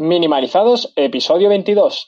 Minimalizados, 0.00 0.92
episodio 0.96 1.48
22. 1.48 2.04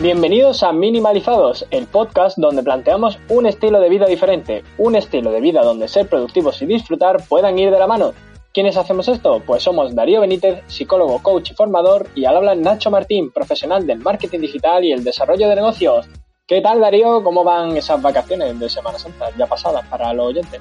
Bienvenidos 0.00 0.62
a 0.62 0.72
Minimalizados, 0.72 1.66
el 1.70 1.86
podcast 1.86 2.38
donde 2.38 2.62
planteamos 2.62 3.18
un 3.28 3.44
estilo 3.44 3.78
de 3.78 3.90
vida 3.90 4.06
diferente, 4.06 4.64
un 4.78 4.96
estilo 4.96 5.32
de 5.32 5.42
vida 5.42 5.60
donde 5.60 5.86
ser 5.86 6.08
productivos 6.08 6.62
y 6.62 6.66
disfrutar 6.66 7.22
puedan 7.28 7.58
ir 7.58 7.70
de 7.70 7.78
la 7.78 7.86
mano. 7.86 8.14
¿Quiénes 8.52 8.76
hacemos 8.76 9.06
esto? 9.08 9.40
Pues 9.46 9.62
somos 9.62 9.94
Darío 9.94 10.20
Benítez, 10.22 10.62
psicólogo, 10.66 11.22
coach 11.22 11.52
y 11.52 11.54
formador, 11.54 12.08
y 12.16 12.24
al 12.24 12.36
habla 12.36 12.54
Nacho 12.56 12.90
Martín, 12.90 13.30
profesional 13.30 13.86
del 13.86 13.98
marketing 14.00 14.40
digital 14.40 14.84
y 14.84 14.92
el 14.92 15.04
desarrollo 15.04 15.48
de 15.48 15.54
negocios. 15.54 16.08
¿Qué 16.48 16.60
tal, 16.60 16.80
Darío? 16.80 17.22
¿Cómo 17.22 17.44
van 17.44 17.76
esas 17.76 18.02
vacaciones 18.02 18.58
de 18.58 18.68
Semana 18.68 18.98
Santa 18.98 19.26
ya 19.38 19.46
pasadas 19.46 19.86
para 19.86 20.12
los 20.12 20.26
oyentes? 20.26 20.60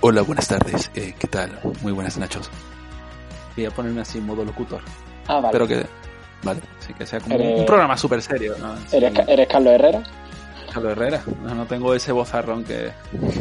Hola, 0.00 0.22
buenas 0.22 0.46
tardes. 0.46 0.90
Eh, 0.94 1.12
¿Qué 1.18 1.26
tal? 1.26 1.58
Muy 1.82 1.90
buenas, 1.92 2.16
Nachos. 2.18 2.48
Voy 3.56 3.64
a 3.66 3.70
ponerme 3.72 4.02
así 4.02 4.18
en 4.18 4.26
modo 4.26 4.44
locutor. 4.44 4.80
Ah, 5.26 5.34
vale. 5.40 5.46
Espero 5.48 5.66
que 5.66 5.86
Vale, 6.42 6.60
sí, 6.78 6.94
que 6.94 7.04
sea 7.04 7.20
como 7.20 7.34
Eres- 7.34 7.58
un 7.60 7.66
programa 7.66 7.96
súper 7.98 8.22
serio. 8.22 8.54
¿no? 8.58 8.74
Sí, 8.88 8.96
¿Eres, 8.96 9.12
Ca- 9.12 9.24
eres 9.26 9.46
Carlos 9.46 9.74
Herrera? 9.74 10.02
Carlos 10.72 10.92
Herrera. 10.92 11.22
No, 11.42 11.54
no 11.54 11.66
tengo 11.66 11.94
ese 11.94 12.12
vozarrón 12.12 12.64
que, 12.64 12.90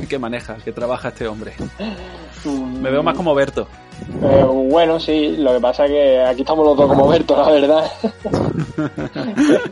que 0.10 0.20
maneja, 0.20 0.56
que 0.58 0.72
trabaja 0.72 1.10
este 1.10 1.28
hombre. 1.28 1.54
Me 2.46 2.90
veo 2.92 3.04
más 3.04 3.16
como 3.16 3.34
Berto. 3.36 3.68
Eh, 4.24 4.44
bueno, 4.46 5.00
sí, 5.00 5.36
lo 5.38 5.54
que 5.54 5.60
pasa 5.60 5.86
es 5.86 5.92
que 5.92 6.22
aquí 6.22 6.42
estamos 6.42 6.66
los 6.66 6.78
dos 6.78 6.88
como 6.88 7.08
Berto, 7.08 7.36
la 7.38 7.50
verdad. 7.52 7.92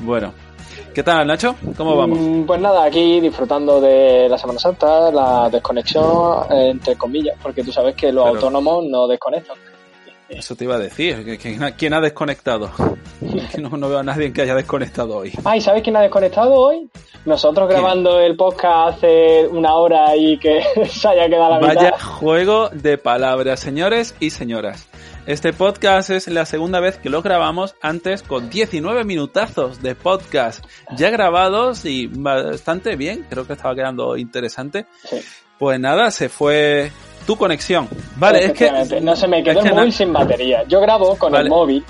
Bueno, 0.00 0.32
¿qué 0.94 1.02
tal, 1.02 1.26
Nacho? 1.26 1.54
¿Cómo 1.76 1.96
vamos? 1.96 2.18
Mm, 2.18 2.42
Pues 2.44 2.60
nada, 2.60 2.84
aquí 2.84 3.20
disfrutando 3.20 3.80
de 3.80 4.28
la 4.28 4.38
Semana 4.38 4.58
Santa, 4.58 5.10
la 5.10 5.48
desconexión, 5.50 6.44
eh, 6.50 6.70
entre 6.70 6.96
comillas, 6.96 7.36
porque 7.42 7.62
tú 7.64 7.72
sabes 7.72 7.94
que 7.94 8.12
los 8.12 8.24
Pero- 8.24 8.34
autónomos 8.36 8.84
no 8.86 9.06
desconectan. 9.06 9.56
Eso 10.28 10.56
te 10.56 10.64
iba 10.64 10.74
a 10.74 10.78
decir. 10.78 11.38
¿Quién 11.76 11.94
ha 11.94 12.00
desconectado? 12.00 12.70
No, 13.58 13.70
no 13.70 13.88
veo 13.88 13.98
a 13.98 14.02
nadie 14.02 14.30
que 14.32 14.42
haya 14.42 14.54
desconectado 14.54 15.16
hoy. 15.16 15.32
Ay, 15.44 15.60
¿sabes 15.60 15.82
quién 15.82 15.96
ha 15.96 16.02
desconectado 16.02 16.52
hoy? 16.52 16.88
Nosotros 17.24 17.66
¿Quién? 17.66 17.80
grabando 17.80 18.20
el 18.20 18.36
podcast 18.36 18.98
hace 18.98 19.46
una 19.46 19.74
hora 19.74 20.14
y 20.14 20.38
que 20.38 20.62
se 20.90 21.08
haya 21.08 21.26
quedado 21.26 21.50
la 21.52 21.58
Vaya 21.60 21.80
mitad. 21.92 21.98
juego 22.00 22.68
de 22.68 22.98
palabras, 22.98 23.60
señores 23.60 24.14
y 24.20 24.30
señoras. 24.30 24.88
Este 25.26 25.52
podcast 25.54 26.10
es 26.10 26.28
la 26.28 26.44
segunda 26.44 26.78
vez 26.80 26.98
que 26.98 27.08
lo 27.08 27.22
grabamos, 27.22 27.74
antes 27.80 28.22
con 28.22 28.50
19 28.50 29.04
minutazos 29.04 29.82
de 29.82 29.94
podcast 29.94 30.64
ya 30.94 31.08
grabados 31.10 31.84
y 31.86 32.06
bastante 32.06 32.96
bien, 32.96 33.26
creo 33.30 33.46
que 33.46 33.54
estaba 33.54 33.74
quedando 33.74 34.16
interesante. 34.18 34.86
Sí. 35.08 35.16
Pues 35.58 35.80
nada, 35.80 36.10
se 36.10 36.28
fue 36.28 36.92
tu 37.26 37.36
conexión. 37.36 37.88
Vale, 38.16 38.46
es 38.46 38.52
que... 38.52 39.00
No 39.00 39.14
se 39.16 39.26
me 39.28 39.42
quedó 39.42 39.60
que 39.62 39.68
el 39.68 39.74
na- 39.74 39.80
móvil 39.80 39.92
sin 39.92 40.12
batería. 40.12 40.62
Yo 40.68 40.80
grabo 40.80 41.16
con 41.16 41.34
el 41.34 41.48
móvil 41.48 41.84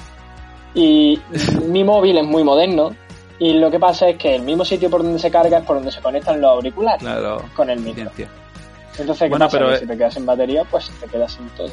y 0.74 1.18
mi 1.66 1.84
móvil 1.84 2.18
es 2.18 2.24
muy 2.24 2.42
moderno 2.44 2.90
y 3.38 3.52
lo 3.54 3.70
que 3.70 3.78
pasa 3.78 4.08
es 4.08 4.16
que 4.16 4.34
el 4.36 4.42
mismo 4.42 4.64
sitio 4.64 4.88
por 4.90 5.02
donde 5.02 5.18
se 5.18 5.30
carga 5.30 5.58
es 5.58 5.64
por 5.64 5.76
donde 5.76 5.92
se 5.92 6.00
conectan 6.00 6.40
los 6.40 6.50
auriculares 6.52 7.00
Claro, 7.02 7.42
con 7.54 7.68
el 7.70 7.78
micro. 7.80 7.94
ciencia. 8.14 8.28
Entonces, 8.98 9.24
¿qué 9.24 9.28
Bueno, 9.28 9.44
pasa? 9.44 9.58
pero, 9.58 9.70
Que 9.72 9.78
si 9.80 9.86
te 9.86 9.96
quedas 9.98 10.14
sin 10.14 10.24
batería, 10.26 10.64
pues 10.70 10.90
te 11.00 11.06
quedas 11.06 11.32
sin 11.32 11.46
todo. 11.50 11.68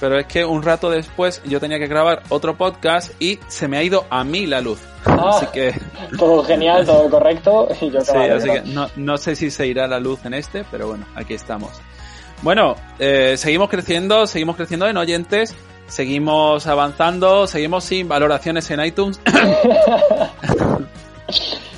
Pero 0.00 0.18
es 0.18 0.26
que 0.26 0.44
un 0.44 0.60
rato 0.64 0.90
después 0.90 1.40
yo 1.44 1.60
tenía 1.60 1.78
que 1.78 1.86
grabar 1.86 2.24
otro 2.30 2.56
podcast 2.56 3.12
y 3.22 3.38
se 3.46 3.68
me 3.68 3.78
ha 3.78 3.84
ido 3.84 4.04
a 4.10 4.24
mí 4.24 4.46
la 4.46 4.60
luz. 4.60 4.80
Ah. 5.04 5.30
Así 5.36 5.46
que... 5.52 5.72
Todo 6.18 6.42
genial, 6.44 6.84
todo 6.86 7.10
correcto 7.10 7.68
y 7.80 7.90
yo 7.90 8.00
Sí, 8.02 8.16
así 8.16 8.48
que 8.50 8.60
no, 8.62 8.88
no 8.96 9.16
sé 9.16 9.34
si 9.36 9.50
se 9.50 9.66
irá 9.66 9.86
la 9.88 9.98
luz 9.98 10.24
en 10.24 10.34
este, 10.34 10.64
pero 10.70 10.86
bueno, 10.88 11.06
aquí 11.16 11.34
estamos. 11.34 11.70
Bueno, 12.42 12.74
eh, 12.98 13.34
seguimos 13.36 13.68
creciendo, 13.68 14.26
seguimos 14.26 14.56
creciendo 14.56 14.86
en 14.88 14.96
oyentes, 14.96 15.54
seguimos 15.86 16.66
avanzando, 16.66 17.46
seguimos 17.46 17.84
sin 17.84 18.08
valoraciones 18.08 18.68
en 18.70 18.84
iTunes. 18.84 19.20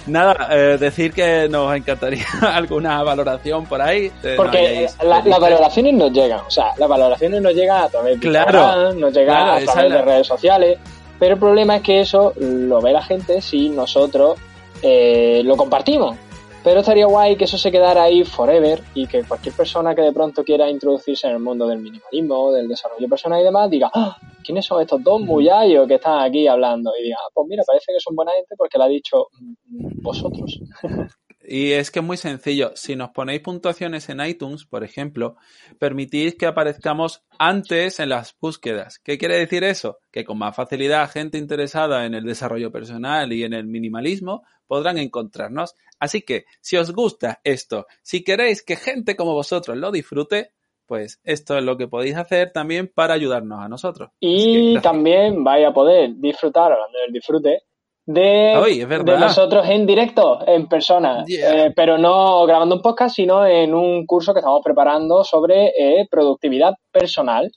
Nada, 0.07 0.49
eh, 0.51 0.77
decir 0.79 1.13
que 1.15 1.49
nos 1.49 1.75
encantaría 1.75 2.27
alguna 2.55 3.03
valoración 3.03 3.65
por 3.65 3.81
ahí. 3.81 4.11
eh, 4.23 4.35
Porque 4.37 4.87
la- 5.03 5.23
las 5.23 5.41
valoraciones 5.41 5.95
nos 5.95 6.13
llegan, 6.13 6.41
o 6.47 6.51
sea, 6.51 6.73
las 6.77 6.89
valoraciones 6.89 7.41
nos 7.41 7.55
llegan 7.55 7.85
a 7.85 7.89
través 7.89 8.21
de 8.21 8.29
Claro, 8.29 8.93
nos 8.93 9.13
llegan 9.15 9.37
claro, 9.37 9.53
a 9.53 9.61
través 9.73 9.91
la- 9.91 9.97
de 9.97 10.03
redes 10.03 10.27
sociales, 10.27 10.79
pero 11.19 11.35
el 11.35 11.41
problema 11.41 11.77
es 11.77 11.83
que 11.83 12.01
eso 12.01 12.35
lo 12.37 12.83
ve 12.83 12.93
la 12.93 13.03
gente 13.03 13.41
si 13.41 13.71
nosotros 13.71 14.39
eh, 14.83 15.41
lo 15.45 15.57
compartimos. 15.57 16.17
Pero 16.65 16.81
estaría 16.81 17.05
guay 17.07 17.37
que 17.37 17.45
eso 17.45 17.59
se 17.59 17.71
quedara 17.71 18.05
ahí 18.05 18.25
forever 18.25 18.83
y 18.95 19.07
que 19.07 19.23
cualquier 19.25 19.55
persona 19.55 19.95
que 19.95 20.01
de 20.01 20.13
pronto 20.13 20.43
quiera 20.43 20.71
introducirse 20.71 21.27
en 21.27 21.35
el 21.35 21.39
mundo 21.41 21.67
del 21.69 21.79
minimalismo, 21.79 22.53
del 22.53 22.67
desarrollo 22.69 23.07
personal 23.07 23.39
y 23.41 23.45
demás, 23.45 23.71
diga, 23.71 23.91
"Ah, 23.93 24.17
¿quiénes 24.43 24.65
son 24.65 24.81
estos 24.81 25.05
dos 25.05 25.21
muyallos 25.21 25.87
que 25.87 25.97
están 25.97 26.21
aquí 26.23 26.49
hablando? 26.49 26.91
Y 26.99 27.05
diga, 27.05 27.17
"Ah, 27.21 27.29
pues 27.35 27.47
mira, 27.49 27.63
parece 27.67 27.93
que 27.93 28.01
son 28.01 28.17
buena 28.17 28.33
gente 28.33 28.55
porque 28.57 28.79
lo 28.79 28.85
ha 28.85 28.89
dicho 28.89 29.27
mm, 29.39 30.03
vosotros. 30.03 30.59
Y 31.47 31.73
es 31.73 31.91
que 31.91 31.99
es 32.01 32.05
muy 32.05 32.17
sencillo. 32.17 32.73
Si 32.75 32.97
nos 32.97 33.11
ponéis 33.11 33.41
puntuaciones 33.41 34.09
en 34.09 34.21
iTunes, 34.21 34.65
por 34.65 34.85
ejemplo, 34.85 35.37
permitís 35.79 36.37
que 36.37 36.47
aparezcamos 36.47 37.23
antes 37.39 38.01
en 38.01 38.09
las 38.09 38.35
búsquedas. 38.41 38.99
¿Qué 38.99 39.19
quiere 39.19 39.39
decir 39.39 39.65
eso? 39.65 39.99
Que 40.11 40.25
con 40.25 40.39
más 40.39 40.57
facilidad 40.57 41.11
gente 41.11 41.39
interesada 41.39 42.07
en 42.07 42.15
el 42.15 42.25
desarrollo 42.25 42.73
personal 42.73 43.33
y 43.33 43.45
en 43.45 43.53
el 43.53 43.67
minimalismo 43.67 44.45
podrán 44.67 44.99
encontrarnos. 44.99 45.75
Así 45.99 46.23
que, 46.23 46.45
si 46.61 46.77
os 46.77 46.93
gusta 46.93 47.41
esto, 47.45 47.87
si 48.03 48.25
queréis 48.25 48.63
que 48.63 48.77
gente 48.77 49.17
como 49.17 49.35
vosotros 49.35 49.77
lo 49.77 49.91
disfrute, 49.93 50.53
pues 50.87 51.21
esto 51.25 51.57
es 51.57 51.65
lo 51.65 51.77
que 51.77 51.89
podéis 51.89 52.17
hacer 52.17 52.53
también 52.53 52.91
para 52.93 53.15
ayudarnos 53.15 53.61
a 53.61 53.69
nosotros. 53.69 54.11
Que, 54.21 54.27
Y 54.27 54.81
también 54.81 55.43
vais 55.43 55.67
a 55.67 55.73
poder 55.73 56.15
disfrutar, 56.17 56.73
hablando 56.73 56.99
del 56.99 57.13
disfrute, 57.13 57.63
de, 58.07 58.55
Ay, 58.55 58.85
nosotros 58.85 59.67
en 59.69 59.87
directo, 59.87 60.47
en 60.47 60.67
persona. 60.67 61.25
Yeah. 61.25 61.67
Eh, 61.67 61.73
pero 61.75 61.97
no 61.97 62.45
grabando 62.45 62.77
un 62.77 62.83
podcast, 62.83 63.17
sino 63.17 63.47
en 63.47 63.75
un 63.75 64.05
curso 64.07 64.35
que 64.35 64.41
estamos 64.41 64.61
preparando 64.63 65.25
sobre 65.25 65.69
eh, 65.69 66.07
productividad 66.11 66.75
personal. 66.93 67.51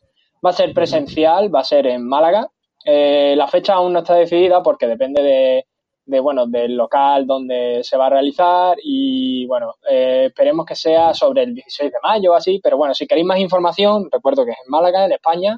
Va 0.46 0.52
a 0.52 0.53
ser 0.53 0.74
presencial, 0.74 1.53
va 1.53 1.62
a 1.62 1.66
ser 1.66 1.88
en 1.88 2.08
Málaga. 2.08 2.47
Eh, 2.85 3.35
la 3.35 3.47
fecha 3.47 3.74
aún 3.74 3.91
no 3.91 4.00
está 4.00 4.16
decidida 4.16 4.63
porque 4.63 4.88
depende 4.88 5.22
de, 5.22 5.66
de, 6.06 6.19
bueno, 6.22 6.47
del 6.47 6.78
local 6.78 7.28
donde 7.28 7.84
se 7.84 7.97
va 7.97 8.06
a 8.06 8.12
realizar 8.12 8.78
y 8.81 9.46
bueno, 9.47 9.75
eh, 9.90 10.28
esperemos 10.28 10.66
que 10.66 10.75
sea 10.75 11.14
sobre 11.14 11.44
el 11.44 11.53
16 11.53 11.91
de 11.91 11.97
mayo 12.02 12.31
o 12.31 12.35
así, 12.35 12.62
pero 12.64 12.78
bueno, 12.78 12.94
si 12.94 13.06
queréis 13.06 13.28
más 13.28 13.40
información, 13.40 14.08
recuerdo 14.09 14.46
que 14.46 14.52
es 14.52 14.58
en 14.66 14.72
Málaga, 14.72 15.06
en 15.06 15.12
España, 15.12 15.58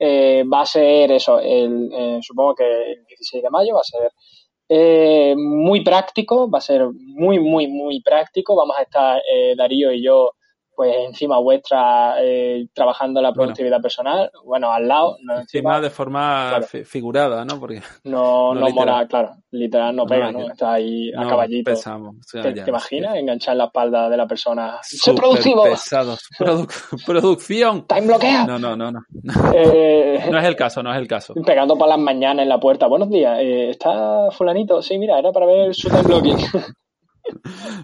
eh, 0.00 0.44
va 0.52 0.62
a 0.62 0.66
ser 0.66 1.12
eso, 1.12 1.38
el, 1.38 1.90
eh, 1.92 2.18
supongo 2.22 2.54
que 2.54 2.64
el 2.64 3.04
16 3.06 3.42
de 3.42 3.50
mayo 3.50 3.74
va 3.74 3.80
a 3.80 3.84
ser 3.84 4.10
eh, 4.72 5.34
muy 5.36 5.82
práctico, 5.82 6.50
va 6.50 6.58
a 6.58 6.62
ser 6.62 6.86
muy, 6.94 7.40
muy, 7.40 7.66
muy 7.66 8.00
práctico. 8.02 8.56
Vamos 8.56 8.76
a 8.78 8.82
estar 8.82 9.20
eh, 9.30 9.54
Darío 9.56 9.92
y 9.92 10.02
yo 10.02 10.30
pues 10.80 10.96
encima 11.08 11.38
vuestra 11.38 12.14
eh, 12.22 12.66
trabajando 12.72 13.20
la 13.20 13.28
Bueno. 13.28 13.42
productividad 13.42 13.82
personal, 13.82 14.30
bueno, 14.46 14.72
al 14.72 14.88
lado, 14.88 15.18
no 15.22 15.40
Encima 15.40 15.74
encima, 15.74 15.80
de 15.82 15.90
forma 15.90 16.46
Claro. 16.48 16.66
fi- 16.66 16.84
figurada, 16.84 17.44
¿no? 17.44 17.60
Porque 17.60 17.82
no, 18.04 18.54
no 18.54 18.60
no 18.60 18.70
mola, 18.70 19.06
claro, 19.06 19.32
literal 19.50 19.94
no 19.94 20.06
pega, 20.06 20.32
¿no? 20.32 20.50
Está 20.50 20.72
ahí 20.72 21.12
a 21.14 21.28
caballito. 21.28 21.70
pensamos. 21.70 22.16
O 22.16 22.22
sea, 22.22 22.40
¿Te, 22.44 22.54
ya, 22.54 22.64
te 22.64 22.70
imaginas 22.70 23.16
enganchar 23.16 23.56
la 23.56 23.64
espalda 23.64 24.08
de 24.08 24.16
la 24.16 24.26
persona? 24.26 24.78
¡Soy 24.82 25.14
productivo! 25.14 25.64
pesados. 25.64 26.20
Produ- 26.38 26.66
producción. 27.06 27.86
¡Time 27.86 28.06
bloquea! 28.06 28.46
No, 28.46 28.58
no, 28.58 28.74
no, 28.74 28.90
no. 28.90 29.00
Eh, 29.52 30.28
No 30.30 30.38
es 30.38 30.44
el 30.46 30.56
caso, 30.56 30.82
no 30.82 30.90
es 30.94 30.98
el 30.98 31.06
caso. 31.06 31.34
pegando 31.44 31.76
por 31.76 31.88
las 31.88 31.98
mañanas 31.98 32.42
en 32.44 32.48
la 32.48 32.58
puerta. 32.58 32.86
Buenos 32.86 33.10
días, 33.10 33.38
eh, 33.40 33.68
¿está 33.68 34.30
fulanito? 34.30 34.80
Sí, 34.80 34.96
mira, 34.96 35.18
era 35.18 35.30
para 35.30 35.44
ver 35.44 35.74
su 35.74 35.90
time 35.90 36.02
blocking. 36.04 36.38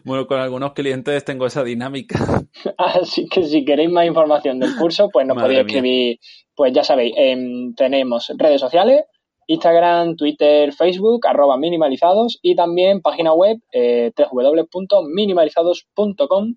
Bueno, 0.04 0.26
con 0.26 0.38
algunos 0.38 0.72
clientes 0.72 1.24
tengo 1.24 1.46
esa 1.46 1.64
dinámica. 1.64 2.18
Así 2.78 3.26
que 3.28 3.44
si 3.44 3.64
queréis 3.64 3.90
más 3.90 4.06
información 4.06 4.58
del 4.58 4.76
curso, 4.76 5.08
pues 5.10 5.26
nos 5.26 5.36
Madre 5.36 5.48
podéis 5.48 5.66
mía. 5.66 5.76
escribir, 5.76 6.18
pues 6.54 6.72
ya 6.72 6.84
sabéis, 6.84 7.14
em, 7.16 7.74
tenemos 7.74 8.32
redes 8.36 8.60
sociales, 8.60 9.04
Instagram, 9.46 10.16
Twitter, 10.16 10.72
Facebook, 10.72 11.26
arroba 11.26 11.56
minimalizados 11.56 12.38
y 12.42 12.54
también 12.56 13.00
página 13.00 13.32
web 13.32 13.58
eh, 13.72 14.12
www.minimalizados.com 14.16 16.54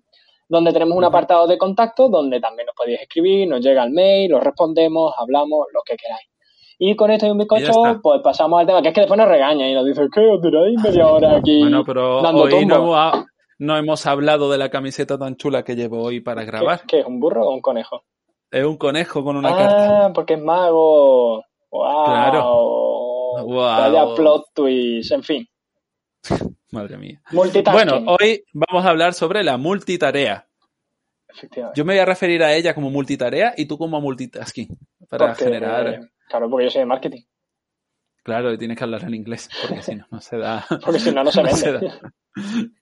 donde 0.48 0.72
tenemos 0.72 0.98
un 0.98 1.04
apartado 1.04 1.46
de 1.46 1.56
contacto 1.56 2.08
donde 2.08 2.40
también 2.40 2.66
nos 2.66 2.74
podéis 2.74 3.00
escribir, 3.00 3.46
nos 3.48 3.60
llega 3.60 3.84
el 3.84 3.92
mail, 3.92 4.34
os 4.34 4.42
respondemos, 4.42 5.14
hablamos, 5.16 5.66
lo 5.72 5.82
que 5.86 5.96
queráis. 5.96 6.29
Y 6.82 6.96
con 6.96 7.10
esto 7.10 7.26
y 7.26 7.30
un 7.30 7.36
bizcocho, 7.36 8.00
pues 8.02 8.22
pasamos 8.22 8.58
al 8.58 8.66
tema, 8.66 8.80
que 8.80 8.88
es 8.88 8.94
que 8.94 9.02
después 9.02 9.18
nos 9.18 9.28
regaña 9.28 9.68
y 9.68 9.74
nos 9.74 9.84
dice, 9.84 10.08
¿qué 10.10 10.26
os 10.26 10.40
tiráis 10.40 10.82
media 10.82 11.08
hora 11.08 11.36
aquí 11.36 11.60
bueno, 11.60 11.84
pero 11.84 12.20
hoy 12.20 12.64
no 12.64 12.76
hemos, 12.76 13.24
no 13.58 13.76
hemos, 13.76 14.06
hablado 14.06 14.50
de 14.50 14.56
la 14.56 14.70
camiseta 14.70 15.18
tan 15.18 15.36
chula 15.36 15.62
que 15.62 15.76
llevo 15.76 16.02
hoy 16.02 16.20
para 16.20 16.42
grabar. 16.44 16.80
¿Qué, 16.88 17.00
es 17.00 17.06
un 17.06 17.20
burro 17.20 17.46
o 17.46 17.52
un 17.52 17.60
conejo? 17.60 18.06
Es 18.50 18.64
un 18.64 18.78
conejo 18.78 19.22
con 19.22 19.36
una 19.36 19.50
ah, 19.50 19.56
carta. 19.58 20.06
Ah, 20.06 20.12
porque 20.14 20.34
es 20.34 20.42
mago. 20.42 21.44
Wow. 21.70 22.04
Claro. 22.06 22.42
Wow. 23.44 23.56
Vaya 23.56 24.14
plot 24.16 24.44
twist, 24.54 25.12
en 25.12 25.22
fin. 25.22 25.48
Madre 26.72 26.96
mía. 26.96 27.20
Bueno, 27.30 28.04
hoy 28.06 28.42
vamos 28.54 28.86
a 28.86 28.88
hablar 28.88 29.12
sobre 29.12 29.44
la 29.44 29.58
multitarea. 29.58 30.48
Yo 31.74 31.84
me 31.84 31.92
voy 31.92 32.00
a 32.00 32.06
referir 32.06 32.42
a 32.42 32.54
ella 32.54 32.74
como 32.74 32.88
multitarea 32.88 33.52
y 33.54 33.66
tú 33.66 33.76
como 33.76 34.00
multitasking 34.00 34.78
para 35.10 35.34
generar 35.34 36.10
Claro, 36.30 36.48
porque 36.48 36.64
yo 36.66 36.70
soy 36.70 36.80
de 36.80 36.86
marketing. 36.86 37.22
Claro, 38.22 38.52
y 38.52 38.58
tienes 38.58 38.78
que 38.78 38.84
hablar 38.84 39.02
en 39.02 39.14
inglés, 39.14 39.50
porque 39.60 39.82
si 39.82 39.96
no, 39.96 40.06
no 40.10 40.20
se 40.20 40.38
da. 40.38 40.64
porque 40.84 41.00
si 41.00 41.12
no, 41.12 41.24
no 41.24 41.32
se 41.32 41.42
vende. 41.42 41.92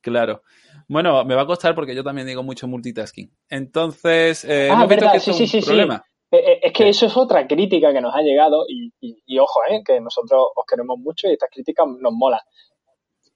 claro. 0.00 0.42
Bueno, 0.86 1.24
me 1.24 1.34
va 1.34 1.42
a 1.42 1.46
costar 1.46 1.74
porque 1.74 1.94
yo 1.94 2.04
también 2.04 2.26
digo 2.26 2.42
mucho 2.42 2.68
multitasking. 2.68 3.30
Entonces, 3.48 4.44
eh, 4.44 4.68
ah, 4.70 4.86
visto 4.86 5.06
que 5.12 5.20
sí, 5.20 5.30
es 5.30 5.36
sí, 5.36 5.42
un 5.42 5.48
sí, 5.48 5.60
problema. 5.62 5.96
Sí. 6.04 6.08
Eh, 6.30 6.36
eh, 6.36 6.60
es 6.62 6.72
que 6.72 6.88
eso 6.88 7.06
es 7.06 7.16
otra 7.16 7.46
crítica 7.46 7.92
que 7.92 8.00
nos 8.00 8.14
ha 8.14 8.20
llegado 8.20 8.66
y, 8.68 8.92
y, 9.00 9.38
ojo, 9.38 9.60
eh, 9.70 9.82
que 9.84 9.98
nosotros 10.00 10.48
os 10.54 10.64
queremos 10.66 10.98
mucho 10.98 11.26
y 11.28 11.32
estas 11.32 11.50
críticas 11.50 11.86
nos 12.00 12.12
molan. 12.12 12.40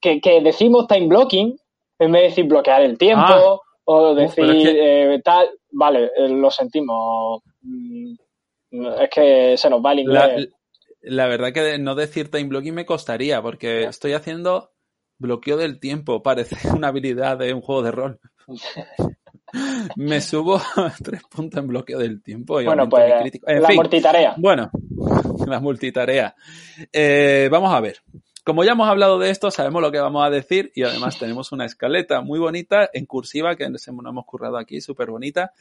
Que, 0.00 0.20
que 0.20 0.40
decimos 0.42 0.86
time 0.88 1.06
blocking 1.06 1.56
en 1.98 2.12
vez 2.12 2.22
de 2.22 2.28
decir 2.28 2.44
bloquear 2.44 2.82
el 2.82 2.98
tiempo 2.98 3.24
ah. 3.24 3.58
o 3.84 4.14
decir 4.14 4.44
eh, 4.44 5.20
tal, 5.24 5.48
vale, 5.70 6.10
lo 6.28 6.50
sentimos. 6.50 7.42
Es 8.72 9.10
que 9.10 9.56
se 9.56 9.68
nos 9.68 9.84
va 9.84 9.92
el 9.92 10.00
inglés. 10.00 10.48
La, 11.02 11.26
verdad 11.26 11.52
que 11.52 11.78
no 11.78 11.94
decir 11.94 12.30
time 12.30 12.48
blocking 12.48 12.74
me 12.74 12.86
costaría, 12.86 13.42
porque 13.42 13.84
estoy 13.84 14.12
haciendo 14.14 14.72
bloqueo 15.18 15.56
del 15.56 15.78
tiempo. 15.78 16.22
Parece 16.22 16.56
una 16.68 16.88
habilidad 16.88 17.38
de 17.38 17.52
un 17.52 17.60
juego 17.60 17.82
de 17.82 17.90
rol. 17.90 18.20
me 19.96 20.20
subo 20.20 20.60
tres 21.04 21.22
puntos 21.24 21.60
en 21.60 21.68
bloqueo 21.68 21.98
del 21.98 22.22
tiempo. 22.22 22.60
Y 22.60 22.64
bueno, 22.64 22.88
pues 22.88 23.04
la 23.44 23.70
multitarea. 23.74 24.34
Bueno, 24.38 24.70
la 25.46 25.60
multitarea. 25.60 26.34
Eh, 26.92 27.48
vamos 27.50 27.72
a 27.74 27.80
ver. 27.80 27.98
Como 28.44 28.64
ya 28.64 28.72
hemos 28.72 28.88
hablado 28.88 29.20
de 29.20 29.30
esto, 29.30 29.52
sabemos 29.52 29.82
lo 29.82 29.92
que 29.92 30.00
vamos 30.00 30.26
a 30.26 30.30
decir 30.30 30.72
y 30.74 30.82
además 30.82 31.16
tenemos 31.16 31.52
una 31.52 31.64
escaleta 31.64 32.22
muy 32.22 32.40
bonita 32.40 32.90
en 32.92 33.06
cursiva 33.06 33.54
que 33.54 33.70
nos 33.70 33.86
hemos 33.86 34.24
currado 34.26 34.56
aquí, 34.56 34.80
súper 34.80 35.10
bonita. 35.10 35.52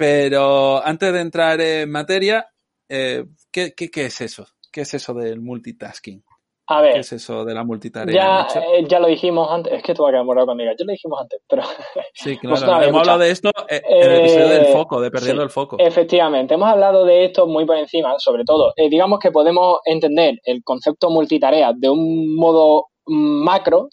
Pero 0.00 0.82
antes 0.82 1.12
de 1.12 1.20
entrar 1.20 1.60
en 1.60 1.90
materia, 1.90 2.48
eh, 2.88 3.22
¿qué, 3.52 3.74
es 3.76 4.20
eso? 4.22 4.46
¿Qué 4.72 4.80
es 4.80 4.94
eso 4.94 5.12
del 5.12 5.42
multitasking? 5.42 6.24
A 6.68 6.80
ver. 6.80 6.94
¿Qué 6.94 7.00
es 7.00 7.12
eso 7.12 7.44
de 7.44 7.52
la 7.52 7.64
multitarea? 7.64 8.14
Ya, 8.14 8.60
eh, 8.62 8.86
ya 8.88 8.98
lo 8.98 9.08
dijimos 9.08 9.48
antes. 9.50 9.74
Es 9.74 9.82
que 9.82 9.92
tú 9.92 10.04
vas 10.04 10.08
a 10.08 10.12
quedar 10.12 10.24
morado 10.24 10.46
conmigo. 10.46 10.70
Ya 10.70 10.86
lo 10.86 10.92
dijimos 10.92 11.20
antes, 11.20 11.42
pero. 11.46 11.64
Sí, 12.14 12.38
claro. 12.38 12.82
hemos 12.82 13.00
hablado 13.00 13.18
de 13.18 13.30
esto 13.30 13.50
en 13.68 13.82
el 14.10 14.20
episodio 14.20 14.48
del 14.48 14.62
eh, 14.62 14.72
foco, 14.72 15.02
de 15.02 15.10
perdiendo 15.10 15.42
el 15.42 15.50
foco. 15.50 15.76
Efectivamente. 15.78 16.54
Hemos 16.54 16.70
hablado 16.70 17.04
de 17.04 17.26
esto 17.26 17.46
muy 17.46 17.66
por 17.66 17.76
encima, 17.76 18.14
sobre 18.16 18.44
todo. 18.44 18.72
digamos 18.78 19.18
que 19.18 19.30
podemos 19.30 19.80
entender 19.84 20.40
el 20.44 20.64
concepto 20.64 21.10
multitarea 21.10 21.74
de 21.76 21.90
un 21.90 22.34
modo 22.36 22.86
macro 23.04 23.90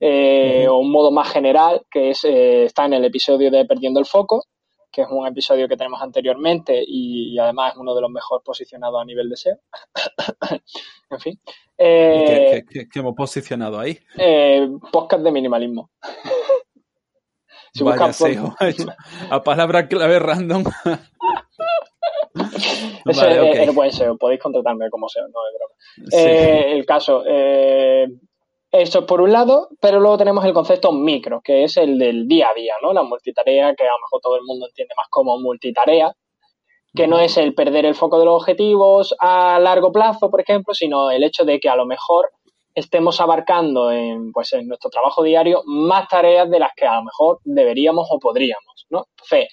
o 0.00 0.78
un 0.78 0.90
modo 0.90 1.12
más 1.12 1.30
general, 1.30 1.82
que 1.88 2.10
es, 2.10 2.24
está 2.24 2.86
en 2.86 2.94
el 2.94 3.04
episodio 3.04 3.52
de 3.52 3.64
Perdiendo 3.64 4.00
el 4.00 4.06
Foco, 4.06 4.42
que 4.90 5.02
es 5.02 5.08
un 5.10 5.26
episodio 5.26 5.68
que 5.68 5.76
tenemos 5.76 6.00
anteriormente 6.00 6.82
y, 6.86 7.38
además 7.38 7.72
es 7.72 7.78
uno 7.78 7.94
de 7.94 8.00
los 8.00 8.10
mejor 8.10 8.42
posicionados 8.42 9.00
a 9.00 9.04
nivel 9.04 9.28
de 9.28 9.36
SEO. 9.36 9.58
en 11.10 11.20
fin. 11.20 11.40
Eh, 11.78 12.64
¿Qué, 12.68 12.86
hemos 12.94 13.14
posicionado 13.14 13.78
ahí? 13.78 13.98
Eh, 14.16 14.68
podcast 14.90 15.22
de 15.22 15.32
minimalismo. 15.32 15.90
si 17.72 17.84
Vaya 17.84 18.12
SEO, 18.12 18.54
a 19.30 19.42
palabra 19.42 19.86
clave 19.88 20.18
random. 20.18 20.64
Eso 23.06 23.20
vale, 23.20 23.62
es, 23.62 23.74
buen 23.74 23.92
SEO, 23.92 24.16
podéis 24.16 24.40
contratarme 24.40 24.90
como 24.90 25.08
SEO, 25.08 25.28
no 25.28 25.38
es 25.48 25.54
broma. 25.56 25.74
Eh, 26.12 26.72
el 26.72 26.84
caso, 26.84 27.22
eh, 27.26 28.08
eso 28.82 29.00
es 29.00 29.04
por 29.04 29.20
un 29.20 29.32
lado, 29.32 29.68
pero 29.80 30.00
luego 30.00 30.18
tenemos 30.18 30.44
el 30.44 30.52
concepto 30.52 30.92
micro, 30.92 31.40
que 31.42 31.64
es 31.64 31.76
el 31.76 31.98
del 31.98 32.26
día 32.26 32.48
a 32.50 32.54
día, 32.54 32.74
¿no? 32.82 32.92
La 32.92 33.02
multitarea, 33.02 33.74
que 33.74 33.84
a 33.84 33.92
lo 33.92 33.98
mejor 34.00 34.20
todo 34.22 34.36
el 34.36 34.42
mundo 34.44 34.66
entiende 34.66 34.94
más 34.96 35.06
como 35.10 35.38
multitarea, 35.38 36.12
que 36.94 37.06
no 37.06 37.18
es 37.18 37.36
el 37.36 37.54
perder 37.54 37.86
el 37.86 37.94
foco 37.94 38.18
de 38.18 38.24
los 38.24 38.42
objetivos 38.42 39.14
a 39.20 39.58
largo 39.58 39.92
plazo, 39.92 40.30
por 40.30 40.40
ejemplo, 40.40 40.74
sino 40.74 41.10
el 41.10 41.24
hecho 41.24 41.44
de 41.44 41.60
que 41.60 41.68
a 41.68 41.76
lo 41.76 41.86
mejor 41.86 42.30
estemos 42.74 43.20
abarcando 43.20 43.90
en, 43.90 44.32
pues, 44.32 44.52
en 44.52 44.68
nuestro 44.68 44.90
trabajo 44.90 45.22
diario 45.22 45.62
más 45.64 46.08
tareas 46.08 46.48
de 46.50 46.58
las 46.58 46.72
que 46.76 46.86
a 46.86 46.96
lo 46.96 47.04
mejor 47.04 47.40
deberíamos 47.44 48.06
o 48.10 48.18
podríamos, 48.18 48.86
¿no? 48.90 49.06
Fe. 49.24 49.48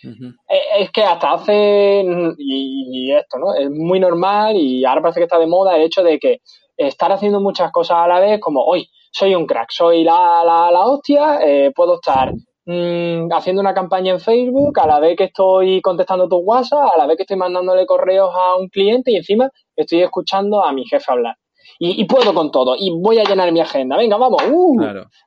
Eh, 0.50 0.62
es 0.80 0.92
que 0.92 1.04
hasta 1.04 1.31
hace, 1.31 2.04
y, 2.38 3.10
y, 3.10 3.12
esto, 3.14 3.38
¿no? 3.40 3.56
Es 3.56 3.69
muy 3.69 4.00
normal 4.00 4.58
y 4.58 4.84
ahora 4.84 5.02
parece 5.02 5.22
que 5.22 5.26
está 5.26 5.40
de 5.40 5.48
moda 5.48 5.76
el 5.76 5.84
hecho 5.84 6.04
de 6.04 6.19
que 6.19 6.40
estar 6.76 7.12
haciendo 7.12 7.40
muchas 7.40 7.72
cosas 7.72 7.98
a 7.98 8.08
la 8.08 8.19
vez, 8.19 8.40
como 8.42 8.66
hoy, 8.66 8.90
soy 9.13 9.36
un 9.36 9.45
crack, 9.45 9.69
soy 9.69 10.04
la, 10.04 10.44
la, 10.44 10.71
la 10.71 10.86
hostia, 10.88 11.39
eh, 11.45 11.71
puedo 11.74 11.95
estar 11.95 12.33
mm, 12.65 13.31
haciendo 13.31 13.62
una 13.62 13.74
campaña 13.74 14.12
en 14.12 14.19
Facebook, 14.19 14.80
a 14.80 14.88
la 14.88 15.00
vez 15.00 15.15
que 15.15 15.25
estoy 15.25 15.81
contestando 15.81 16.27
tus 16.27 16.42
WhatsApp, 16.44 16.89
a 16.95 16.98
la 16.98 17.06
vez 17.06 17.18
que 17.18 17.24
estoy 17.24 17.38
mandándole 17.38 17.86
correos 17.86 18.31
a 18.33 18.56
un 18.57 18.69
cliente 18.69 19.12
y 19.12 19.18
encima 19.18 19.50
estoy 19.75 20.01
escuchando 20.01 20.63
a 20.63 20.74
mi 20.74 20.83
jefe 20.86 21.12
hablar. 21.12 21.36
Y, 21.80 22.06
puedo 22.06 22.33
con 22.33 22.51
todo, 22.51 22.75
y 22.77 22.92
voy 22.92 23.19
a 23.19 23.24
llenar 23.24 23.51
mi 23.51 23.60
agenda. 23.60 23.98
Venga, 23.98 24.15
vamos. 24.15 24.42
Uh. 24.50 24.80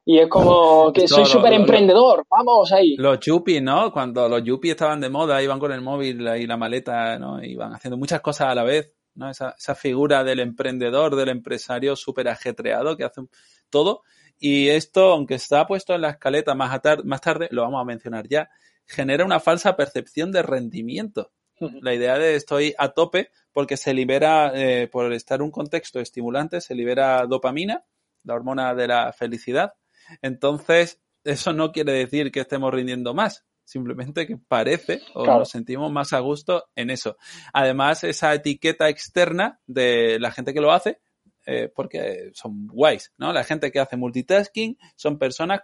Y 0.04 0.18
es 0.18 0.28
como 0.28 0.90
que 0.92 1.06
soy 1.08 1.26
súper 1.26 1.52
emprendedor. 1.52 2.24
Vamos 2.30 2.72
ahí. 2.72 2.94
Los 2.96 3.20
yuppies, 3.20 3.62
¿no? 3.62 3.92
Cuando 3.92 4.28
los 4.28 4.42
yuppies 4.42 4.72
estaban 4.72 5.00
de 5.00 5.10
moda, 5.10 5.42
iban 5.42 5.58
con 5.58 5.72
el 5.72 5.82
móvil 5.82 6.20
y 6.38 6.46
la 6.46 6.56
maleta, 6.56 7.18
¿no? 7.18 7.42
Iban 7.42 7.74
haciendo 7.74 7.98
muchas 7.98 8.20
cosas 8.20 8.48
a 8.48 8.54
la 8.54 8.62
vez. 8.62 8.96
¿no? 9.16 9.30
Esa, 9.30 9.54
esa 9.58 9.74
figura 9.74 10.22
del 10.22 10.40
emprendedor, 10.40 11.16
del 11.16 11.30
empresario 11.30 11.96
súper 11.96 12.28
ajetreado 12.28 12.96
que 12.96 13.04
hace 13.04 13.22
todo. 13.70 14.02
Y 14.38 14.68
esto, 14.68 15.12
aunque 15.12 15.34
está 15.34 15.66
puesto 15.66 15.94
en 15.94 16.02
la 16.02 16.10
escaleta 16.10 16.54
más, 16.54 16.80
más 17.04 17.20
tarde, 17.20 17.48
lo 17.50 17.62
vamos 17.62 17.80
a 17.80 17.84
mencionar 17.84 18.28
ya, 18.28 18.50
genera 18.84 19.24
una 19.24 19.40
falsa 19.40 19.76
percepción 19.76 20.32
de 20.32 20.42
rendimiento. 20.42 21.32
La 21.58 21.94
idea 21.94 22.18
de 22.18 22.34
estoy 22.34 22.74
a 22.76 22.90
tope 22.90 23.30
porque 23.52 23.78
se 23.78 23.94
libera, 23.94 24.52
eh, 24.54 24.88
por 24.88 25.12
estar 25.12 25.40
en 25.40 25.46
un 25.46 25.50
contexto 25.50 26.00
estimulante, 26.00 26.60
se 26.60 26.74
libera 26.74 27.24
dopamina, 27.26 27.84
la 28.24 28.34
hormona 28.34 28.74
de 28.74 28.88
la 28.88 29.12
felicidad. 29.12 29.72
Entonces, 30.20 31.00
eso 31.24 31.52
no 31.52 31.72
quiere 31.72 31.92
decir 31.92 32.30
que 32.30 32.40
estemos 32.40 32.72
rindiendo 32.72 33.14
más, 33.14 33.46
simplemente 33.64 34.26
que 34.26 34.36
parece 34.36 35.00
o 35.14 35.26
nos 35.26 35.48
sentimos 35.48 35.90
más 35.90 36.12
a 36.12 36.20
gusto 36.20 36.66
en 36.74 36.90
eso. 36.90 37.16
Además, 37.52 38.04
esa 38.04 38.34
etiqueta 38.34 38.90
externa 38.90 39.60
de 39.66 40.18
la 40.20 40.30
gente 40.30 40.52
que 40.52 40.60
lo 40.60 40.72
hace 40.72 41.00
eh, 41.48 41.70
porque 41.72 42.32
son 42.34 42.66
guays, 42.66 43.12
¿no? 43.18 43.32
La 43.32 43.44
gente 43.44 43.70
que 43.70 43.78
hace 43.78 43.96
multitasking 43.96 44.76
son 44.96 45.16
personas 45.16 45.60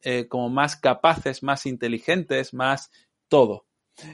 eh, 0.00 0.26
como 0.26 0.48
más 0.48 0.76
capaces, 0.76 1.42
más 1.42 1.66
inteligentes, 1.66 2.54
más 2.54 2.90
todo. 3.28 3.66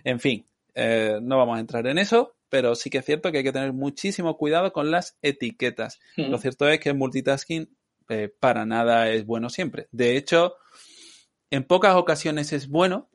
En 0.02 0.18
fin, 0.18 0.48
eh, 0.74 1.20
no 1.22 1.38
vamos 1.38 1.58
a 1.58 1.60
entrar 1.60 1.86
en 1.86 1.98
eso, 1.98 2.34
pero 2.48 2.74
sí 2.74 2.90
que 2.90 2.98
es 2.98 3.04
cierto 3.04 3.30
que 3.30 3.38
hay 3.38 3.44
que 3.44 3.52
tener 3.52 3.72
muchísimo 3.72 4.36
cuidado 4.36 4.72
con 4.72 4.90
las 4.90 5.16
etiquetas. 5.22 6.00
Hmm. 6.16 6.28
Lo 6.28 6.38
cierto 6.38 6.68
es 6.68 6.80
que 6.80 6.88
el 6.88 6.96
multitasking 6.96 7.70
para 8.40 8.66
nada 8.66 9.08
es 9.10 9.26
bueno 9.26 9.48
siempre. 9.48 9.88
De 9.90 10.16
hecho, 10.16 10.54
en 11.50 11.64
pocas 11.64 11.94
ocasiones 11.96 12.52
es 12.52 12.68
bueno, 12.68 13.10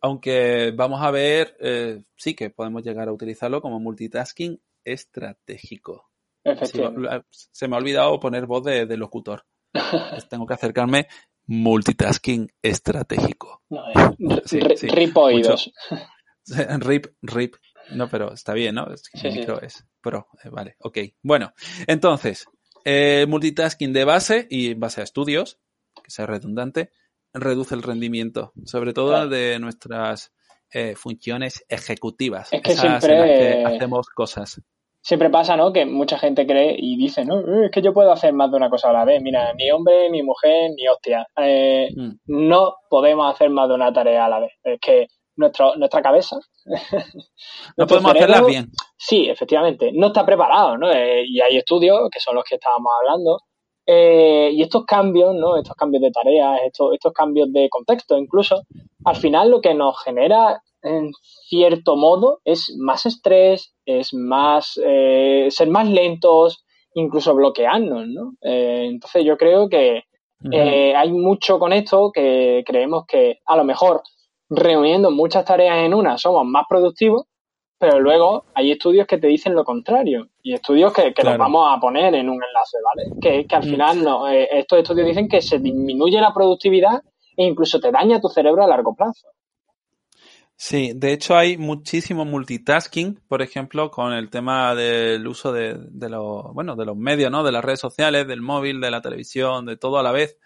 aunque 0.00 0.72
vamos 0.76 1.02
a 1.02 1.10
ver, 1.10 1.56
sí 2.14 2.34
que 2.34 2.50
podemos 2.50 2.82
llegar 2.82 3.08
a 3.08 3.12
utilizarlo 3.12 3.62
como 3.62 3.80
multitasking 3.80 4.60
estratégico. 4.84 6.13
Se 7.30 7.68
me, 7.68 7.76
ha 7.76 7.78
olvidado 7.78 8.20
poner 8.20 8.46
voz 8.46 8.64
de, 8.64 8.96
locutor. 8.96 9.44
tengo 10.28 10.46
que 10.46 10.54
acercarme 10.54 11.08
multitasking 11.46 12.50
estratégico. 12.62 13.62
rip 13.68 15.16
oídos. 15.16 15.72
Rip, 16.80 17.06
rip. 17.22 17.56
No, 17.92 18.08
pero 18.08 18.34
está 18.34 18.52
bien, 18.52 18.74
¿no? 18.74 18.92
Es 18.92 19.08
que 19.08 19.30
micro 19.30 19.62
es 19.62 19.86
pro. 20.02 20.28
Eh, 20.42 20.50
vale, 20.50 20.76
ok. 20.80 20.98
Bueno, 21.22 21.54
entonces, 21.86 22.46
eh, 22.84 23.24
multitasking 23.26 23.94
de 23.94 24.04
base 24.04 24.46
y 24.50 24.72
en 24.72 24.80
base 24.80 25.00
a 25.00 25.04
estudios, 25.04 25.58
que 26.02 26.10
sea 26.10 26.26
redundante, 26.26 26.90
reduce 27.32 27.74
el 27.74 27.82
rendimiento, 27.82 28.52
sobre 28.64 28.92
todo 28.92 29.26
de 29.26 29.58
nuestras 29.58 30.32
eh, 30.70 30.94
funciones 30.96 31.64
ejecutivas. 31.68 32.52
Es 32.52 32.62
que 32.62 32.74
siempre 32.74 33.64
hacemos 33.64 34.06
cosas 34.08 34.60
siempre 35.04 35.28
pasa, 35.28 35.54
¿no? 35.56 35.70
Que 35.70 35.84
mucha 35.84 36.18
gente 36.18 36.46
cree 36.46 36.74
y 36.78 36.96
dice, 36.96 37.26
no, 37.26 37.40
es 37.62 37.70
que 37.70 37.82
yo 37.82 37.92
puedo 37.92 38.10
hacer 38.10 38.32
más 38.32 38.50
de 38.50 38.56
una 38.56 38.70
cosa 38.70 38.88
a 38.88 38.94
la 38.94 39.04
vez. 39.04 39.20
Mira, 39.22 39.52
ni 39.52 39.70
hombre, 39.70 40.08
ni 40.08 40.22
mujer, 40.22 40.70
ni 40.74 40.88
hostia. 40.88 41.26
Eh, 41.36 41.90
mm. 41.94 42.12
No 42.48 42.76
podemos 42.88 43.30
hacer 43.32 43.50
más 43.50 43.68
de 43.68 43.74
una 43.74 43.92
tarea 43.92 44.24
a 44.24 44.28
la 44.30 44.40
vez. 44.40 44.52
Es 44.64 44.80
que 44.80 45.08
nuestro, 45.36 45.76
nuestra 45.76 46.00
cabeza. 46.00 46.38
no 47.76 47.86
podemos 47.86 48.12
hacerlas 48.12 48.46
bien. 48.46 48.70
Sí, 48.96 49.28
efectivamente. 49.28 49.90
No 49.92 50.06
está 50.06 50.24
preparado, 50.24 50.78
¿no? 50.78 50.90
Eh, 50.90 51.24
y 51.26 51.38
hay 51.42 51.58
estudios, 51.58 52.08
que 52.10 52.20
son 52.20 52.36
los 52.36 52.44
que 52.44 52.54
estábamos 52.54 52.90
hablando. 53.02 53.40
Eh, 53.86 54.52
y 54.54 54.62
estos 54.62 54.86
cambios, 54.86 55.34
¿no? 55.34 55.58
Estos 55.58 55.76
cambios 55.76 56.02
de 56.02 56.12
tareas, 56.12 56.60
estos, 56.64 56.94
estos 56.94 57.12
cambios 57.12 57.52
de 57.52 57.68
contexto, 57.68 58.16
incluso, 58.16 58.62
al 59.04 59.16
final 59.16 59.50
lo 59.50 59.60
que 59.60 59.74
nos 59.74 60.02
genera 60.02 60.62
en 60.80 61.12
cierto 61.48 61.96
modo 61.96 62.40
es 62.44 62.74
más 62.78 63.04
estrés, 63.04 63.73
es 63.86 64.14
más 64.14 64.80
eh, 64.84 65.48
ser 65.50 65.68
más 65.68 65.88
lentos, 65.88 66.64
incluso 66.94 67.34
bloquearnos, 67.34 68.06
¿no? 68.06 68.34
entonces 68.40 69.24
yo 69.24 69.36
creo 69.36 69.68
que 69.68 70.04
hay 70.52 71.12
mucho 71.12 71.58
con 71.58 71.72
esto 71.72 72.12
que 72.12 72.62
creemos 72.66 73.04
que 73.06 73.40
a 73.46 73.56
lo 73.56 73.64
mejor 73.64 74.02
reuniendo 74.48 75.10
muchas 75.10 75.44
tareas 75.44 75.78
en 75.78 75.94
una 75.94 76.18
somos 76.18 76.44
más 76.44 76.64
productivos, 76.68 77.26
pero 77.78 78.00
luego 78.00 78.44
hay 78.54 78.72
estudios 78.72 79.06
que 79.06 79.18
te 79.18 79.26
dicen 79.26 79.54
lo 79.54 79.64
contrario 79.64 80.28
y 80.42 80.54
estudios 80.54 80.92
que, 80.92 81.12
que 81.12 81.22
los 81.22 81.36
vamos 81.36 81.66
a 81.70 81.80
poner 81.80 82.14
en 82.14 82.28
un 82.28 82.40
enlace, 82.42 82.78
¿vale? 82.82 83.20
Que, 83.20 83.46
que 83.46 83.56
al 83.56 83.66
mm. 83.66 83.70
final 83.70 84.02
no, 84.02 84.28
eh, 84.28 84.48
estos 84.52 84.78
estudios 84.78 85.06
dicen 85.06 85.28
que 85.28 85.42
se 85.42 85.58
disminuye 85.58 86.20
la 86.20 86.32
productividad 86.32 87.02
e 87.36 87.44
incluso 87.44 87.80
te 87.80 87.90
daña 87.90 88.20
tu 88.20 88.28
cerebro 88.28 88.62
a 88.62 88.68
largo 88.68 88.94
plazo. 88.94 89.28
Sí, 90.56 90.92
de 90.94 91.12
hecho 91.12 91.36
hay 91.36 91.56
muchísimo 91.58 92.24
multitasking, 92.24 93.20
por 93.28 93.42
ejemplo, 93.42 93.90
con 93.90 94.12
el 94.12 94.30
tema 94.30 94.74
del 94.74 95.26
uso 95.26 95.52
de, 95.52 95.76
de 95.90 96.08
los, 96.08 96.44
bueno, 96.54 96.76
de 96.76 96.86
los 96.86 96.96
medios, 96.96 97.30
¿no? 97.30 97.42
De 97.42 97.52
las 97.52 97.64
redes 97.64 97.80
sociales, 97.80 98.26
del 98.26 98.40
móvil, 98.40 98.80
de 98.80 98.90
la 98.90 99.02
televisión, 99.02 99.66
de 99.66 99.76
todo 99.76 99.98
a 99.98 100.02
la 100.02 100.12
vez. 100.12 100.38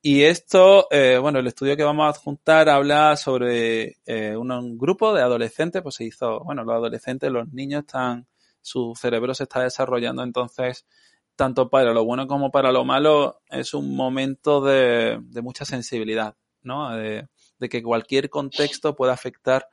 Y 0.00 0.22
esto, 0.22 0.86
eh, 0.92 1.18
bueno, 1.20 1.40
el 1.40 1.46
estudio 1.48 1.76
que 1.76 1.82
vamos 1.82 2.06
a 2.06 2.10
adjuntar 2.10 2.68
habla 2.68 3.16
sobre 3.16 3.96
eh, 4.06 4.36
un, 4.36 4.78
grupo 4.78 5.12
de 5.12 5.22
adolescentes, 5.22 5.82
pues 5.82 5.96
se 5.96 6.04
hizo, 6.04 6.40
bueno, 6.44 6.62
los 6.64 6.76
adolescentes, 6.76 7.30
los 7.32 7.52
niños 7.52 7.80
están, 7.80 8.26
su 8.60 8.94
cerebro 8.96 9.34
se 9.34 9.42
está 9.44 9.62
desarrollando, 9.62 10.22
entonces, 10.22 10.86
tanto 11.34 11.68
para 11.68 11.92
lo 11.92 12.04
bueno 12.04 12.28
como 12.28 12.52
para 12.52 12.70
lo 12.70 12.84
malo, 12.84 13.40
es 13.50 13.74
un 13.74 13.96
momento 13.96 14.60
de, 14.60 15.20
mucha 15.42 15.64
sensibilidad, 15.64 16.36
¿no? 16.62 16.90
De, 16.96 17.26
de 17.58 17.68
que 17.68 17.82
cualquier 17.82 18.30
contexto 18.30 18.94
puede 18.94 19.12
afectar 19.12 19.68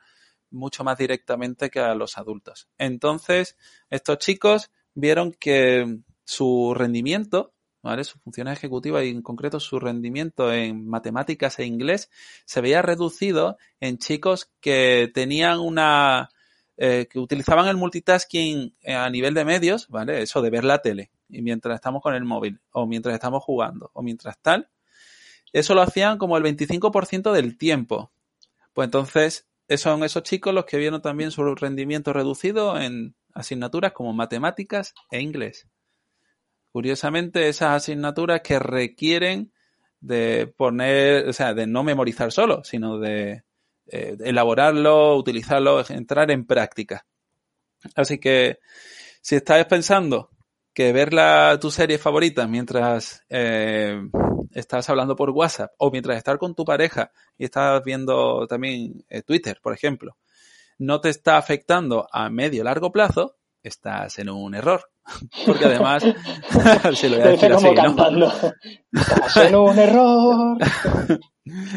mucho 0.50 0.84
más 0.84 0.98
directamente 0.98 1.70
que 1.70 1.80
a 1.80 1.94
los 1.94 2.18
adultos. 2.18 2.68
Entonces, 2.78 3.56
estos 3.90 4.18
chicos 4.18 4.70
vieron 4.94 5.32
que 5.32 5.98
su 6.24 6.74
rendimiento 6.74 7.52
¿vale? 7.86 8.02
Su 8.02 8.18
función 8.18 8.48
ejecutiva 8.48 9.04
y 9.04 9.10
en 9.10 9.22
concreto 9.22 9.60
su 9.60 9.78
rendimiento 9.78 10.52
en 10.52 10.88
matemáticas 10.88 11.60
e 11.60 11.66
inglés 11.66 12.10
se 12.44 12.60
veía 12.60 12.82
reducido 12.82 13.58
en 13.78 13.98
chicos 13.98 14.50
que 14.60 15.08
tenían 15.14 15.60
una, 15.60 16.30
eh, 16.76 17.06
que 17.08 17.20
utilizaban 17.20 17.68
el 17.68 17.76
multitasking 17.76 18.74
eh, 18.82 18.94
a 18.94 19.08
nivel 19.08 19.34
de 19.34 19.44
medios, 19.44 19.88
¿vale? 19.88 20.20
Eso 20.20 20.42
de 20.42 20.50
ver 20.50 20.64
la 20.64 20.82
tele 20.82 21.12
y 21.28 21.42
mientras 21.42 21.76
estamos 21.76 22.02
con 22.02 22.14
el 22.14 22.24
móvil 22.24 22.60
o 22.72 22.86
mientras 22.86 23.14
estamos 23.14 23.44
jugando 23.44 23.90
o 23.92 24.02
mientras 24.02 24.36
tal, 24.40 24.68
eso 25.58 25.74
lo 25.74 25.80
hacían 25.80 26.18
como 26.18 26.36
el 26.36 26.44
25% 26.44 27.32
del 27.32 27.56
tiempo. 27.56 28.12
Pues 28.74 28.86
entonces, 28.86 29.48
son 29.78 30.04
esos 30.04 30.22
chicos 30.22 30.52
los 30.52 30.66
que 30.66 30.76
vieron 30.76 31.00
también 31.00 31.30
su 31.30 31.42
rendimiento 31.54 32.12
reducido 32.12 32.78
en 32.78 33.14
asignaturas 33.32 33.92
como 33.92 34.12
matemáticas 34.12 34.92
e 35.10 35.22
inglés. 35.22 35.66
Curiosamente, 36.72 37.48
esas 37.48 37.70
asignaturas 37.70 38.42
que 38.42 38.58
requieren 38.58 39.50
de 40.00 40.46
poner, 40.46 41.26
o 41.26 41.32
sea, 41.32 41.54
de 41.54 41.66
no 41.66 41.82
memorizar 41.82 42.32
solo, 42.32 42.62
sino 42.62 42.98
de, 42.98 43.42
eh, 43.86 44.14
elaborarlo, 44.20 45.16
utilizarlo, 45.16 45.82
entrar 45.88 46.30
en 46.30 46.44
práctica. 46.44 47.06
Así 47.94 48.18
que, 48.18 48.58
si 49.22 49.36
estás 49.36 49.64
pensando 49.64 50.28
que 50.76 50.92
ver 50.92 51.14
la, 51.14 51.58
tu 51.58 51.70
serie 51.70 51.96
favorita 51.96 52.46
mientras 52.46 53.24
eh, 53.30 53.98
estás 54.52 54.90
hablando 54.90 55.16
por 55.16 55.30
WhatsApp 55.30 55.72
o 55.78 55.90
mientras 55.90 56.18
estás 56.18 56.36
con 56.36 56.54
tu 56.54 56.66
pareja 56.66 57.10
y 57.38 57.46
estás 57.46 57.82
viendo 57.82 58.46
también 58.46 59.02
eh, 59.08 59.22
Twitter, 59.22 59.58
por 59.62 59.72
ejemplo, 59.72 60.18
no 60.76 61.00
te 61.00 61.08
está 61.08 61.38
afectando 61.38 62.06
a 62.12 62.28
medio 62.28 62.62
largo 62.62 62.92
plazo, 62.92 63.36
estás 63.62 64.18
en 64.18 64.28
un 64.28 64.54
error. 64.54 64.90
Porque 65.46 65.64
además, 65.64 66.02
se 66.94 67.08
lo 67.08 67.16
voy 67.16 67.26
a 67.26 67.30
decir 67.30 67.52
así. 67.54 67.68
Estás 68.92 69.36
en 69.38 69.54
un 69.54 69.78
error. 69.78 70.58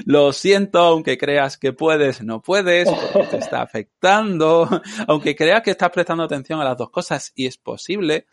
Lo 0.06 0.34
siento, 0.34 0.80
aunque 0.80 1.18
creas 1.18 1.58
que 1.58 1.72
puedes, 1.74 2.24
no 2.24 2.42
puedes, 2.42 2.90
porque 2.90 3.28
te 3.28 3.38
está 3.38 3.62
afectando. 3.62 4.68
Aunque 5.08 5.36
creas 5.36 5.62
que 5.62 5.70
estás 5.70 5.92
prestando 5.92 6.24
atención 6.24 6.60
a 6.60 6.64
las 6.64 6.76
dos 6.76 6.90
cosas 6.90 7.32
y 7.36 7.46
es 7.46 7.60
posible 7.60 8.26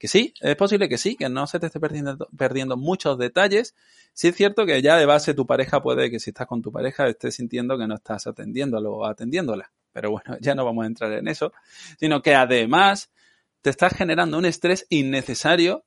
que 0.00 0.08
sí, 0.08 0.32
es 0.40 0.56
posible 0.56 0.88
que 0.88 0.96
sí, 0.96 1.14
que 1.14 1.28
no 1.28 1.46
se 1.46 1.60
te 1.60 1.66
esté 1.66 1.78
perdiendo, 1.78 2.16
perdiendo 2.34 2.78
muchos 2.78 3.18
detalles. 3.18 3.74
Sí 4.14 4.28
es 4.28 4.34
cierto 4.34 4.64
que 4.64 4.80
ya 4.80 4.96
de 4.96 5.04
base 5.04 5.34
tu 5.34 5.46
pareja 5.46 5.82
puede 5.82 6.10
que 6.10 6.18
si 6.18 6.30
estás 6.30 6.46
con 6.46 6.62
tu 6.62 6.72
pareja 6.72 7.06
estés 7.06 7.34
sintiendo 7.34 7.76
que 7.76 7.86
no 7.86 7.96
estás 7.96 8.26
atendiéndolo 8.26 8.92
o 8.92 9.04
atendiéndola. 9.04 9.70
Pero 9.92 10.10
bueno, 10.10 10.38
ya 10.40 10.54
no 10.54 10.64
vamos 10.64 10.84
a 10.84 10.86
entrar 10.86 11.12
en 11.12 11.28
eso. 11.28 11.52
Sino 11.98 12.22
que 12.22 12.34
además 12.34 13.10
te 13.60 13.68
estás 13.68 13.92
generando 13.92 14.38
un 14.38 14.46
estrés 14.46 14.86
innecesario 14.88 15.84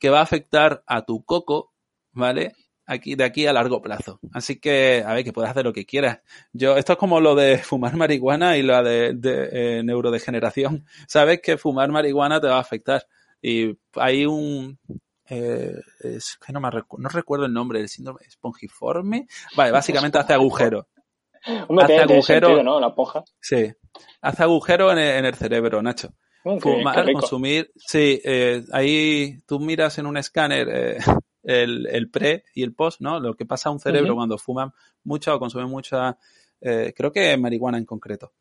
que 0.00 0.10
va 0.10 0.18
a 0.18 0.24
afectar 0.24 0.82
a 0.84 1.02
tu 1.02 1.24
coco, 1.24 1.72
¿vale? 2.10 2.56
Aquí, 2.86 3.14
de 3.14 3.22
aquí 3.22 3.46
a 3.46 3.52
largo 3.52 3.80
plazo. 3.80 4.18
Así 4.32 4.58
que, 4.58 5.04
a 5.06 5.14
ver, 5.14 5.22
que 5.22 5.32
puedes 5.32 5.48
hacer 5.48 5.64
lo 5.64 5.72
que 5.72 5.86
quieras. 5.86 6.22
Yo, 6.52 6.76
esto 6.76 6.94
es 6.94 6.98
como 6.98 7.20
lo 7.20 7.36
de 7.36 7.58
fumar 7.62 7.94
marihuana 7.94 8.56
y 8.56 8.66
de, 8.66 9.12
de 9.14 9.48
eh, 9.52 9.82
neurodegeneración. 9.84 10.86
Sabes 11.06 11.40
que 11.40 11.56
fumar 11.56 11.92
marihuana 11.92 12.40
te 12.40 12.48
va 12.48 12.56
a 12.56 12.60
afectar. 12.60 13.06
Y 13.40 13.78
hay 13.94 14.26
un, 14.26 14.78
eh, 15.28 15.74
es 16.00 16.38
que 16.44 16.52
no, 16.52 16.60
me 16.60 16.70
no 16.70 17.08
recuerdo 17.08 17.46
el 17.46 17.52
nombre 17.52 17.78
del 17.78 17.88
síndrome 17.88 18.20
espongiforme. 18.26 19.26
Vale, 19.56 19.72
básicamente 19.72 20.18
hace 20.18 20.34
agujero. 20.34 20.88
hace 21.80 21.98
agujero, 21.98 22.62
¿no? 22.62 22.80
La 22.80 22.94
poja. 22.94 23.24
Sí. 23.40 23.72
Hace 24.20 24.42
agujero 24.42 24.90
en 24.92 25.24
el 25.24 25.34
cerebro, 25.34 25.82
Nacho. 25.82 26.14
Fumar, 26.60 27.12
consumir, 27.12 27.70
sí, 27.76 28.20
eh, 28.24 28.64
ahí 28.72 29.40
tú 29.46 29.58
miras 29.60 29.98
en 29.98 30.06
un 30.06 30.16
escáner 30.16 30.68
eh, 30.70 30.98
el, 31.42 32.10
pre 32.10 32.44
y 32.54 32.62
el 32.62 32.74
post, 32.74 33.00
¿no? 33.00 33.20
Lo 33.20 33.34
que 33.34 33.44
pasa 33.44 33.68
a 33.68 33.72
un 33.72 33.80
cerebro 33.80 34.14
cuando 34.14 34.38
fuman 34.38 34.72
mucho 35.04 35.34
o 35.34 35.38
consumen 35.38 35.68
mucha, 35.68 36.16
eh, 36.60 36.92
creo 36.96 37.12
que 37.12 37.36
marihuana 37.36 37.78
en 37.78 37.84
concreto. 37.84 38.32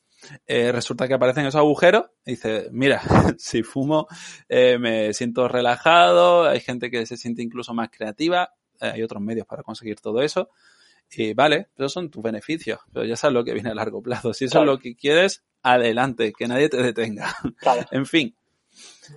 Resulta 0.48 1.08
que 1.08 1.14
aparecen 1.14 1.46
esos 1.46 1.60
agujeros 1.60 2.06
y 2.26 2.32
dice, 2.32 2.68
mira, 2.72 3.02
si 3.38 3.64
fumo 3.64 4.08
me 4.50 5.14
siento 5.14 5.48
relajado, 5.48 6.46
hay 6.46 6.60
gente 6.60 6.90
que 6.90 7.06
se 7.06 7.18
siente 7.18 7.42
incluso 7.42 7.74
más 7.74 7.90
creativa, 7.90 8.54
hay 8.80 9.04
otros 9.04 9.22
medios 9.22 9.46
para 9.46 9.64
conseguir 9.64 10.00
todo 10.00 10.22
eso. 10.22 10.50
Y 11.16 11.34
vale, 11.34 11.68
pero 11.76 11.88
son 11.90 12.10
tus 12.10 12.22
beneficios, 12.22 12.80
pero 12.92 13.06
ya 13.06 13.16
sabes 13.16 13.34
lo 13.34 13.44
que 13.44 13.54
viene 13.54 13.70
a 13.70 13.76
largo 13.76 14.02
plazo. 14.02 14.34
Si 14.34 14.46
eso 14.46 14.60
es 14.60 14.66
lo 14.66 14.78
que 14.78 14.96
quieres, 14.96 15.44
adelante, 15.64 16.34
que 16.38 16.48
nadie 16.48 16.70
te 16.70 16.78
detenga. 16.78 17.34
en 17.92 18.06
fin. 18.06 18.36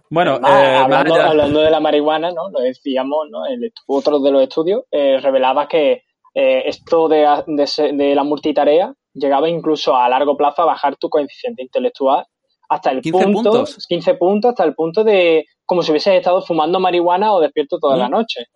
Bueno, 0.09 0.37
eh, 0.37 0.77
hablando, 0.77 1.61
de 1.61 1.71
la 1.71 1.81
marihuana, 1.81 2.31
¿no? 2.31 2.49
Lo 2.49 2.61
decíamos, 2.61 3.29
¿no? 3.31 3.45
El, 3.47 3.73
otro 3.87 4.21
de 4.21 4.31
los 4.31 4.43
estudios 4.43 4.85
eh, 4.91 5.19
revelaba 5.21 5.69
que 5.69 6.05
eh, 6.33 6.63
esto 6.67 7.09
de, 7.09 7.27
de, 7.47 8.15
la 8.15 8.23
multitarea 8.23 8.95
llegaba 9.15 9.49
incluso 9.49 9.97
a 9.97 10.09
largo 10.09 10.37
plazo 10.37 10.63
a 10.63 10.67
bajar 10.67 10.97
tu 10.97 11.09
coeficiente 11.09 11.63
intelectual 11.63 12.25
hasta 12.69 12.91
el 12.93 13.01
15 13.01 13.25
punto, 13.25 13.51
puntos. 13.51 13.87
15 13.89 14.15
puntos, 14.15 14.49
hasta 14.51 14.65
el 14.65 14.75
punto 14.75 15.03
de 15.05 15.45
como 15.67 15.83
si 15.83 15.91
hubieses 15.91 16.15
estado 16.15 16.41
fumando 16.43 16.79
marihuana 16.79 17.33
o 17.33 17.41
despierto 17.41 17.79
toda 17.79 17.97
la 17.97 18.09
mm. 18.09 18.11
noche. 18.13 18.47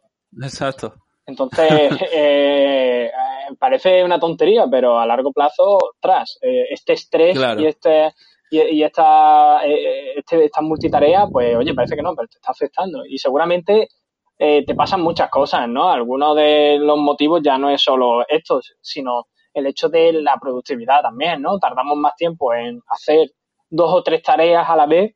Exacto. 0.40 0.94
Entonces, 1.26 1.68
eh, 2.12 3.10
parece 3.58 4.04
una 4.04 4.20
tontería, 4.20 4.66
pero 4.70 4.98
a 4.98 5.06
largo 5.06 5.32
plazo, 5.32 5.78
tras 6.00 6.38
eh, 6.42 6.66
este 6.70 6.94
estrés 6.94 7.36
y 7.58 7.66
este 7.66 8.12
y, 8.50 8.84
esta, 8.84 9.66
eh, 9.66 10.18
este, 10.18 10.44
esta 10.44 10.60
multitarea, 10.60 11.26
pues 11.26 11.56
oye, 11.56 11.74
parece 11.74 11.96
que 11.96 12.02
no, 12.02 12.14
pero 12.14 12.28
te 12.28 12.36
está 12.36 12.52
afectando. 12.52 13.04
Y 13.04 13.18
seguramente 13.18 13.88
te 14.36 14.74
pasan 14.76 15.00
muchas 15.00 15.30
cosas, 15.30 15.68
¿no? 15.68 15.90
Algunos 15.90 16.36
de 16.36 16.76
los 16.78 16.98
motivos 16.98 17.40
ya 17.42 17.56
no 17.56 17.70
es 17.70 17.80
solo 17.80 18.24
estos, 18.28 18.74
sino 18.80 19.26
el 19.54 19.66
hecho 19.66 19.88
de 19.88 20.12
la 20.12 20.36
productividad 20.40 21.02
también, 21.02 21.40
¿no? 21.40 21.58
Tardamos 21.58 21.96
más 21.96 22.14
tiempo 22.16 22.52
en 22.52 22.80
hacer 22.88 23.30
dos 23.70 23.92
o 23.92 24.02
tres 24.02 24.22
tareas 24.22 24.68
a 24.68 24.76
la 24.76 24.86
vez 24.86 25.14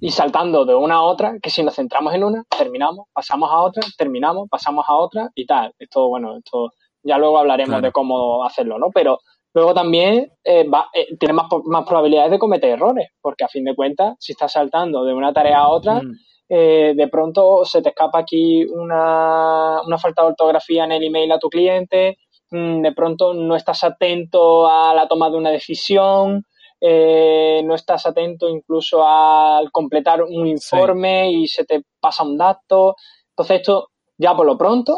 y 0.00 0.10
saltando 0.10 0.64
de 0.64 0.74
una 0.74 0.96
a 0.96 1.02
otra, 1.02 1.38
que 1.40 1.50
si 1.50 1.62
nos 1.62 1.74
centramos 1.74 2.14
en 2.14 2.24
una, 2.24 2.44
terminamos, 2.56 3.06
pasamos 3.12 3.50
a 3.50 3.60
otra, 3.60 3.82
terminamos, 3.96 4.48
pasamos 4.48 4.84
a 4.88 4.94
otra 4.94 5.30
y 5.34 5.46
tal. 5.46 5.74
Esto, 5.78 6.08
bueno, 6.08 6.38
esto 6.38 6.72
ya 7.02 7.18
luego 7.18 7.38
hablaremos 7.38 7.80
de 7.82 7.92
cómo 7.92 8.44
hacerlo, 8.44 8.78
¿no? 8.78 8.90
Pero 8.90 9.20
Luego 9.54 9.74
también 9.74 10.30
eh, 10.44 10.70
eh, 10.94 11.16
tienes 11.18 11.34
más, 11.34 11.46
más, 11.64 11.84
probabilidades 11.84 12.30
de 12.30 12.38
cometer 12.38 12.70
errores, 12.70 13.08
porque 13.20 13.44
a 13.44 13.48
fin 13.48 13.64
de 13.64 13.74
cuentas, 13.74 14.14
si 14.20 14.32
estás 14.32 14.52
saltando 14.52 15.04
de 15.04 15.14
una 15.14 15.32
tarea 15.32 15.58
a 15.58 15.68
otra, 15.68 15.94
mm. 16.00 16.12
eh, 16.50 16.92
de 16.94 17.08
pronto 17.08 17.64
se 17.64 17.80
te 17.80 17.88
escapa 17.88 18.20
aquí 18.20 18.64
una, 18.66 19.80
una 19.86 19.98
falta 19.98 20.22
de 20.22 20.28
ortografía 20.28 20.84
en 20.84 20.92
el 20.92 21.02
email 21.02 21.32
a 21.32 21.38
tu 21.38 21.48
cliente, 21.48 22.18
de 22.50 22.92
pronto 22.94 23.34
no 23.34 23.56
estás 23.56 23.84
atento 23.84 24.66
a 24.68 24.94
la 24.94 25.06
toma 25.06 25.30
de 25.30 25.36
una 25.36 25.50
decisión, 25.50 26.44
no 26.80 27.74
estás 27.74 28.06
atento 28.06 28.48
incluso 28.48 29.06
al 29.06 29.70
completar 29.70 30.22
un 30.22 30.46
informe 30.46 31.30
y 31.30 31.46
se 31.48 31.64
te 31.64 31.82
pasa 32.00 32.22
un 32.22 32.38
dato. 32.38 32.96
Entonces 33.30 33.60
esto 33.60 33.88
ya 34.16 34.34
por 34.34 34.46
lo 34.46 34.56
pronto 34.56 34.96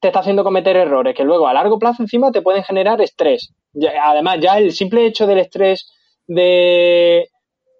te 0.00 0.08
está 0.08 0.20
haciendo 0.20 0.44
cometer 0.44 0.76
errores 0.76 1.14
que 1.14 1.24
luego 1.24 1.48
a 1.48 1.52
largo 1.52 1.78
plazo 1.78 2.02
encima 2.02 2.30
te 2.30 2.42
pueden 2.42 2.62
generar 2.62 3.00
estrés. 3.00 3.52
además, 4.00 4.38
ya 4.40 4.58
el 4.58 4.72
simple 4.72 5.06
hecho 5.06 5.26
del 5.26 5.38
estrés 5.38 5.90
de 6.26 7.28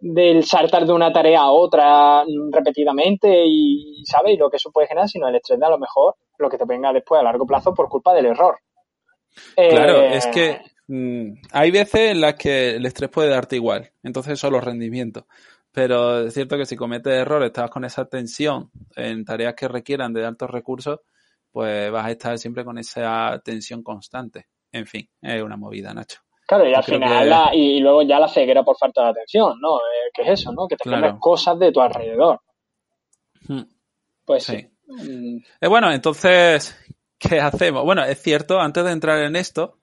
del 0.01 0.45
saltar 0.45 0.87
de 0.87 0.93
una 0.93 1.13
tarea 1.13 1.41
a 1.41 1.51
otra 1.51 2.23
repetidamente 2.53 3.45
y, 3.47 4.05
¿sabes? 4.05 4.35
Y 4.35 4.37
lo 4.37 4.49
que 4.49 4.57
eso 4.57 4.71
puede 4.71 4.87
generar, 4.87 5.09
sino 5.09 5.27
el 5.27 5.35
estrés 5.35 5.59
de 5.59 5.67
a 5.67 5.71
lo 5.71 5.79
mejor 5.79 6.15
lo 6.39 6.49
que 6.49 6.57
te 6.57 6.65
venga 6.65 6.93
después 6.93 7.21
a 7.21 7.25
largo 7.25 7.45
plazo 7.47 7.75
por 7.75 7.89
culpa 7.89 8.15
del 8.15 8.27
error. 8.27 8.59
Claro, 9.54 10.02
eh, 10.02 10.16
es 10.16 10.26
que 10.26 10.61
mm, 10.87 11.40
hay 11.52 11.71
veces 11.71 12.12
en 12.12 12.21
las 12.21 12.35
que 12.35 12.76
el 12.76 12.87
estrés 12.87 13.11
puede 13.11 13.28
darte 13.28 13.57
igual, 13.57 13.90
entonces 14.02 14.38
son 14.38 14.52
los 14.52 14.64
rendimientos. 14.64 15.25
Pero 15.73 16.26
es 16.26 16.35
cierto 16.35 16.57
que 16.57 16.66
si 16.66 16.76
cometes 16.76 17.12
errores, 17.12 17.49
estás 17.49 17.71
con 17.71 17.85
esa 17.85 18.07
tensión 18.07 18.71
en 18.97 19.25
tareas 19.25 19.54
que 19.54 19.68
requieran 19.68 20.12
de 20.12 20.25
altos 20.25 20.50
recursos, 20.50 21.00
pues 21.52 21.90
vas 21.90 22.07
a 22.07 22.11
estar 22.11 22.38
siempre 22.38 22.64
con 22.64 22.78
esa 22.78 23.40
tensión 23.45 23.83
constante. 23.83 24.47
En 24.73 24.87
fin, 24.87 25.09
es 25.23 25.42
una 25.42 25.57
movida, 25.57 25.95
Nacho. 25.95 26.21
Claro, 26.47 26.66
y 26.66 26.73
al 26.73 26.83
final, 26.83 27.50
y, 27.52 27.78
luego 27.80 28.02
ya 28.02 28.18
la 28.18 28.26
ceguera 28.26 28.62
por 28.62 28.76
falta 28.78 29.04
de 29.04 29.11
atención, 29.11 29.61
¿no? 29.61 29.76
Eh, 29.76 30.11
¿Qué 30.14 30.23
es 30.23 30.40
eso, 30.40 30.50
no? 30.50 30.66
Que 30.66 30.76
te 30.76 30.85
claro. 30.85 31.18
cosas 31.21 31.59
de 31.59 31.71
tu 31.71 31.80
alrededor. 31.80 32.40
Hmm. 33.47 33.64
Pues 34.25 34.45
sí. 34.45 34.66
Mm. 34.87 35.37
Eh, 35.61 35.68
bueno, 35.68 35.92
entonces, 35.92 36.75
¿qué 37.19 37.41
hacemos? 37.41 37.85
Bueno, 37.85 38.05
es 38.05 38.23
cierto, 38.23 38.61
antes 38.61 38.85
de 38.85 38.93
entrar 38.93 39.23
en 39.23 39.37
esto, 39.37 39.79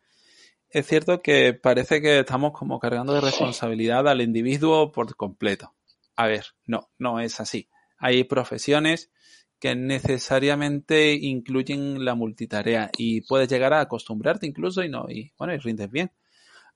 es 0.70 0.88
cierto 0.88 1.22
que 1.22 1.54
parece 1.54 2.01
que 2.01 2.20
estamos 2.20 2.51
como 2.54 2.80
cargando 2.80 3.13
de 3.13 3.22
responsabilidad 3.22 4.08
al 4.08 4.22
individuo 4.22 4.92
por 4.92 5.15
completo. 5.15 5.74
A 6.15 6.27
ver, 6.27 6.46
no, 6.65 6.89
no 6.98 7.20
es 7.20 7.39
así. 7.39 7.70
Hay 7.98 8.24
profesiones 8.24 9.12
que 9.60 9.75
necesariamente 9.75 11.13
incluyen 11.13 12.04
la 12.04 12.15
multitarea 12.15 12.92
y 12.98 13.22
puedes 13.22 13.48
llegar 13.48 13.74
a 13.74 13.82
acostumbrarte 13.82 14.48
incluso 14.48 14.84
y 14.84 14.89
no, 14.89 15.06
y 15.10 15.32
bueno, 15.38 15.54
y 15.54 15.58
rindes 15.58 15.89
bien. 15.89 16.12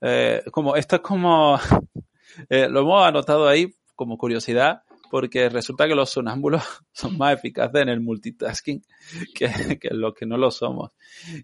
Eh, 0.02 0.44
como, 0.52 0.76
esto 0.76 0.98
es 0.98 1.02
como, 1.02 1.60
eh, 2.50 2.70
lo 2.70 2.82
hemos 2.82 3.06
anotado 3.06 3.48
ahí 3.48 3.76
como 3.96 4.18
curiosidad, 4.18 4.84
porque 5.10 5.50
resulta 5.50 5.88
que 5.88 5.96
los 5.96 6.10
sonámbulos 6.10 6.64
son 6.94 7.18
más 7.18 7.34
eficaces 7.34 7.82
en 7.82 7.90
el 7.90 8.02
multitasking 8.02 8.82
que, 9.36 9.80
que 9.80 9.90
los 9.92 10.14
que 10.14 10.26
no 10.26 10.38
lo 10.38 10.52
somos. 10.52 10.92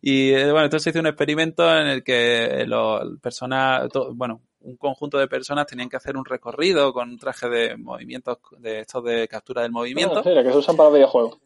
Y 0.01 0.31
eh, 0.31 0.51
bueno, 0.51 0.65
entonces 0.65 0.91
hice 0.91 0.99
un 0.99 1.07
experimento 1.07 1.69
en 1.77 1.87
el 1.87 2.03
que 2.03 2.65
los 2.67 3.19
personas, 3.19 3.89
bueno, 4.13 4.41
un 4.65 4.77
conjunto 4.77 5.17
de 5.17 5.27
personas 5.27 5.67
tenían 5.67 5.89
que 5.89 5.97
hacer 5.97 6.17
un 6.17 6.25
recorrido 6.25 6.91
con 6.91 7.09
un 7.09 7.17
traje 7.17 7.47
de 7.49 7.77
movimientos, 7.77 8.39
de 8.57 8.81
estos 8.81 9.03
de 9.03 9.27
captura 9.27 9.61
del 9.61 9.71
movimiento. 9.71 10.19
Ah, 10.19 10.23
que 10.23 10.51
se 10.51 10.57
usan 10.57 10.75
para 10.75 10.89
videojuegos. 10.89 11.37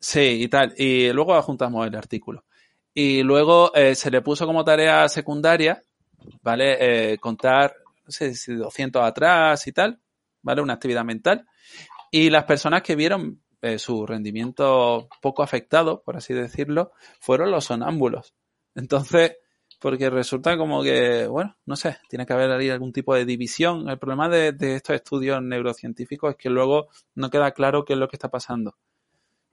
Sí, 0.00 0.42
y 0.42 0.48
tal. 0.48 0.74
Y 0.76 1.12
luego 1.12 1.34
adjuntamos 1.34 1.86
el 1.86 1.94
artículo. 1.94 2.44
Y 2.94 3.22
luego 3.22 3.72
eh, 3.74 3.94
se 3.94 4.10
le 4.10 4.22
puso 4.22 4.46
como 4.46 4.64
tarea 4.64 5.08
secundaria, 5.08 5.84
¿vale? 6.42 7.12
Eh, 7.12 7.18
contar, 7.18 7.74
no 8.04 8.10
sé 8.10 8.34
si 8.34 8.54
200 8.54 9.02
atrás 9.02 9.66
y 9.66 9.72
tal, 9.72 10.00
¿vale? 10.42 10.62
Una 10.62 10.74
actividad 10.74 11.04
mental. 11.04 11.46
Y 12.10 12.30
las 12.30 12.44
personas 12.44 12.82
que 12.82 12.96
vieron 12.96 13.42
eh, 13.60 13.78
su 13.78 14.06
rendimiento 14.06 15.08
poco 15.20 15.42
afectado, 15.42 16.02
por 16.02 16.16
así 16.16 16.32
decirlo, 16.32 16.92
fueron 17.20 17.50
los 17.50 17.64
sonámbulos. 17.64 18.34
Entonces, 18.74 19.36
porque 19.80 20.10
resulta 20.10 20.56
como 20.56 20.82
que, 20.82 21.26
bueno, 21.26 21.56
no 21.66 21.76
sé, 21.76 21.98
tiene 22.08 22.24
que 22.24 22.32
haber 22.32 22.50
ahí 22.52 22.70
algún 22.70 22.92
tipo 22.92 23.14
de 23.14 23.24
división. 23.24 23.88
El 23.88 23.98
problema 23.98 24.28
de, 24.28 24.54
estos 24.60 24.96
estudios 24.96 25.42
neurocientíficos 25.42 26.30
es 26.30 26.36
que 26.36 26.50
luego 26.50 26.88
no 27.14 27.30
queda 27.30 27.52
claro 27.52 27.84
qué 27.84 27.94
es 27.94 27.98
lo 27.98 28.08
que 28.08 28.16
está 28.16 28.28
pasando. 28.28 28.76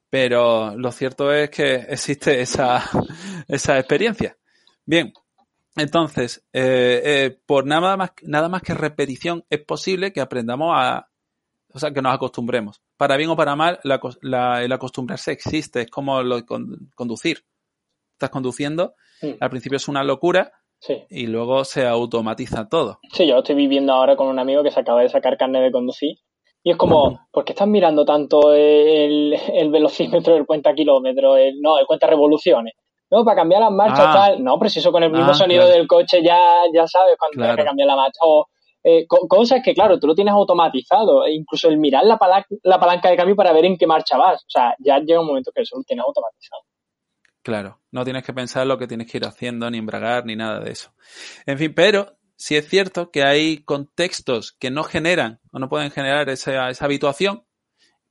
Pero 0.09 0.75
lo 0.77 0.91
cierto 0.91 1.33
es 1.33 1.49
que 1.49 1.75
existe 1.75 2.41
esa, 2.41 2.83
esa 3.47 3.79
experiencia. 3.79 4.37
Bien, 4.85 5.11
entonces, 5.75 6.45
eh, 6.53 7.01
eh, 7.03 7.37
por 7.45 7.65
nada 7.65 7.97
más, 7.97 8.11
nada 8.23 8.49
más 8.49 8.61
que 8.61 8.73
repetición 8.73 9.45
es 9.49 9.63
posible 9.63 10.13
que 10.13 10.21
aprendamos 10.21 10.73
a, 10.75 11.09
o 11.73 11.79
sea, 11.79 11.91
que 11.91 12.01
nos 12.01 12.13
acostumbremos. 12.13 12.81
Para 12.97 13.17
bien 13.17 13.29
o 13.29 13.35
para 13.35 13.55
mal, 13.55 13.79
el 13.83 14.71
acostumbrarse 14.71 15.31
existe, 15.31 15.81
es 15.81 15.89
como 15.89 16.21
lo 16.23 16.45
conducir. 16.95 17.45
Estás 18.13 18.29
conduciendo 18.29 18.95
al 19.39 19.49
principio 19.49 19.77
es 19.77 19.87
una 19.87 20.03
locura 20.03 20.51
y 21.09 21.27
luego 21.27 21.63
se 21.63 21.85
automatiza 21.85 22.67
todo. 22.69 22.99
Sí, 23.11 23.25
yo 23.27 23.33
lo 23.33 23.39
estoy 23.39 23.55
viviendo 23.55 23.93
ahora 23.93 24.15
con 24.15 24.27
un 24.27 24.39
amigo 24.39 24.63
que 24.63 24.71
se 24.71 24.79
acaba 24.79 25.01
de 25.01 25.09
sacar 25.09 25.37
carne 25.37 25.61
de 25.61 25.71
conducir 25.71 26.17
y 26.63 26.71
es 26.71 26.77
como, 26.77 27.27
¿por 27.31 27.45
qué 27.45 27.53
estás 27.53 27.67
mirando 27.67 28.05
tanto 28.05 28.53
el, 28.53 29.37
velocímetro, 29.71 30.35
el 30.35 30.45
cuenta 30.45 30.73
kilómetros, 30.73 31.37
el, 31.37 31.61
no, 31.61 31.77
el 31.77 31.85
cuenta 31.85 32.07
revoluciones? 32.07 32.73
No, 33.11 33.23
para 33.23 33.37
cambiar 33.37 33.61
las 33.61 33.71
marchas, 33.71 34.05
ah. 34.07 34.13
tal. 34.13 34.43
No, 34.43 34.57
preciso 34.57 34.91
con 34.91 35.03
el 35.03 35.11
mismo 35.11 35.31
ah, 35.31 35.33
sonido 35.33 35.67
del 35.67 35.87
coche 35.87 36.23
ya, 36.23 36.61
ya 36.73 36.87
sabes 36.87 37.15
cuando 37.17 37.37
tienes 37.37 37.55
que 37.55 37.63
cambiar 37.63 37.87
la 37.87 37.95
marcha. 37.95 38.19
O 38.21 38.47
eh, 38.83 39.05
cosas 39.07 39.61
que, 39.63 39.73
claro, 39.73 39.99
tú 39.99 40.07
lo 40.07 40.15
tienes 40.15 40.33
automatizado. 40.33 41.25
E 41.25 41.33
incluso 41.33 41.69
el 41.69 41.77
mirar 41.77 42.03
la, 42.05 42.17
la 42.63 42.79
palanca 42.79 43.09
de 43.09 43.17
cambio 43.17 43.35
para 43.35 43.53
ver 43.53 43.65
en 43.65 43.77
qué 43.77 43.87
marcha 43.87 44.17
vas. 44.17 44.41
O 44.41 44.49
sea, 44.49 44.75
ya 44.79 44.99
llega 44.99 45.21
un 45.21 45.27
momento 45.27 45.51
que 45.53 45.61
eso 45.61 45.77
lo 45.77 45.83
tienes 45.83 46.05
automatizado. 46.05 46.61
Claro, 47.45 47.79
no 47.91 48.03
tienes 48.03 48.23
que 48.23 48.33
pensar 48.33 48.65
lo 48.65 48.79
que 48.79 48.87
tienes 48.87 49.11
que 49.11 49.19
ir 49.19 49.25
haciendo, 49.25 49.69
ni 49.69 49.77
embragar, 49.77 50.25
ni 50.25 50.35
nada 50.35 50.59
de 50.59 50.71
eso. 50.71 50.95
En 51.45 51.59
fin, 51.59 51.75
pero 51.75 52.17
sí 52.35 52.55
es 52.55 52.67
cierto 52.67 53.11
que 53.11 53.23
hay 53.23 53.63
contextos 53.63 54.53
que 54.53 54.71
no 54.71 54.83
generan 54.83 55.39
o 55.51 55.59
no 55.59 55.69
pueden 55.69 55.91
generar 55.91 56.27
esa, 56.29 56.69
habituación, 56.79 57.45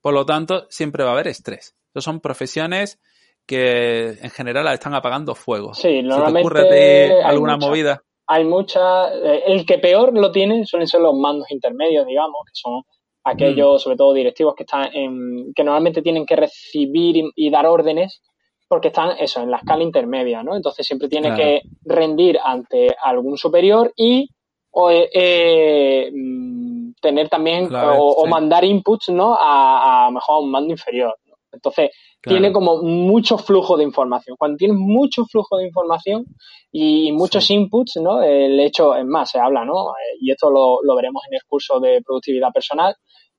por 0.01 0.15
lo 0.15 0.25
tanto, 0.25 0.69
siempre 0.71 1.03
va 1.03 1.11
a 1.11 1.13
haber 1.15 1.27
estrés. 1.27 1.77
Entonces 1.89 2.05
son 2.05 2.21
profesiones 2.21 3.01
que 3.47 4.11
en 4.11 4.31
general 4.31 4.73
están 4.73 4.95
apagando 4.95 5.35
fuego. 5.35 5.75
Sí, 5.75 6.03
normalmente. 6.03 6.63
te 6.69 7.23
alguna 7.23 7.57
movida? 7.57 8.03
Hay 8.27 8.45
muchas. 8.45 9.13
Eh, 9.23 9.43
el 9.47 9.67
que 9.67 9.79
peor 9.79 10.17
lo 10.17 10.33
tiene 10.33 10.65
suelen 10.65 10.89
ser 10.89 11.01
los 11.01 11.15
mandos 11.15 11.51
intermedios, 11.51 12.07
digamos, 12.07 12.37
que 12.47 12.53
son 12.55 12.83
aquellos, 13.25 13.77
mm. 13.77 13.79
sobre 13.83 13.97
todo 13.97 14.13
directivos, 14.15 14.55
que 14.55 14.63
están 14.63 14.95
en, 14.95 15.53
que 15.55 15.65
normalmente 15.65 16.03
tienen 16.03 16.25
que 16.25 16.37
recibir 16.37 17.25
y 17.35 17.51
dar 17.51 17.67
órdenes 17.67 18.23
porque 18.67 18.89
están 18.89 19.17
eso, 19.19 19.43
en 19.43 19.51
la 19.51 19.59
escala 19.59 19.83
intermedia, 19.83 20.43
¿no? 20.43 20.57
Entonces 20.57 20.87
siempre 20.87 21.09
tiene 21.09 21.35
que 21.37 21.63
rendir 21.85 22.39
ante 22.43 22.97
algún 23.03 23.37
superior 23.37 23.93
y 23.95 24.29
o, 24.71 24.91
eh, 24.91 25.09
eh, 25.13 26.11
mm, 26.13 26.95
tener 27.01 27.29
también 27.29 27.69
o, 27.73 28.27
mandar 28.27 28.65
inputs, 28.65 29.11
¿no? 29.11 29.37
A, 29.39 30.07
a 30.07 30.11
mejor 30.11 30.37
a 30.37 30.39
un 30.39 30.51
mando 30.51 30.73
inferior. 30.73 31.15
Entonces 31.53 31.91
tiene 32.25 32.53
como 32.53 32.83
mucho 32.83 33.39
flujo 33.39 33.77
de 33.77 33.85
información. 33.85 34.37
Cuando 34.39 34.57
tienes 34.57 34.77
mucho 34.79 35.25
flujo 35.27 35.59
de 35.59 35.67
información 35.67 36.25
y 36.73 37.13
muchos 37.13 37.51
inputs, 37.51 37.97
¿no? 38.03 38.23
El 38.23 38.59
hecho, 38.61 38.95
es 38.97 39.05
más, 39.05 39.31
se 39.31 39.39
habla, 39.39 39.65
¿no? 39.65 39.91
Eh, 39.91 40.19
y 40.21 40.31
esto 40.31 40.51
lo, 40.51 40.83
lo 40.83 40.97
veremos 40.97 41.23
en 41.29 41.35
el 41.35 41.43
curso 41.47 41.81
de 41.81 42.03
productividad 42.03 42.51
personal, 42.53 42.97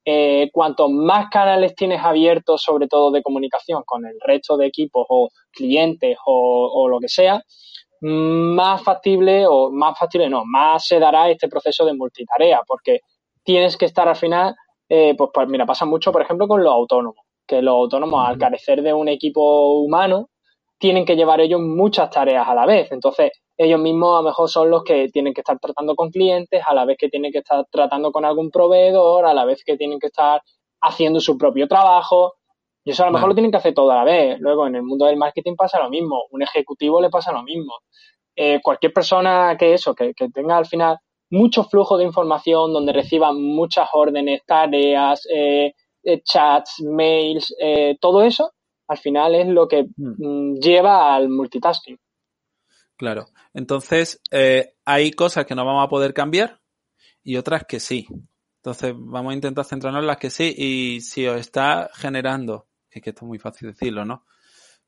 eh, 0.07 0.51
cuanto 0.53 0.87
más 0.87 1.29
canales 1.31 1.73
tienes 1.73 1.99
abiertos, 2.03 2.61
sobre 2.61 2.87
todo 2.87 3.09
de 3.09 3.23
comunicación 3.23 3.81
con 3.83 4.05
el 4.05 4.13
resto 4.23 4.55
de 4.55 4.67
equipos 4.67 5.03
o 5.09 5.29
clientes 5.51 6.15
o, 6.27 6.87
lo 6.87 6.99
que 6.99 7.09
sea, 7.09 7.41
más 8.01 8.83
factible 8.83 9.47
o 9.47 9.71
más 9.71 9.97
factible 9.97 10.29
no, 10.29 10.43
más 10.45 10.85
se 10.85 10.99
dará 10.99 11.27
este 11.31 11.47
proceso 11.49 11.85
de 11.85 11.95
multitarea, 11.95 12.61
porque 12.67 12.99
tienes 13.43 13.77
que 13.77 13.85
estar 13.85 14.07
al 14.07 14.15
final, 14.15 14.53
eh, 14.87 15.15
pues, 15.17 15.31
pues, 15.33 15.47
mira, 15.47 15.65
pasa 15.65 15.85
mucho, 15.85 16.11
por 16.11 16.21
ejemplo, 16.21 16.47
con 16.47 16.63
los 16.63 16.71
autónomos, 16.71 17.24
que 17.45 17.61
los 17.61 17.73
autónomos 17.73 18.27
al 18.27 18.37
carecer 18.37 18.81
de 18.81 18.93
un 18.93 19.07
equipo 19.07 19.79
humano, 19.79 20.29
tienen 20.77 21.05
que 21.05 21.15
llevar 21.15 21.39
ellos 21.41 21.61
muchas 21.61 22.09
tareas 22.09 22.47
a 22.47 22.53
la 22.53 22.65
vez. 22.65 22.91
Entonces, 22.91 23.31
ellos 23.57 23.79
mismos 23.79 24.19
a 24.19 24.21
lo 24.21 24.29
mejor 24.29 24.49
son 24.49 24.69
los 24.69 24.83
que 24.83 25.09
tienen 25.09 25.33
que 25.33 25.41
estar 25.41 25.57
tratando 25.59 25.95
con 25.95 26.11
clientes, 26.11 26.61
a 26.67 26.73
la 26.73 26.85
vez 26.85 26.97
que 26.97 27.09
tienen 27.09 27.31
que 27.31 27.39
estar 27.39 27.65
tratando 27.71 28.11
con 28.11 28.25
algún 28.25 28.51
proveedor, 28.51 29.25
a 29.25 29.33
la 29.33 29.45
vez 29.45 29.63
que 29.65 29.77
tienen 29.77 29.99
que 29.99 30.07
estar 30.07 30.41
haciendo 30.81 31.19
su 31.19 31.37
propio 31.37 31.67
trabajo. 31.67 32.33
Y 32.83 32.91
eso 32.91 33.03
a 33.03 33.07
lo 33.07 33.13
mejor 33.13 33.29
lo 33.29 33.35
tienen 33.35 33.51
que 33.51 33.57
hacer 33.57 33.73
todo 33.73 33.91
a 33.91 33.95
la 33.95 34.03
vez. 34.03 34.39
Luego, 34.39 34.67
en 34.67 34.75
el 34.75 34.83
mundo 34.83 35.05
del 35.05 35.17
marketing 35.17 35.55
pasa 35.55 35.81
lo 35.81 35.89
mismo. 35.89 36.23
Un 36.31 36.43
ejecutivo 36.43 37.01
le 37.01 37.09
pasa 37.09 37.31
lo 37.31 37.41
mismo. 37.43 37.73
Eh, 38.35 38.59
cualquier 38.61 38.93
persona 38.93 39.55
que 39.57 39.73
eso, 39.73 39.95
que, 39.95 40.13
tenga 40.33 40.57
al 40.57 40.65
final 40.65 40.97
mucho 41.29 41.63
flujo 41.63 41.97
de 41.97 42.03
información, 42.03 42.73
donde 42.73 42.93
reciba 42.93 43.31
muchas 43.33 43.89
órdenes, 43.93 44.41
tareas, 44.45 45.25
eh, 45.33 45.73
eh, 46.05 46.21
chats, 46.23 46.81
mails, 46.81 47.53
todo 47.99 48.23
eso, 48.23 48.53
al 48.87 48.97
final 48.97 49.35
es 49.35 49.47
lo 49.47 49.67
que 49.67 49.83
mm. 49.83 50.13
Mm, 50.17 50.59
lleva 50.59 51.15
al 51.15 51.29
multitasking. 51.29 51.97
Claro. 52.97 53.25
Entonces, 53.53 54.21
eh, 54.31 54.75
hay 54.85 55.11
cosas 55.11 55.45
que 55.45 55.55
no 55.55 55.65
vamos 55.65 55.85
a 55.85 55.89
poder 55.89 56.13
cambiar 56.13 56.61
y 57.23 57.37
otras 57.37 57.65
que 57.65 57.79
sí. 57.79 58.07
Entonces, 58.57 58.93
vamos 58.97 59.31
a 59.31 59.35
intentar 59.35 59.65
centrarnos 59.65 60.01
en 60.01 60.07
las 60.07 60.17
que 60.17 60.29
sí. 60.29 60.53
Y 60.57 61.01
si 61.01 61.27
os 61.27 61.39
está 61.39 61.89
generando, 61.93 62.67
es 62.89 63.01
que 63.01 63.09
esto 63.09 63.25
es 63.25 63.27
muy 63.27 63.39
fácil 63.39 63.69
decirlo, 63.69 64.05
¿no? 64.05 64.25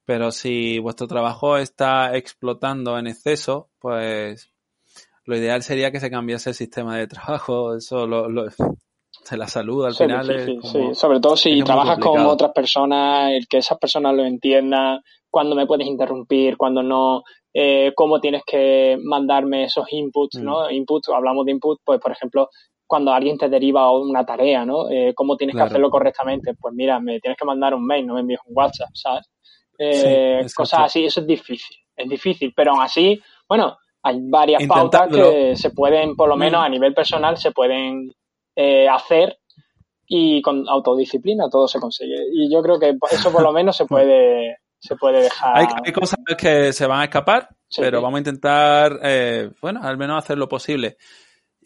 Pero 0.05 0.31
si 0.31 0.79
vuestro 0.79 1.07
trabajo 1.07 1.57
está 1.57 2.15
explotando 2.15 2.97
en 2.97 3.07
exceso, 3.07 3.71
pues 3.79 4.51
lo 5.25 5.35
ideal 5.35 5.61
sería 5.63 5.91
que 5.91 5.99
se 5.99 6.09
cambiase 6.09 6.51
el 6.51 6.55
sistema 6.55 6.97
de 6.97 7.07
trabajo. 7.07 7.75
Eso 7.75 8.07
lo, 8.07 8.29
lo 8.29 8.45
de 9.29 9.37
la 9.37 9.47
salud 9.47 9.85
al 9.85 9.95
final 9.95 10.29
es 10.29 10.45
sí, 10.71 10.93
sobre 10.93 11.19
todo 11.19 11.35
si 11.35 11.61
trabajas 11.63 11.99
con 11.99 12.25
otras 12.25 12.51
personas, 12.51 13.31
el 13.31 13.47
que 13.47 13.57
esas 13.57 13.77
personas 13.77 14.15
lo 14.15 14.23
entiendan, 14.23 15.01
cuándo 15.29 15.55
me 15.55 15.65
puedes 15.65 15.87
interrumpir, 15.87 16.57
cuándo 16.57 16.81
no, 16.83 17.23
eh, 17.53 17.91
cómo 17.95 18.19
tienes 18.19 18.43
que 18.45 18.97
mandarme 19.03 19.63
esos 19.63 19.85
inputs, 19.91 20.39
¿no? 20.39 20.67
Mm. 20.67 20.73
Inputs, 20.73 21.09
hablamos 21.09 21.45
de 21.45 21.51
input, 21.51 21.79
pues 21.83 21.99
por 21.99 22.11
ejemplo, 22.11 22.49
cuando 22.85 23.11
alguien 23.11 23.37
te 23.37 23.49
deriva 23.49 23.91
una 23.91 24.25
tarea, 24.25 24.65
¿no? 24.65 24.89
Eh, 24.89 25.13
¿Cómo 25.13 25.35
tienes 25.35 25.55
que 25.55 25.61
hacerlo 25.61 25.89
correctamente? 25.89 26.53
Pues 26.59 26.73
mira, 26.73 26.99
me 26.99 27.19
tienes 27.19 27.37
que 27.37 27.45
mandar 27.45 27.73
un 27.73 27.85
mail, 27.85 28.07
no 28.07 28.13
me 28.13 28.21
envíes 28.21 28.39
un 28.45 28.55
WhatsApp, 28.55 28.89
¿sabes? 28.93 29.29
Eh, 29.77 30.45
cosas 30.55 30.81
así, 30.85 31.05
eso 31.05 31.19
es 31.19 31.27
difícil, 31.27 31.77
es 31.95 32.09
difícil, 32.09 32.53
pero 32.55 32.71
aún 32.71 32.81
así, 32.81 33.21
bueno, 33.47 33.77
hay 34.01 34.17
varias 34.21 34.65
pautas 34.65 35.09
que 35.09 35.55
se 35.55 35.71
pueden, 35.71 36.15
por 36.15 36.29
lo 36.29 36.35
mm. 36.35 36.39
menos 36.39 36.63
a 36.63 36.69
nivel 36.69 36.93
personal, 36.93 37.37
se 37.37 37.51
pueden 37.51 38.11
eh, 38.59 38.89
hacer 38.89 39.37
y 40.07 40.41
con 40.41 40.67
autodisciplina 40.67 41.47
todo 41.47 41.67
se 41.67 41.79
consigue. 41.79 42.15
Y 42.33 42.51
yo 42.51 42.63
creo 42.63 42.79
que 42.79 42.97
eso 43.11 43.31
por 43.31 43.43
lo 43.43 43.51
menos 43.51 43.77
se 43.77 43.85
puede, 43.85 44.57
se 44.79 44.95
puede 44.95 45.21
dejar. 45.21 45.67
Hay, 45.85 45.93
cosas 45.93 46.19
que 46.35 46.73
se 46.73 46.87
van 46.87 47.01
a 47.01 47.03
escapar, 47.03 47.49
pero 47.75 48.01
vamos 48.01 48.17
a 48.17 48.21
intentar, 48.21 48.99
eh, 49.03 49.51
bueno, 49.61 49.81
al 49.83 49.97
menos 49.97 50.17
hacer 50.17 50.39
lo 50.39 50.49
posible. 50.49 50.97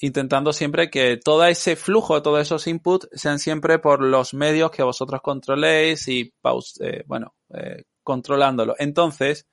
Intentando 0.02 0.52
siempre 0.52 0.90
que 0.90 1.16
todo 1.16 1.46
ese 1.46 1.78
flujo, 1.78 2.22
todos 2.22 2.42
esos 2.42 2.68
inputs 2.68 3.08
sean 3.14 3.40
siempre 3.40 3.80
por 3.80 4.04
los 4.04 4.34
medios 4.34 4.72
que 4.72 4.84
vosotros 4.84 5.22
controléis 5.22 6.08
y, 6.10 6.34
eh, 6.82 7.04
bueno, 7.06 7.36
eh, 7.54 7.84
controlándolo. 8.04 8.76
Entonces, 8.80 9.48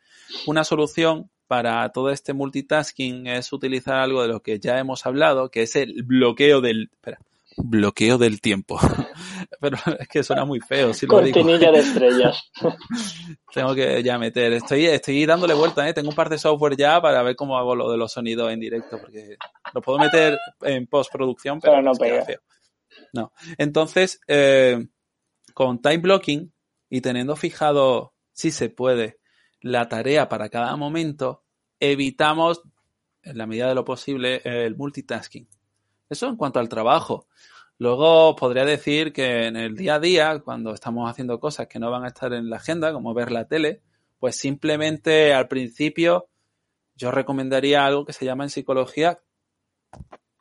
una 0.47 0.65
solución 0.65 1.31
para 1.47 1.91
todo 1.93 2.11
este 2.11 2.33
multitasking 2.33 3.29
es 3.29 3.53
utilizar 3.53 3.97
algo 3.97 4.23
de 4.23 4.29
lo 4.29 4.41
que 4.41 4.59
ya 4.59 4.79
hemos 4.79 5.07
hablado, 5.07 5.51
que 5.51 5.63
es 5.63 5.77
el 5.77 6.03
bloqueo 6.03 6.61
del, 6.61 6.89
espera, 6.93 7.19
bloqueo 7.63 8.19
del 8.19 8.41
tiempo. 8.41 8.79
Pero 9.61 9.77
es 9.99 10.09
que 10.09 10.23
suena 10.23 10.45
muy 10.45 10.61
feo. 10.61 10.95
Si 10.95 11.07
Cortinilla 11.07 11.71
de 11.71 11.81
estrellas. 11.81 12.51
Tengo 13.55 13.75
que 13.75 14.03
ya 14.03 14.19
meter. 14.19 14.53
Estoy, 14.53 14.87
estoy 14.87 15.27
dándole 15.27 15.55
vuelta, 15.55 15.89
¿eh? 15.89 15.95
Tengo 15.95 16.11
un 16.11 16.15
par 16.15 16.29
de 16.29 16.39
software 16.39 16.77
ya 16.77 17.01
para 17.01 17.23
ver 17.23 17.37
cómo 17.37 17.59
hago 17.59 17.75
lo 17.75 17.91
de 17.91 17.97
los 17.97 18.13
sonidos 18.13 18.53
en 18.53 18.61
directo, 18.61 18.99
porque 19.01 19.37
lo 19.75 19.81
puedo 19.81 19.99
meter 19.99 20.39
en 20.63 20.87
postproducción, 20.87 21.61
pero, 21.61 21.83
no 21.83 21.93
pega. 21.93 22.25
Feo. 22.25 22.41
No. 23.13 23.33
Entonces, 23.57 24.21
eh, 24.29 24.87
con 25.55 25.81
time 25.81 25.99
blocking 25.99 26.53
y 26.89 27.01
teniendo 27.01 27.37
fijado, 27.37 28.15
si 28.33 28.51
se 28.51 28.71
puede, 28.71 29.19
la 29.61 29.89
tarea 29.89 30.29
para 30.29 30.49
cada 30.49 30.77
momento, 30.77 31.45
evitamos, 31.81 32.63
en 33.23 33.39
la 33.39 33.47
medida 33.47 33.69
de 33.69 33.75
lo 33.75 33.85
posible, 33.85 34.41
el 34.45 34.77
multitasking. 34.77 35.49
Eso 36.11 36.27
en 36.27 36.37
cuanto 36.37 36.59
al 36.59 36.69
trabajo. 36.69 37.27
Luego 37.79 38.35
podría 38.35 38.65
decir 38.65 39.13
que 39.13 39.47
en 39.47 39.57
el 39.57 39.77
día 39.77 39.95
a 39.95 40.01
día, 40.01 40.41
cuando 40.41 40.75
estamos 40.75 41.09
haciendo 41.09 41.39
cosas 41.39 41.69
que 41.69 41.79
no 41.79 41.91
van 41.91 42.05
a 42.05 42.09
estar 42.09 42.33
en 42.33 42.51
la 42.51 42.57
agenda, 42.57 42.93
como 42.93 43.15
ver 43.15 43.31
la 43.31 43.47
tele, 43.47 43.83
pues 44.19 44.37
simplemente 44.37 45.33
al 45.33 45.47
principio 45.47 46.29
yo 46.97 47.13
recomendaría 47.13 47.87
algo 47.87 48.05
que 48.05 48.13
se 48.13 48.25
llama 48.25 48.45
en 48.45 48.51
psicología 48.51 49.21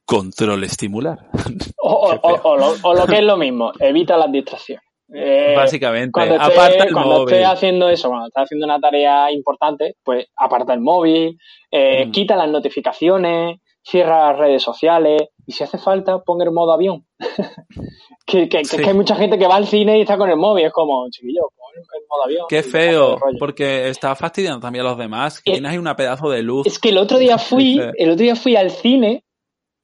control 0.05 0.63
estimular. 0.63 1.19
O, 1.89 2.93
lo, 2.93 3.05
que 3.05 3.19
es 3.19 3.23
lo 3.23 3.37
mismo, 3.37 3.71
evita 3.79 4.17
las 4.17 4.29
distracciones. 4.29 4.83
Eh, 5.13 5.53
Básicamente, 5.55 6.11
cuando 6.11 6.35
esté, 6.35 6.91
cuando 6.91 7.25
haciendo 7.45 7.87
eso, 7.87 8.09
cuando 8.09 8.27
estés 8.27 8.43
haciendo 8.43 8.65
una 8.65 8.79
tarea 8.79 9.31
importante, 9.31 9.95
pues 10.03 10.25
aparta 10.35 10.73
el 10.73 10.81
móvil, 10.81 11.39
eh, 11.71 12.05
mm. 12.05 12.11
quita 12.11 12.35
las 12.35 12.49
notificaciones, 12.49 13.59
cierra 13.87 14.31
las 14.31 14.39
redes 14.39 14.63
sociales 14.63 15.29
y 15.45 15.53
si 15.53 15.63
hace 15.63 15.77
falta, 15.77 16.19
ponga 16.19 16.43
el 16.43 16.51
modo 16.51 16.73
avión. 16.73 17.05
que, 18.25 18.49
que, 18.49 18.61
que, 18.63 18.85
hay 18.85 18.93
mucha 18.93 19.15
gente 19.15 19.39
que 19.39 19.47
va 19.47 19.55
al 19.55 19.67
cine 19.67 19.97
y 19.97 20.01
está 20.01 20.17
con 20.17 20.29
el 20.29 20.35
móvil, 20.35 20.65
es 20.65 20.73
como, 20.73 21.09
chiquillo, 21.09 21.49
pon 21.55 21.73
el 21.75 22.07
modo 22.09 22.23
avión. 22.25 22.45
Qué 22.49 22.63
feo, 22.63 23.17
porque 23.39 23.87
está 23.87 24.13
fastidiando 24.15 24.59
también 24.59 24.85
a 24.85 24.89
los 24.89 24.97
demás. 24.97 25.41
Que 25.41 25.53
tienes 25.53 25.71
ahí 25.71 25.77
una 25.77 25.95
pedazo 25.95 26.29
de 26.29 26.43
luz. 26.43 26.67
Es 26.67 26.79
que 26.79 26.89
el 26.89 26.97
otro 26.97 27.17
día 27.17 27.37
fui, 27.37 27.79
el 27.95 28.09
otro 28.09 28.23
día 28.23 28.35
fui 28.35 28.57
al 28.57 28.71
cine, 28.71 29.23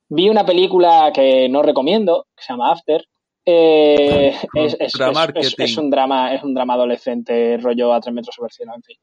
vi 0.10 0.30
una 0.30 0.46
película 0.46 1.12
que 1.14 1.48
no 1.48 1.62
recomiendo, 1.62 2.26
que 2.36 2.44
se 2.44 2.54
llama 2.54 2.74
After, 2.74 3.06
eh, 3.46 4.30
es, 4.54 4.78
es, 4.80 4.96
es, 5.58 5.78
un 5.78 5.90
drama, 5.90 6.34
es 6.34 6.44
un 6.44 6.54
drama 6.54 6.76
adolescente, 6.76 7.58
rollo 7.58 7.94
a 7.94 8.00
tres 8.00 8.14
metros 8.14 8.36
sobre 8.36 8.48
el 8.48 8.54
cielo, 8.54 8.74
en 8.76 8.84
fin. 8.84 8.98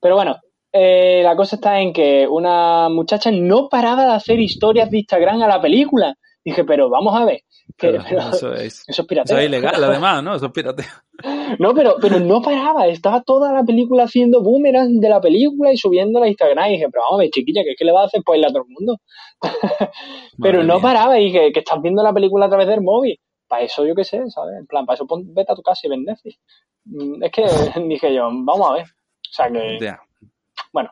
Pero 0.00 0.16
bueno, 0.16 0.38
eh, 0.72 1.22
la 1.22 1.36
cosa 1.36 1.56
está 1.56 1.80
en 1.80 1.92
que 1.92 2.26
una 2.26 2.88
muchacha 2.88 3.30
no 3.30 3.68
paraba 3.68 4.06
de 4.06 4.12
hacer 4.12 4.40
historias 4.40 4.90
de 4.90 4.98
Instagram 4.98 5.42
a 5.42 5.48
la 5.48 5.60
película. 5.60 6.16
Dije, 6.44 6.64
pero 6.64 6.88
vamos 6.88 7.14
a 7.14 7.24
ver. 7.24 7.42
eso, 7.78 8.54
es, 8.54 8.84
eso 8.88 9.06
es 9.08 9.44
ilegal, 9.44 9.84
además, 9.84 10.22
¿no? 10.22 10.34
Eso 10.34 10.46
es 10.46 10.52
pirateo. 10.52 10.86
No, 11.58 11.74
pero, 11.74 11.96
pero 12.00 12.18
no 12.18 12.40
paraba. 12.42 12.86
Estaba 12.88 13.22
toda 13.22 13.52
la 13.52 13.62
película 13.62 14.04
haciendo 14.04 14.42
boomerang 14.42 14.98
de 14.98 15.08
la 15.08 15.20
película 15.20 15.72
y 15.72 15.76
subiendo 15.76 16.20
a 16.20 16.26
Instagram. 16.26 16.70
Y 16.70 16.72
dije, 16.72 16.86
pero 16.90 17.02
vamos 17.04 17.18
a 17.18 17.22
ver, 17.22 17.30
chiquilla, 17.30 17.62
¿qué, 17.62 17.74
qué 17.78 17.84
le 17.84 17.92
va 17.92 18.02
a 18.02 18.06
hacer 18.06 18.22
pues 18.24 18.42
a 18.42 18.48
todo 18.48 18.64
el 18.66 18.70
mundo? 18.70 18.98
pero 20.42 20.64
no 20.64 20.80
paraba. 20.80 21.20
Y 21.20 21.26
dije, 21.26 21.52
que 21.52 21.60
estás 21.60 21.80
viendo 21.80 22.02
la 22.02 22.12
película 22.12 22.46
a 22.46 22.48
través 22.48 22.66
del 22.66 22.80
móvil. 22.80 23.20
Para 23.46 23.62
eso 23.62 23.86
yo 23.86 23.94
qué 23.94 24.02
sé, 24.02 24.28
¿sabes? 24.30 24.58
En 24.58 24.66
plan, 24.66 24.86
para 24.86 24.94
eso 24.94 25.06
vete 25.08 25.52
a 25.52 25.54
tu 25.54 25.62
casa 25.62 25.80
y 25.84 25.90
ven 25.90 26.06
mm, 26.86 27.22
Es 27.22 27.30
que 27.30 27.44
dije 27.86 28.14
yo, 28.14 28.24
vamos 28.32 28.70
a 28.70 28.74
ver. 28.74 28.84
O 28.84 29.32
sea 29.32 29.50
que... 29.50 29.78
Bueno. 30.72 30.90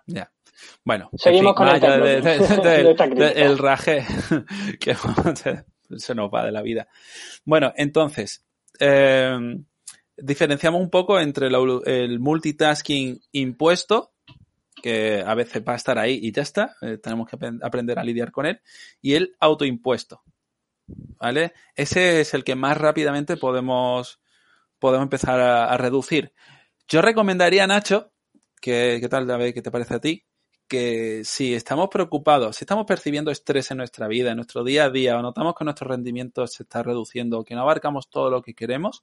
Bueno, 0.85 1.11
seguimos 1.17 1.55
con 1.55 1.69
el, 1.69 1.83
el 3.37 3.59
raje 3.59 4.05
que 4.81 4.95
se 5.97 6.15
nos 6.15 6.31
va 6.31 6.45
de 6.45 6.53
la 6.53 6.63
vida. 6.63 6.89
Bueno, 7.45 7.73
entonces, 7.77 8.45
eh, 8.79 9.37
diferenciamos 10.17 10.81
un 10.81 10.91
poco 10.91 11.19
entre 11.21 11.49
el 11.49 12.21
multitasking 12.21 13.21
impuesto, 13.33 14.13
que 14.83 15.23
a 15.27 15.35
veces 15.35 15.63
va 15.67 15.75
a 15.75 15.77
estar 15.77 15.99
ahí 15.99 16.19
y 16.23 16.33
ya 16.33 16.43
está, 16.43 16.77
eh, 16.81 16.99
tenemos 16.99 17.29
que 17.29 17.37
aprender 17.63 17.99
a 17.99 18.05
lidiar 18.05 18.31
con 18.31 18.47
él, 18.47 18.61
y 19.01 19.15
el 19.15 19.37
autoimpuesto. 19.41 20.23
¿Vale? 21.19 21.53
Ese 21.77 22.21
es 22.21 22.35
el 22.35 22.43
que 22.43 22.57
más 22.57 22.77
rápidamente 22.77 23.37
podemos, 23.37 24.21
podemos 24.81 25.05
empezar 25.05 25.39
a 25.39 25.77
reducir. 25.77 26.33
Yo 26.89 27.01
recomendaría, 27.01 27.65
Nacho, 27.69 28.11
¿Qué, 28.61 29.07
tal, 29.09 29.27
David? 29.27 29.55
¿Qué 29.55 29.63
te 29.63 29.71
parece 29.71 29.95
a 29.95 30.01
ti? 30.01 30.23
Que 30.69 31.23
si 31.25 31.55
estamos 31.55 31.89
preocupados, 31.89 32.57
si 32.57 32.65
estamos 32.65 32.85
percibiendo 32.85 33.31
estrés 33.31 33.71
en 33.71 33.79
nuestra 33.79 34.07
vida, 34.07 34.31
en 34.31 34.37
nuestro 34.37 34.63
día 34.63 34.85
a 34.85 34.91
día, 34.91 35.19
o 35.19 35.23
notamos 35.23 35.55
que 35.57 35.65
nuestro 35.65 35.89
rendimiento 35.89 36.47
se 36.47 36.65
está 36.65 36.83
reduciendo, 36.83 37.39
o 37.39 37.45
que 37.45 37.55
no 37.55 37.63
abarcamos 37.63 38.11
todo 38.11 38.29
lo 38.29 38.43
que 38.43 38.55
queremos, 38.55 39.03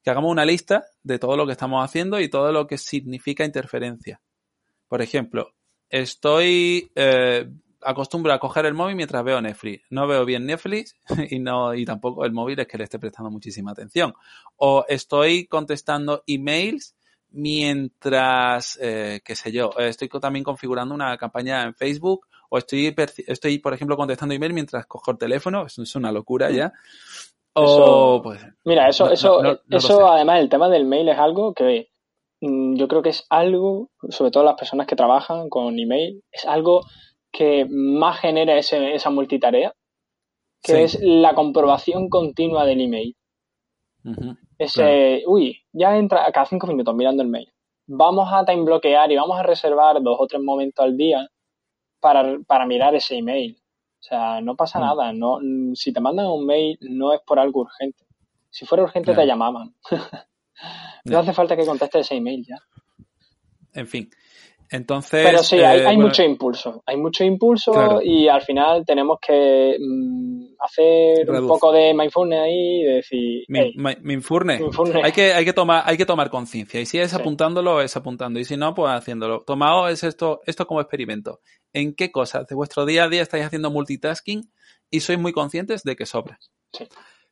que 0.00 0.10
hagamos 0.10 0.30
una 0.30 0.44
lista 0.44 0.84
de 1.02 1.18
todo 1.18 1.36
lo 1.36 1.44
que 1.44 1.52
estamos 1.52 1.84
haciendo 1.84 2.20
y 2.20 2.28
todo 2.28 2.52
lo 2.52 2.68
que 2.68 2.78
significa 2.78 3.44
interferencia. 3.44 4.20
Por 4.86 5.02
ejemplo, 5.02 5.54
estoy 5.90 6.92
eh, 6.94 7.50
acostumbrado 7.82 8.36
a 8.36 8.40
coger 8.40 8.64
el 8.66 8.74
móvil 8.74 8.94
mientras 8.94 9.24
veo 9.24 9.40
Netflix. 9.40 9.86
No 9.90 10.06
veo 10.06 10.24
bien 10.24 10.46
Netflix 10.46 10.94
y 11.30 11.40
no 11.40 11.74
y 11.74 11.84
tampoco 11.84 12.24
el 12.24 12.32
móvil 12.32 12.60
es 12.60 12.68
que 12.68 12.78
le 12.78 12.84
esté 12.84 13.00
prestando 13.00 13.28
muchísima 13.28 13.72
atención. 13.72 14.14
O 14.56 14.84
estoy 14.88 15.46
contestando 15.48 16.22
emails 16.28 16.94
mientras, 17.30 18.78
eh, 18.80 19.20
qué 19.24 19.34
sé 19.34 19.52
yo, 19.52 19.70
estoy 19.78 20.08
también 20.08 20.44
configurando 20.44 20.94
una 20.94 21.16
campaña 21.16 21.64
en 21.64 21.74
Facebook 21.74 22.26
o 22.48 22.58
estoy, 22.58 22.94
estoy, 23.26 23.58
por 23.58 23.74
ejemplo, 23.74 23.96
contestando 23.96 24.34
email 24.34 24.54
mientras 24.54 24.86
cojo 24.86 25.10
el 25.10 25.18
teléfono, 25.18 25.66
eso 25.66 25.82
es 25.82 25.94
una 25.96 26.12
locura 26.12 26.50
ya. 26.50 26.72
O, 27.54 28.20
pues, 28.22 28.40
mira, 28.64 28.88
eso, 28.88 29.10
eso, 29.10 29.60
eso 29.68 30.08
además, 30.08 30.40
el 30.40 30.48
tema 30.48 30.68
del 30.68 30.84
mail 30.84 31.08
es 31.08 31.18
algo 31.18 31.52
que 31.54 31.88
mm, 32.40 32.76
yo 32.76 32.88
creo 32.88 33.02
que 33.02 33.10
es 33.10 33.26
algo, 33.28 33.90
sobre 34.10 34.30
todo 34.30 34.44
las 34.44 34.54
personas 34.54 34.86
que 34.86 34.96
trabajan 34.96 35.48
con 35.48 35.78
email, 35.78 36.22
es 36.30 36.44
algo 36.44 36.82
que 37.32 37.66
más 37.68 38.20
genera 38.20 38.56
ese, 38.56 38.94
esa 38.94 39.10
multitarea, 39.10 39.74
que 40.62 40.84
es 40.84 40.98
la 41.02 41.34
comprobación 41.34 42.08
continua 42.08 42.64
del 42.64 42.80
email. 42.80 43.16
Ese, 44.58 45.22
uy, 45.26 45.56
ya 45.72 45.96
entra 45.96 46.30
cada 46.32 46.46
cinco 46.46 46.66
minutos 46.66 46.94
mirando 46.94 47.22
el 47.22 47.28
mail. 47.28 47.52
Vamos 47.86 48.28
a 48.32 48.44
time 48.44 48.64
bloquear 48.64 49.10
y 49.10 49.16
vamos 49.16 49.38
a 49.38 49.44
reservar 49.44 50.02
dos 50.02 50.16
o 50.18 50.26
tres 50.26 50.42
momentos 50.42 50.84
al 50.84 50.96
día 50.96 51.28
para, 52.00 52.38
para 52.46 52.66
mirar 52.66 52.94
ese 52.94 53.16
email. 53.16 53.56
O 54.00 54.02
sea, 54.02 54.40
no 54.40 54.56
pasa 54.56 54.78
mm. 54.78 54.82
nada. 54.82 55.12
No, 55.12 55.38
si 55.74 55.92
te 55.92 56.00
mandan 56.00 56.26
un 56.26 56.44
mail, 56.44 56.76
no 56.80 57.12
es 57.12 57.20
por 57.20 57.38
algo 57.38 57.60
urgente. 57.60 58.04
Si 58.50 58.66
fuera 58.66 58.84
urgente, 58.84 59.14
te 59.14 59.26
llamaban. 59.26 59.74
no 61.04 61.18
hace 61.18 61.32
falta 61.32 61.56
que 61.56 61.66
contestes 61.66 62.06
ese 62.06 62.16
email 62.16 62.44
ya. 62.44 62.56
En 63.74 63.86
fin. 63.86 64.10
Entonces. 64.70 65.24
Pero 65.24 65.42
sí, 65.42 65.56
hay, 65.56 65.78
eh, 65.80 65.86
hay 65.86 65.96
bueno, 65.96 66.08
mucho 66.08 66.22
impulso. 66.22 66.82
Hay 66.84 66.96
mucho 66.96 67.24
impulso 67.24 67.72
Claro. 67.72 68.00
y 68.02 68.28
al 68.28 68.42
final 68.42 68.84
tenemos 68.86 69.18
que 69.26 69.76
mm, 69.80 70.44
hacer 70.60 71.30
un 71.30 71.46
poco 71.48 71.72
de 71.72 71.94
mindfulness 71.94 72.38
ahí 72.40 72.80
y 72.80 72.84
decir, 72.84 73.44
Mi, 73.48 73.58
"Hey, 73.60 73.72
mi- 73.76 73.96
mi 74.02 74.14
infurne. 74.14 74.58
Mindfulness". 74.58 75.04
Hay 75.04 75.12
que, 75.12 75.32
hay 75.32 75.44
que 75.44 75.52
tomar, 75.54 75.82
hay 75.86 75.96
que 75.96 76.04
tomar 76.06 76.28
conciencia. 76.30 76.80
Y 76.80 76.86
si 76.86 76.98
es 76.98 77.10
Sí. 77.10 77.16
apuntándolo, 77.16 77.80
es 77.80 77.96
apuntando. 77.96 78.38
Y 78.38 78.44
si 78.44 78.56
no, 78.56 78.74
pues 78.74 78.92
haciéndolo. 78.92 79.40
Tomaos 79.46 79.90
es 79.90 80.04
esto, 80.04 80.40
esto 80.46 80.66
como 80.66 80.80
experimento. 80.80 81.40
¿En 81.72 81.94
qué 81.94 82.10
cosas 82.12 82.46
de 82.46 82.54
vuestro 82.54 82.84
día 82.84 83.04
a 83.04 83.08
día 83.08 83.22
estáis 83.22 83.44
haciendo 83.46 83.70
multitasking 83.70 84.50
y 84.90 85.00
sois 85.00 85.18
muy 85.18 85.32
conscientes 85.32 85.82
de 85.82 85.96
que 85.96 86.04
sobra? 86.06 86.38
Sí. 86.72 86.84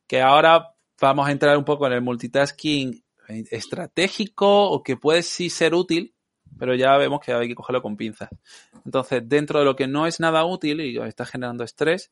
Que 0.07 0.21
ahora 0.21 0.73
vamos 0.99 1.27
a 1.27 1.31
entrar 1.31 1.55
un 1.57 1.65
poco 1.65 1.85
en 1.85 1.93
el 1.93 2.01
multitasking 2.01 3.03
estratégico 3.51 4.69
o 4.71 4.81
que 4.83 4.95
puede 4.97 5.21
sí 5.23 5.49
ser 5.49 5.73
útil, 5.75 6.13
pero 6.57 6.75
ya 6.75 6.97
vemos 6.97 7.19
que 7.19 7.33
hay 7.33 7.47
que 7.47 7.55
cogerlo 7.55 7.81
con 7.81 7.97
pinzas. 7.97 8.29
Entonces, 8.85 9.21
dentro 9.25 9.59
de 9.59 9.65
lo 9.65 9.75
que 9.75 9.87
no 9.87 10.07
es 10.07 10.19
nada 10.19 10.45
útil 10.45 10.81
y 10.81 10.97
os 10.97 11.07
está 11.07 11.25
generando 11.25 11.63
estrés, 11.63 12.11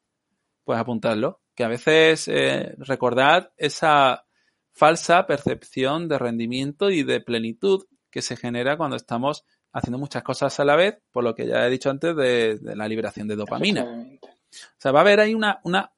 pues 0.63 0.79
apuntarlo. 0.79 1.41
Que 1.55 1.63
a 1.63 1.67
veces 1.67 2.27
eh, 2.27 2.75
recordad 2.79 3.51
esa 3.57 4.25
falsa 4.71 5.25
percepción 5.25 6.09
de 6.09 6.19
rendimiento 6.19 6.89
y 6.89 7.03
de 7.03 7.21
plenitud 7.21 7.85
que 8.11 8.21
se 8.21 8.35
genera 8.35 8.77
cuando 8.77 8.97
estamos 8.97 9.45
haciendo 9.71 9.97
muchas 9.97 10.23
cosas 10.23 10.57
a 10.59 10.65
la 10.65 10.75
vez, 10.75 10.97
por 11.11 11.23
lo 11.23 11.35
que 11.35 11.47
ya 11.47 11.65
he 11.65 11.69
dicho 11.69 11.89
antes 11.89 12.15
de, 12.15 12.57
de 12.57 12.75
la 12.75 12.87
liberación 12.87 13.27
de 13.27 13.35
dopamina. 13.35 13.83
O 13.83 14.77
sea, 14.77 14.91
va 14.91 14.99
a 14.99 15.01
haber 15.01 15.19
ahí 15.19 15.33
una, 15.33 15.59
una, 15.63 15.91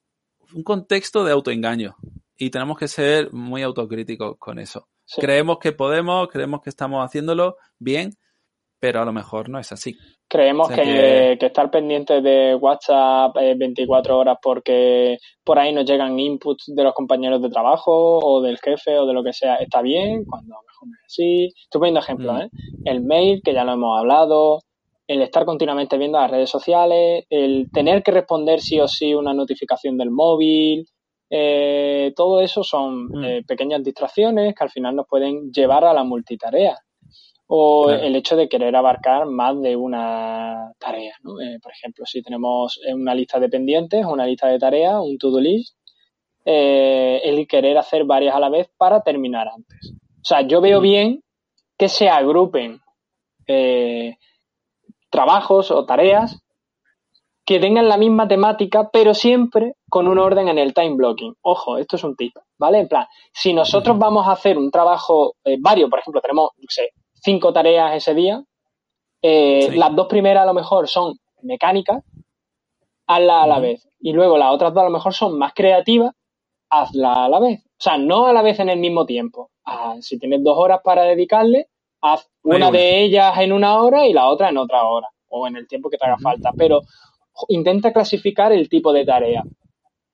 un 0.52 0.62
contexto 0.62 1.24
de 1.24 1.32
autoengaño 1.32 1.96
y 2.36 2.50
tenemos 2.50 2.78
que 2.78 2.88
ser 2.88 3.32
muy 3.32 3.62
autocríticos 3.62 4.36
con 4.38 4.58
eso. 4.58 4.88
Sí. 5.04 5.20
Creemos 5.20 5.58
que 5.58 5.72
podemos, 5.72 6.28
creemos 6.28 6.60
que 6.60 6.70
estamos 6.70 7.04
haciéndolo 7.04 7.56
bien, 7.78 8.16
pero 8.80 9.00
a 9.02 9.04
lo 9.04 9.12
mejor 9.12 9.48
no 9.48 9.58
es 9.58 9.72
así. 9.72 9.96
Creemos 10.28 10.70
O 10.70 10.74
sea 10.74 10.84
que, 10.84 10.90
que- 10.92 11.36
que 11.40 11.46
estar 11.46 11.70
pendientes 11.70 12.22
de 12.22 12.54
WhatsApp 12.54 13.36
eh, 13.40 13.54
24 13.56 14.18
horas 14.18 14.36
porque 14.42 15.18
por 15.42 15.58
ahí 15.58 15.72
nos 15.72 15.84
llegan 15.86 16.18
inputs 16.18 16.64
de 16.74 16.84
los 16.84 16.92
compañeros 16.94 17.40
de 17.40 17.48
trabajo 17.50 18.18
o 18.18 18.42
del 18.42 18.58
jefe 18.58 18.98
o 18.98 19.06
de 19.06 19.14
lo 19.14 19.24
que 19.24 19.32
sea 19.32 19.56
está 19.56 19.80
bien, 19.82 20.24
cuando 20.26 20.54
a 20.54 20.58
lo 20.58 20.66
mejor 20.66 20.88
no 20.88 20.94
es 20.94 21.04
así. 21.06 21.46
Estoy 21.64 21.78
poniendo 21.78 22.00
ejemplos, 22.00 22.34
Mm. 22.34 22.40
¿eh? 22.42 22.48
El 22.84 23.00
mail, 23.02 23.40
que 23.42 23.54
ya 23.54 23.64
lo 23.64 23.72
hemos 23.72 23.98
hablado, 23.98 24.60
el 25.06 25.22
estar 25.22 25.46
continuamente 25.46 25.96
viendo 25.96 26.18
las 26.18 26.30
redes 26.30 26.50
sociales, 26.50 27.24
el 27.30 27.70
tener 27.72 28.02
que 28.02 28.10
responder 28.10 28.60
sí 28.60 28.78
o 28.78 28.86
sí 28.86 29.14
una 29.14 29.32
notificación 29.32 29.96
del 29.96 30.10
móvil, 30.10 30.86
eh, 31.30 32.12
todo 32.14 32.40
eso 32.42 32.62
son 32.62 33.06
Mm. 33.08 33.24
eh, 33.24 33.42
pequeñas 33.46 33.82
distracciones 33.82 34.54
que 34.54 34.64
al 34.64 34.70
final 34.70 34.94
nos 34.96 35.06
pueden 35.06 35.50
llevar 35.52 35.84
a 35.84 35.94
la 35.94 36.04
multitarea 36.04 36.76
o 37.50 37.86
Claro. 37.86 38.02
el 38.02 38.14
hecho 38.16 38.36
de 38.36 38.48
querer 38.48 38.76
abarcar 38.76 39.26
más 39.26 39.60
de 39.60 39.74
una 39.74 40.72
tarea. 40.78 41.14
¿no? 41.22 41.40
Eh, 41.40 41.58
por 41.62 41.72
ejemplo, 41.72 42.04
si 42.06 42.22
tenemos 42.22 42.78
eh, 42.86 42.94
una 42.94 43.14
lista 43.14 43.40
de 43.40 43.48
pendientes, 43.48 44.04
una 44.04 44.26
lista 44.26 44.48
de 44.48 44.58
tareas, 44.58 44.96
un 45.00 45.16
to-do 45.18 45.40
list, 45.40 45.74
eh, 46.44 47.20
el 47.24 47.46
querer 47.46 47.76
hacer 47.78 48.04
varias 48.04 48.34
a 48.34 48.40
la 48.40 48.48
vez 48.50 48.68
para 48.76 49.02
terminar 49.02 49.48
antes. 49.48 49.92
O 49.92 50.24
sea, 50.24 50.42
yo 50.42 50.60
veo 50.60 50.80
bien 50.80 51.22
que 51.78 51.88
se 51.88 52.08
agrupen 52.08 52.80
eh, 53.46 54.16
trabajos 55.10 55.70
o 55.70 55.84
tareas 55.86 56.42
que 57.46 57.58
tengan 57.58 57.88
la 57.88 57.96
misma 57.96 58.28
temática, 58.28 58.90
pero 58.92 59.14
siempre 59.14 59.72
con 59.88 60.06
un 60.06 60.18
orden 60.18 60.48
en 60.48 60.58
el 60.58 60.74
time 60.74 60.96
blocking. 60.96 61.34
Ojo, 61.40 61.78
esto 61.78 61.96
es 61.96 62.04
un 62.04 62.14
tip, 62.14 62.34
¿vale? 62.58 62.80
En 62.80 62.88
plan, 62.88 63.06
si 63.32 63.54
nosotros 63.54 63.98
vamos 63.98 64.26
a 64.28 64.32
hacer 64.32 64.58
un 64.58 64.70
trabajo 64.70 65.34
eh, 65.44 65.56
varios, 65.58 65.88
por 65.88 65.98
ejemplo, 66.00 66.20
tenemos, 66.20 66.50
qué 66.60 66.66
sé, 66.68 66.90
cinco 67.22 67.52
tareas 67.52 67.94
ese 67.96 68.14
día, 68.14 68.42
eh, 69.22 69.68
Sí. 69.70 69.76
las 69.76 69.94
dos 69.94 70.06
primeras 70.06 70.42
a 70.44 70.46
lo 70.46 70.54
mejor 70.54 70.88
son 70.88 71.18
mecánicas, 71.42 72.02
hazla 73.06 73.42
a 73.42 73.46
la 73.46 73.58
vez. 73.58 73.88
Y 74.00 74.12
luego 74.12 74.38
las 74.38 74.52
otras 74.52 74.72
dos 74.74 74.82
a 74.82 74.86
lo 74.86 74.92
mejor 74.92 75.14
son 75.14 75.38
más 75.38 75.52
creativas, 75.54 76.14
hazla 76.70 77.24
a 77.24 77.28
la 77.28 77.40
vez. 77.40 77.64
O 77.66 77.80
sea, 77.82 77.96
no 77.98 78.26
a 78.26 78.32
la 78.32 78.42
vez 78.42 78.58
en 78.60 78.68
el 78.68 78.78
mismo 78.78 79.06
tiempo. 79.06 79.50
Ah, 79.64 79.96
si 80.00 80.18
tienes 80.18 80.42
dos 80.42 80.56
horas 80.58 80.80
para 80.82 81.02
dedicarle, 81.02 81.68
haz 82.00 82.28
una 82.42 82.70
de 82.70 83.02
ellas 83.02 83.36
en 83.38 83.52
una 83.52 83.80
hora 83.80 84.06
y 84.06 84.12
la 84.12 84.28
otra 84.28 84.48
en 84.50 84.58
otra 84.58 84.84
hora, 84.84 85.08
o 85.28 85.46
en 85.46 85.56
el 85.56 85.66
tiempo 85.66 85.90
que 85.90 85.96
te 85.98 86.06
haga 86.06 86.18
falta. 86.18 86.52
Pero 86.56 86.82
intenta 87.48 87.92
clasificar 87.92 88.52
el 88.52 88.68
tipo 88.68 88.92
de 88.92 89.04
tarea. 89.04 89.42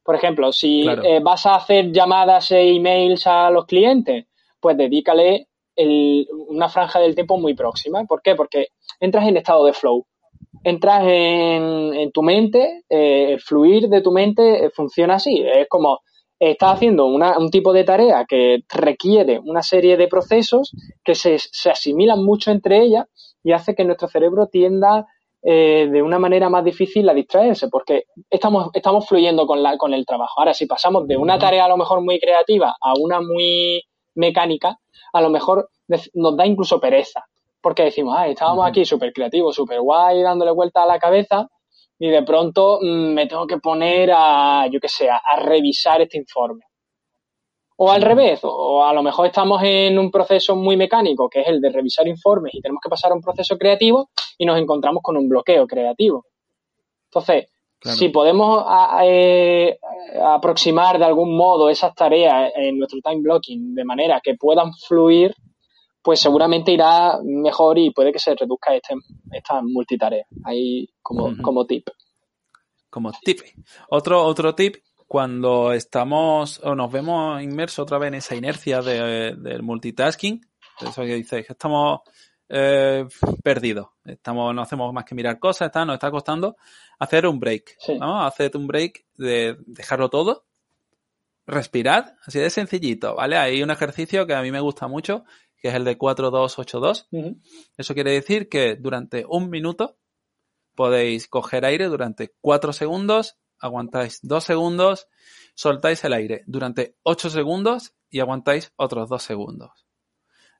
Por 0.02 0.14
ejemplo, 0.14 0.52
si 0.52 0.82
Claro. 0.82 1.02
eh, 1.04 1.20
vas 1.20 1.46
a 1.46 1.54
hacer 1.56 1.90
llamadas 1.92 2.50
e 2.52 2.74
emails 2.76 3.26
a 3.26 3.50
los 3.50 3.64
clientes, 3.66 4.26
pues 4.60 4.76
dedícale 4.76 5.48
una 5.76 6.68
franja 6.68 7.00
del 7.00 7.14
tiempo 7.14 7.36
muy 7.38 7.54
próxima. 7.54 8.04
¿Por 8.04 8.22
qué? 8.22 8.34
Porque 8.34 8.68
entras 9.00 9.26
en 9.28 9.36
estado 9.36 9.64
de 9.66 9.72
flow. 9.72 10.06
Entras 10.62 11.02
en, 11.06 12.10
tu 12.12 12.22
mente, 12.22 12.84
eh, 12.88 13.32
el 13.32 13.40
fluir 13.40 13.88
de 13.88 14.00
tu 14.00 14.12
mente 14.12 14.64
eh, 14.66 14.70
funciona 14.70 15.14
así. 15.14 15.42
Es 15.44 15.68
como 15.68 15.98
estás 16.38 16.74
haciendo 16.74 17.06
una- 17.06 17.38
un 17.38 17.50
tipo 17.50 17.72
de 17.72 17.84
tarea 17.84 18.24
que 18.26 18.60
requiere 18.68 19.38
una 19.44 19.62
serie 19.62 19.96
de 19.96 20.08
procesos 20.08 20.72
que 21.04 21.14
se, 21.14 21.36
se 21.38 21.70
asimilan 21.70 22.24
mucho 22.24 22.50
entre 22.50 22.82
ellas 22.82 23.06
y 23.42 23.52
hace 23.52 23.74
que 23.74 23.84
nuestro 23.84 24.08
cerebro 24.08 24.46
tienda 24.48 25.06
eh, 25.42 25.88
de 25.92 26.02
una 26.02 26.18
manera 26.18 26.48
más 26.48 26.64
difícil 26.64 27.06
a 27.08 27.14
distraerse, 27.14 27.68
porque 27.68 28.04
estamos, 28.30 28.70
estamos 28.72 29.06
fluyendo 29.06 29.46
con, 29.46 29.62
la, 29.62 29.76
con 29.76 29.92
el 29.92 30.06
trabajo. 30.06 30.40
Ahora, 30.40 30.54
si 30.54 30.64
pasamos 30.66 31.06
de 31.06 31.18
una 31.18 31.38
tarea 31.38 31.66
a 31.66 31.68
lo 31.68 31.76
mejor 31.76 32.00
muy 32.02 32.18
creativa 32.18 32.74
a 32.80 32.94
una 32.98 33.20
muy 33.20 33.82
mecánica, 34.14 34.78
a 35.12 35.20
lo 35.20 35.30
mejor 35.30 35.70
nos 35.86 36.36
da 36.36 36.46
incluso 36.46 36.80
pereza, 36.80 37.24
porque 37.60 37.84
decimos, 37.84 38.14
ah, 38.16 38.28
estábamos 38.28 38.66
aquí 38.66 38.84
súper 38.84 39.12
creativos, 39.12 39.54
súper 39.54 39.80
guay, 39.80 40.22
dándole 40.22 40.50
vuelta 40.50 40.82
a 40.82 40.86
la 40.86 40.98
cabeza, 40.98 41.48
y 41.98 42.08
de 42.08 42.22
pronto 42.22 42.78
mm, 42.80 43.14
me 43.14 43.26
tengo 43.26 43.46
que 43.46 43.58
poner 43.58 44.10
a, 44.12 44.66
yo 44.70 44.80
qué 44.80 44.88
sé, 44.88 45.08
a, 45.08 45.20
revisar 45.38 46.02
este 46.02 46.18
informe. 46.18 46.64
O 47.76 47.90
al 47.90 48.02
revés, 48.02 48.40
o 48.42 48.84
a 48.84 48.92
lo 48.92 49.02
mejor 49.02 49.26
estamos 49.26 49.60
en 49.64 49.98
un 49.98 50.10
proceso 50.10 50.54
muy 50.54 50.76
mecánico, 50.76 51.28
que 51.28 51.40
es 51.40 51.48
el 51.48 51.60
de 51.60 51.70
revisar 51.70 52.06
informes, 52.06 52.54
y 52.54 52.60
tenemos 52.60 52.80
que 52.80 52.88
pasar 52.88 53.10
a 53.10 53.14
un 53.14 53.20
proceso 53.20 53.58
creativo 53.58 54.10
y 54.38 54.46
nos 54.46 54.58
encontramos 54.58 55.02
con 55.02 55.16
un 55.16 55.28
bloqueo 55.28 55.66
creativo. 55.66 56.26
Entonces, 57.06 57.46
Claro. 57.84 57.98
si 57.98 58.08
podemos 58.08 58.64
a- 58.66 59.02
eh, 59.04 59.78
aproximar 60.24 60.98
de 60.98 61.04
algún 61.04 61.36
modo 61.36 61.68
esas 61.68 61.94
tareas 61.94 62.50
en 62.56 62.78
nuestro 62.78 62.98
time 63.02 63.20
blocking 63.20 63.74
de 63.74 63.84
manera 63.84 64.20
que 64.24 64.36
puedan 64.36 64.72
fluir, 64.72 65.34
pues 66.02 66.18
seguramente 66.18 66.72
irá 66.72 67.18
mejor 67.22 67.78
y 67.78 67.90
puede 67.90 68.10
que 68.10 68.18
se 68.18 68.34
reduzca 68.34 68.74
este, 68.74 68.94
esta 69.32 69.60
multitarea. 69.62 70.24
Ahí 70.44 70.88
como, 71.02 71.28
como 71.42 71.66
tip. 71.66 71.86
como 72.88 73.12
tip. 73.22 73.40
Otro, 73.90 74.24
otro 74.24 74.54
tip, 74.54 74.76
cuando 75.06 75.72
estamos 75.72 76.60
o 76.64 76.74
nos 76.74 76.90
vemos 76.90 77.42
inmersos 77.42 77.80
otra 77.80 77.98
vez 77.98 78.08
en 78.08 78.14
esa 78.14 78.34
inercia 78.34 78.80
de- 78.80 79.34
del 79.36 79.62
multitasking, 79.62 80.40
eso 80.80 81.02
que 81.02 81.14
dices, 81.16 81.46
que 81.46 81.52
estamos 81.52 82.00
eh, 82.48 83.06
perdidos, 83.42 83.88
estamos, 84.04 84.54
no 84.54 84.62
hacemos 84.62 84.92
más 84.92 85.04
que 85.04 85.14
mirar 85.14 85.38
cosas, 85.38 85.66
está, 85.66 85.84
nos 85.84 85.94
está 85.94 86.10
costando 86.10 86.56
hacer 86.98 87.26
un 87.26 87.40
break, 87.40 87.76
Sí. 87.78 87.98
¿no? 87.98 88.24
Hacer 88.24 88.56
un 88.56 88.66
break 88.66 89.06
de 89.16 89.56
dejarlo 89.66 90.10
todo, 90.10 90.44
respirar, 91.46 92.16
así 92.26 92.38
de 92.38 92.50
sencillito, 92.50 93.14
¿vale? 93.14 93.36
Hay 93.36 93.62
un 93.62 93.70
ejercicio 93.70 94.26
que 94.26 94.34
a 94.34 94.42
mí 94.42 94.50
me 94.50 94.60
gusta 94.60 94.88
mucho, 94.88 95.24
que 95.58 95.68
es 95.68 95.74
el 95.74 95.84
de 95.84 95.98
4-2-8-2. 95.98 97.06
Ujú. 97.10 97.40
Eso 97.76 97.94
quiere 97.94 98.12
decir 98.12 98.48
que 98.48 98.76
durante 98.76 99.24
un 99.28 99.50
minuto 99.50 99.96
podéis 100.74 101.28
coger 101.28 101.64
aire 101.64 101.86
durante 101.86 102.34
4 102.40 102.72
segundos, 102.72 103.36
aguantáis 103.58 104.20
2 104.22 104.44
segundos, 104.44 105.08
soltáis 105.54 106.04
el 106.04 106.12
aire 106.12 106.42
durante 106.46 106.96
8 107.02 107.30
segundos 107.30 107.94
y 108.10 108.20
aguantáis 108.20 108.72
otros 108.76 109.08
2 109.08 109.22
segundos. 109.22 109.86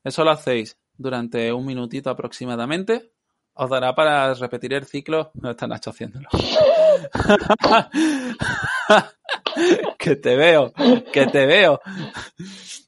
Eso 0.03 0.23
lo 0.23 0.31
hacéis 0.31 0.79
durante 0.97 1.53
un 1.53 1.65
minutito 1.65 2.09
aproximadamente. 2.09 3.11
Os 3.53 3.69
dará 3.69 3.95
para 3.95 4.33
repetir 4.33 4.73
el 4.73 4.85
ciclo. 4.85 5.31
No 5.35 5.51
está 5.51 5.67
Nacho 5.67 5.91
haciéndolo. 5.91 6.27
que 9.97 10.15
te 10.17 10.35
veo, 10.35 10.73
que 11.11 11.27
te 11.27 11.45
veo. 11.45 11.79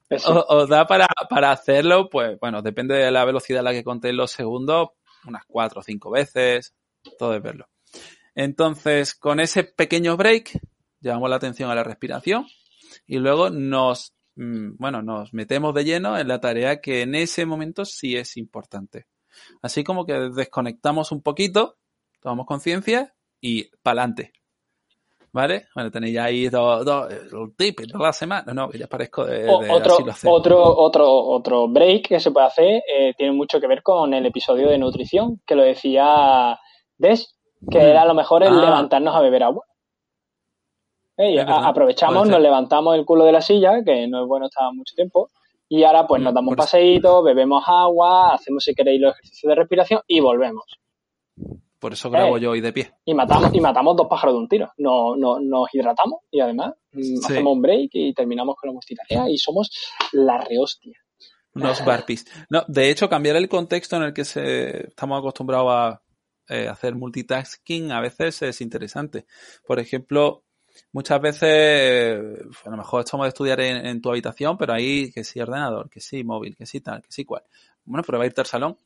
Os, 0.10 0.26
os 0.26 0.70
da 0.70 0.88
para, 0.88 1.08
para 1.30 1.52
hacerlo, 1.52 2.10
pues 2.10 2.39
bueno, 2.39 2.62
depende 2.62 2.96
de 2.96 3.12
la 3.12 3.26
velocidad 3.26 3.60
a 3.60 3.63
la 3.63 3.72
que 3.72 3.84
contéis 3.84 4.15
los 4.15 4.32
segundos, 4.32 4.89
unas 5.26 5.43
cuatro 5.48 5.82
o 5.82 5.84
cinco 5.84 6.12
veces, 6.12 6.74
todo 7.17 7.36
es 7.36 7.41
verlo. 7.41 7.67
Entonces, 8.36 9.15
con 9.15 9.39
ese 9.39 9.63
pequeño 9.63 10.15
break, 10.15 10.60
llevamos 11.02 11.30
la 11.30 11.38
atención 11.38 11.70
a 11.70 11.76
la 11.76 11.84
respiración 11.84 12.48
y 13.06 13.17
luego 13.17 13.50
nos, 13.50 14.13
bueno, 14.38 15.02
nos 15.02 15.34
metemos 15.34 15.73
de 15.73 15.84
lleno 15.84 16.17
en 16.17 16.28
la 16.28 16.39
tarea 16.39 16.80
que 16.80 17.02
en 17.02 17.15
ese 17.15 17.45
momento 17.45 17.86
sí 17.86 18.15
es 18.15 18.38
importante. 18.38 19.08
Así 19.62 19.84
como 19.84 20.06
que 20.06 20.13
desconectamos 20.13 21.12
un 21.12 21.21
poquito, 21.21 21.78
tomamos 22.21 22.45
conciencia 22.45 23.13
y 23.41 23.69
pa'lante. 23.84 24.32
¿Vale? 25.34 25.67
Bueno, 25.76 25.91
tenéis 25.91 26.17
ahí 26.17 26.50
dos, 26.50 26.84
dos, 26.86 27.12
el 27.12 27.30
tip 27.56 27.82
de 27.82 28.00
la 28.00 28.13
semana. 28.13 28.54
No, 28.54 28.69
que 28.69 28.80
ya 28.80 28.88
parezco 28.88 29.26
de, 29.26 29.43
de 29.43 29.50
otro, 29.52 29.93
así 29.95 30.04
lo 30.04 30.12
hacemos. 30.12 30.39
otro, 30.39 30.63
otro, 30.78 31.12
otro 31.13 31.67
break 31.67 32.08
que 32.08 32.19
se 32.19 32.32
puede 32.32 32.47
hacer 32.47 32.82
eh, 32.91 33.13
tiene 33.15 33.34
mucho 33.34 33.60
que 33.60 33.67
ver 33.67 33.84
con 33.84 34.13
el 34.13 34.26
episodio 34.26 34.69
de 34.69 34.78
nutrición, 34.80 35.39
que 35.45 35.56
lo 35.56 35.63
decía 35.63 36.58
Des, 36.97 37.38
que 37.69 37.78
Mm. 37.78 37.82
era 37.82 38.02
a 38.04 38.06
lo 38.06 38.13
mejor 38.15 38.41
el 38.43 38.58
Ah. 38.58 38.62
levantarnos 38.65 39.15
a 39.15 39.19
beber 39.19 39.43
agua. 39.43 39.63
Aprovechamos, 41.18 42.28
nos 42.28 42.40
levantamos 42.40 42.96
el 42.96 43.06
culo 43.06 43.26
de 43.26 43.32
la 43.32 43.42
silla, 43.42 43.84
que 43.84 44.08
no 44.08 44.22
es 44.22 44.28
bueno 44.28 44.46
estar 44.48 44.72
mucho 44.74 44.96
tiempo, 44.96 45.30
y 45.68 45.84
ahora 45.84 46.06
pues 46.08 46.22
Mm, 46.22 46.26
nos 46.26 46.34
damos 46.34 46.52
un 46.52 46.58
paseíto, 46.58 47.24
bebemos 47.24 47.64
agua, 47.68 48.34
hacemos 48.34 48.64
si 48.64 48.74
queréis 48.74 49.02
los 49.02 49.14
ejercicios 49.14 49.50
de 49.50 49.56
respiración 49.56 50.02
y 50.08 50.20
volvemos. 50.20 50.66
Por 51.80 51.94
eso 51.94 52.10
grabo 52.10 52.38
yo 52.40 52.52
hoy 52.52 52.62
de 52.62 52.74
pie. 52.74 52.92
Y 53.06 53.14
matamos, 53.14 53.54
y 53.54 53.60
matamos 53.60 53.96
dos 53.96 54.08
pájaros 54.08 54.34
de 54.34 54.40
un 54.40 54.48
tiro. 54.48 54.72
No, 54.78 55.16
no, 55.16 55.40
nos 55.40 55.74
hidratamos 55.74 56.22
y 56.32 56.40
además 56.40 56.74
mm, 56.92 57.02
Sí. 57.02 57.20
hacemos 57.26 57.54
un 57.54 57.62
break 57.62 57.90
y 57.94 58.14
terminamos 58.14 58.56
con 58.56 58.70
la 58.70 58.74
multitarea 58.74 59.30
y 59.30 59.38
somos 59.38 59.70
la 60.14 60.40
rehostia. 60.40 61.00
Unos 61.54 61.84
barpees. 61.84 62.26
No, 62.50 62.64
de 62.68 62.92
hecho, 62.92 63.10
cambiar 63.10 63.36
el 63.36 63.50
contexto 63.50 63.96
en 63.96 64.04
el 64.04 64.14
que 64.14 64.26
se, 64.26 64.90
estamos 64.90 65.18
acostumbrados 65.20 65.72
a 65.72 66.02
eh, 66.50 66.68
hacer 66.68 66.96
multitasking 66.96 67.92
a 67.92 68.00
veces 68.00 68.42
es 68.42 68.62
interesante. 68.62 69.26
Por 69.66 69.80
ejemplo, 69.80 70.44
muchas 70.92 71.22
veces, 71.22 71.44
eh, 71.44 72.38
a 72.66 72.70
lo 72.70 72.78
mejor 72.78 73.02
estamos 73.04 73.26
de 73.26 73.30
estudiar 73.30 73.60
en, 73.62 73.86
en 73.86 74.02
tu 74.02 74.10
habitación, 74.10 74.58
pero 74.58 74.74
ahí 74.74 75.12
que 75.12 75.24
sí 75.24 75.40
ordenador, 75.40 75.90
que 75.90 76.00
sí 76.02 76.24
móvil, 76.24 76.56
que 76.56 76.66
sí 76.66 76.82
tal, 76.82 77.02
que 77.02 77.12
sí 77.12 77.26
cual. 77.26 77.44
Bueno, 77.86 78.04
prueba 78.04 78.24
a 78.24 78.28
irte 78.28 78.42
al 78.42 78.48
salón, 78.48 78.78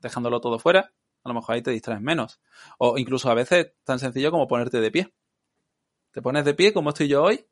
dejándolo 0.00 0.40
todo 0.40 0.58
fuera. 0.58 0.92
A 1.24 1.28
lo 1.28 1.34
mejor 1.34 1.54
ahí 1.54 1.62
te 1.62 1.70
distraes 1.70 2.00
menos. 2.00 2.40
O 2.78 2.96
incluso 2.98 3.30
a 3.30 3.34
veces 3.34 3.72
tan 3.84 3.98
sencillo 3.98 4.30
como 4.30 4.46
ponerte 4.48 4.80
de 4.80 4.90
pie. 4.90 5.12
Te 6.12 6.22
pones 6.22 6.44
de 6.44 6.54
pie, 6.54 6.72
como 6.72 6.90
estoy 6.90 7.08
yo 7.08 7.22
hoy, 7.22 7.44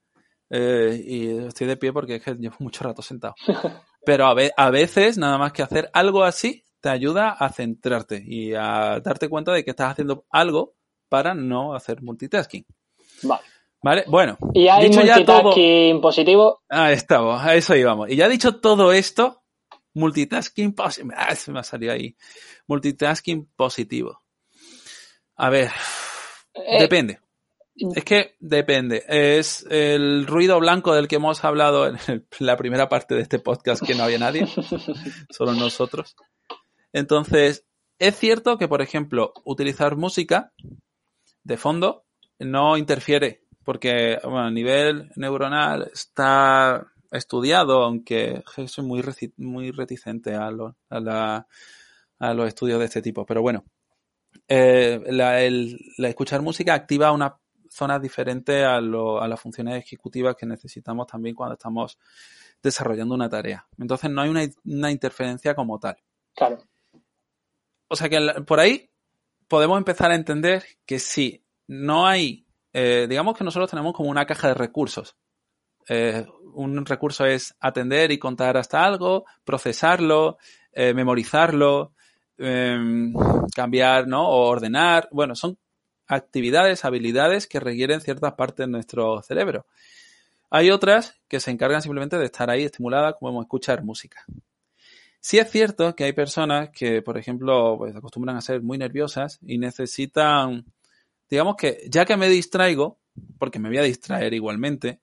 eh, 0.50 1.00
y 1.04 1.28
estoy 1.46 1.66
de 1.66 1.76
pie 1.76 1.92
porque 1.92 2.16
es 2.16 2.22
que 2.22 2.34
llevo 2.34 2.56
mucho 2.60 2.84
rato 2.84 3.02
sentado. 3.02 3.34
Pero 4.04 4.26
a, 4.26 4.34
ve- 4.34 4.52
a 4.56 4.70
veces, 4.70 5.18
nada 5.18 5.36
más 5.38 5.52
que 5.52 5.62
hacer 5.62 5.90
algo 5.92 6.22
así, 6.24 6.64
te 6.80 6.88
ayuda 6.88 7.30
a 7.30 7.48
centrarte 7.52 8.22
y 8.24 8.54
a 8.54 9.00
darte 9.00 9.28
cuenta 9.28 9.52
de 9.52 9.64
que 9.64 9.70
estás 9.70 9.90
haciendo 9.92 10.24
algo 10.30 10.74
para 11.08 11.34
no 11.34 11.74
hacer 11.74 12.02
multitasking. 12.02 12.64
Vale. 13.22 13.42
¿Vale? 13.82 14.04
Bueno, 14.08 14.36
Y 14.54 14.68
hay 14.68 14.88
dicho 14.88 15.02
ya 15.02 15.24
todo. 15.24 15.42
multitasking 15.44 16.00
positivo. 16.00 16.62
Ahí 16.68 16.94
estamos, 16.94 17.40
a 17.42 17.54
eso 17.54 17.76
íbamos. 17.76 18.10
Y 18.10 18.16
ya 18.16 18.28
dicho 18.28 18.60
todo 18.60 18.92
esto, 18.92 19.42
multitasking 19.94 20.74
positivo. 20.74 21.14
Ah, 21.16 21.34
se 21.36 21.52
me 21.52 21.60
ha 21.60 21.62
salido 21.62 21.92
ahí. 21.92 22.16
Multitasking 22.66 23.46
positivo. 23.54 24.22
A 25.36 25.50
ver, 25.50 25.70
Eh, 26.54 26.80
depende. 26.80 27.20
Es 27.94 28.04
que 28.04 28.36
depende. 28.40 29.04
Es 29.06 29.66
el 29.68 30.26
ruido 30.26 30.58
blanco 30.58 30.94
del 30.94 31.06
que 31.08 31.16
hemos 31.16 31.44
hablado 31.44 31.86
en 31.86 31.98
el- 32.08 32.26
la 32.38 32.56
primera 32.56 32.88
parte 32.88 33.14
de 33.14 33.20
este 33.20 33.38
podcast, 33.38 33.84
que 33.86 33.94
no 33.94 34.02
había 34.04 34.18
nadie, 34.18 34.46
solo 35.30 35.52
nosotros. 35.52 36.16
Entonces, 36.94 37.66
es 37.98 38.16
cierto 38.18 38.56
que, 38.56 38.68
por 38.68 38.80
ejemplo, 38.80 39.34
utilizar 39.44 39.96
música 39.96 40.52
de 41.44 41.56
fondo 41.58 42.04
no 42.38 42.78
interfiere, 42.78 43.42
porque 43.66 44.18
bueno, 44.22 44.44
a 44.44 44.50
nivel 44.52 45.10
neuronal 45.16 45.90
está 45.92 46.86
estudiado, 47.10 47.82
aunque 47.82 48.44
soy 48.68 48.84
muy, 48.84 49.02
muy 49.38 49.72
reticente 49.72 50.34
a, 50.36 50.52
lo- 50.52 50.76
a, 50.88 51.00
la- 51.00 51.46
a 52.20 52.32
los 52.34 52.46
estudios 52.46 52.78
de 52.78 52.84
este 52.84 53.02
tipo. 53.02 53.26
Pero 53.26 53.42
bueno, 53.42 53.64
eh, 54.46 55.02
la, 55.08 55.42
el- 55.42 55.78
la 55.98 56.08
escuchar 56.08 56.42
música 56.42 56.74
activa 56.74 57.10
una 57.10 57.36
zona 57.68 57.98
diferente 57.98 58.64
a, 58.64 58.80
lo- 58.80 59.20
a 59.20 59.26
las 59.26 59.40
funciones 59.40 59.82
ejecutivas 59.84 60.36
que 60.36 60.46
necesitamos 60.46 61.08
también 61.08 61.34
cuando 61.34 61.54
estamos 61.54 61.98
desarrollando 62.62 63.16
una 63.16 63.28
tarea. 63.28 63.66
Entonces 63.78 64.08
no 64.10 64.22
hay 64.22 64.30
una, 64.30 64.46
una 64.64 64.92
interferencia 64.92 65.56
como 65.56 65.80
tal. 65.80 65.96
Claro. 66.36 66.58
O 67.88 67.96
sea 67.96 68.08
que 68.08 68.18
por 68.46 68.60
ahí 68.60 68.88
podemos 69.48 69.76
empezar 69.78 70.12
a 70.12 70.14
entender 70.14 70.64
que 70.86 71.00
si 71.00 71.44
no 71.66 72.06
hay, 72.06 72.45
eh, 72.78 73.06
digamos 73.08 73.38
que 73.38 73.42
nosotros 73.42 73.70
tenemos 73.70 73.94
como 73.94 74.10
una 74.10 74.26
caja 74.26 74.48
de 74.48 74.54
recursos. 74.54 75.16
Eh, 75.88 76.26
un 76.52 76.84
recurso 76.84 77.24
es 77.24 77.56
atender 77.58 78.12
y 78.12 78.18
contar 78.18 78.58
hasta 78.58 78.84
algo, 78.84 79.24
procesarlo, 79.44 80.36
eh, 80.72 80.92
memorizarlo, 80.92 81.94
em, 82.36 83.14
cambiar, 83.54 84.06
¿no? 84.06 84.28
O 84.28 84.46
ordenar. 84.50 85.08
Bueno, 85.10 85.34
son 85.34 85.56
actividades, 86.06 86.84
habilidades 86.84 87.46
que 87.46 87.60
requieren 87.60 88.02
ciertas 88.02 88.34
partes 88.34 88.66
de 88.66 88.72
nuestro 88.72 89.22
cerebro. 89.22 89.64
Hay 90.50 90.70
otras 90.70 91.18
que 91.28 91.40
se 91.40 91.50
encargan 91.52 91.80
simplemente 91.80 92.18
de 92.18 92.26
estar 92.26 92.50
ahí 92.50 92.64
estimuladas, 92.64 93.14
como 93.18 93.40
escuchar 93.40 93.84
música. 93.84 94.22
Sí 95.20 95.38
es 95.38 95.50
cierto 95.50 95.96
que 95.96 96.04
hay 96.04 96.12
personas 96.12 96.68
que, 96.70 97.00
por 97.00 97.16
ejemplo, 97.16 97.76
pues 97.78 97.96
acostumbran 97.96 98.36
a 98.36 98.42
ser 98.42 98.62
muy 98.62 98.76
nerviosas 98.76 99.38
y 99.40 99.56
necesitan, 99.56 100.66
digamos 101.28 101.56
que 101.56 101.78
ya 101.88 102.04
que 102.04 102.16
me 102.16 102.28
distraigo, 102.28 103.00
porque 103.38 103.58
me 103.58 103.68
voy 103.68 103.78
a 103.78 103.82
distraer 103.82 104.34
igualmente, 104.34 105.00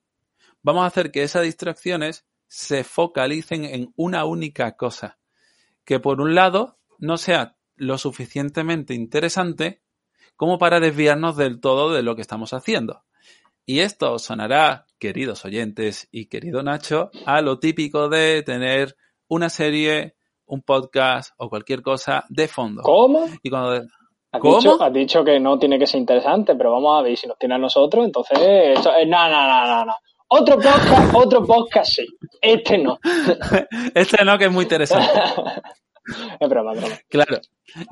vamos 0.62 0.84
a 0.84 0.86
hacer 0.86 1.10
que 1.10 1.22
esas 1.22 1.42
distracciones 1.42 2.24
se 2.46 2.84
focalicen 2.84 3.64
en 3.64 3.92
una 3.96 4.24
única 4.24 4.76
cosa. 4.76 5.18
Que 5.84 6.00
por 6.00 6.20
un 6.20 6.34
lado 6.34 6.78
no 6.98 7.16
sea 7.16 7.56
lo 7.76 7.98
suficientemente 7.98 8.94
interesante 8.94 9.82
como 10.36 10.58
para 10.58 10.80
desviarnos 10.80 11.36
del 11.36 11.60
todo 11.60 11.92
de 11.92 12.02
lo 12.02 12.16
que 12.16 12.22
estamos 12.22 12.52
haciendo. 12.54 13.04
Y 13.66 13.80
esto 13.80 14.18
sonará, 14.18 14.86
queridos 14.98 15.44
oyentes 15.44 16.08
y 16.10 16.26
querido 16.26 16.62
Nacho, 16.62 17.10
a 17.24 17.40
lo 17.40 17.58
típico 17.58 18.08
de 18.08 18.42
tener 18.42 18.96
una 19.26 19.48
serie, 19.48 20.16
un 20.44 20.62
podcast 20.62 21.32
o 21.38 21.48
cualquier 21.48 21.82
cosa 21.82 22.24
de 22.28 22.46
fondo. 22.46 22.82
¿Cómo? 22.82 23.28
Y 23.42 23.50
cuando 23.50 23.86
Has 24.34 24.40
¿Cómo? 24.40 24.56
dicho, 24.56 24.82
has 24.82 24.92
dicho 24.92 25.24
que 25.24 25.38
no 25.38 25.56
tiene 25.60 25.78
que 25.78 25.86
ser 25.86 26.00
interesante, 26.00 26.56
pero 26.56 26.72
vamos 26.72 26.98
a 26.98 27.02
ver 27.02 27.16
si 27.16 27.28
nos 27.28 27.38
tiene 27.38 27.54
a 27.54 27.58
nosotros, 27.58 28.04
entonces, 28.04 28.36
esto, 28.36 28.90
eh, 28.90 29.06
no, 29.06 29.30
no, 29.30 29.46
no, 29.46 29.64
no, 29.64 29.84
no. 29.84 29.94
Otro 30.26 30.56
podcast, 30.56 31.14
otro 31.14 31.44
podcast 31.44 31.92
sí. 31.92 32.06
Este 32.42 32.78
no. 32.78 32.98
este 33.94 34.24
no 34.24 34.36
que 34.36 34.46
es 34.46 34.50
muy 34.50 34.64
interesante. 34.64 35.06
es 36.40 36.48
broma, 36.48 36.72
es 36.72 36.80
broma. 36.80 36.96
Claro. 37.08 37.40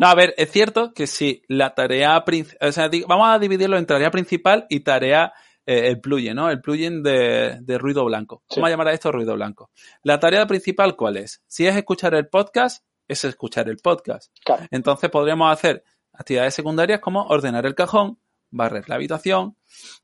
No, 0.01 0.09
a 0.09 0.17
ver, 0.17 0.35
es 0.37 0.51
cierto 0.51 0.93
que 0.93 1.07
si 1.07 1.45
la 1.47 1.77
tarea 1.77 2.25
principal, 2.25 2.69
o 2.69 2.73
sea, 2.73 2.91
vamos 3.07 3.29
a 3.29 3.39
dividirlo 3.39 3.79
en 3.79 3.87
tarea 3.87 4.11
principal 4.11 4.67
y 4.69 4.81
tarea, 4.81 5.33
eh, 5.65 5.91
el 5.91 6.01
plugin, 6.01 6.35
¿no? 6.35 6.51
El 6.51 6.61
plugin 6.61 7.05
de, 7.05 7.59
de 7.61 7.79
ruido 7.79 8.05
blanco. 8.05 8.43
Sí. 8.49 8.59
Vamos 8.59 8.67
a 8.67 8.71
llamar 8.73 8.89
a 8.89 8.95
esto 8.95 9.13
ruido 9.13 9.35
blanco. 9.35 9.71
La 10.03 10.19
tarea 10.19 10.45
principal, 10.49 10.97
¿cuál 10.97 11.19
es? 11.19 11.41
Si 11.47 11.69
es 11.69 11.77
escuchar 11.77 12.17
el 12.17 12.27
podcast, 12.27 12.85
es 13.07 13.25
escuchar 13.25 13.69
el 13.69 13.77
podcast. 13.77 14.33
Claro. 14.45 14.67
Entonces 14.73 15.09
podríamos 15.09 15.53
hacer 15.53 15.85
actividades 16.12 16.55
secundarias 16.55 17.01
como 17.01 17.25
ordenar 17.25 17.66
el 17.66 17.75
cajón, 17.75 18.18
barrer 18.51 18.88
la 18.88 18.96
habitación 18.96 19.57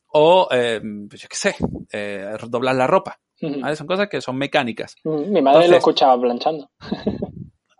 o, 0.06 0.48
eh, 0.50 0.80
pues 1.08 1.22
yo 1.22 1.28
qué 1.28 1.36
sé, 1.36 1.56
eh, 1.92 2.36
doblar 2.48 2.74
la 2.74 2.86
ropa. 2.86 3.20
¿vale? 3.40 3.76
Son 3.76 3.86
cosas 3.86 4.08
que 4.08 4.20
son 4.20 4.36
mecánicas. 4.36 4.96
Mi 5.04 5.42
madre 5.42 5.68
lo 5.68 5.76
escuchaba 5.76 6.20
planchando. 6.20 6.70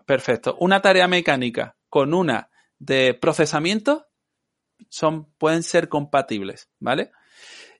Perfecto. 0.06 0.56
Una 0.60 0.80
tarea 0.80 1.08
mecánica 1.08 1.76
con 1.88 2.14
una 2.14 2.50
de 2.78 3.14
procesamiento 3.14 4.06
son, 4.88 5.32
pueden 5.38 5.62
ser 5.62 5.88
compatibles, 5.88 6.70
¿vale? 6.78 7.10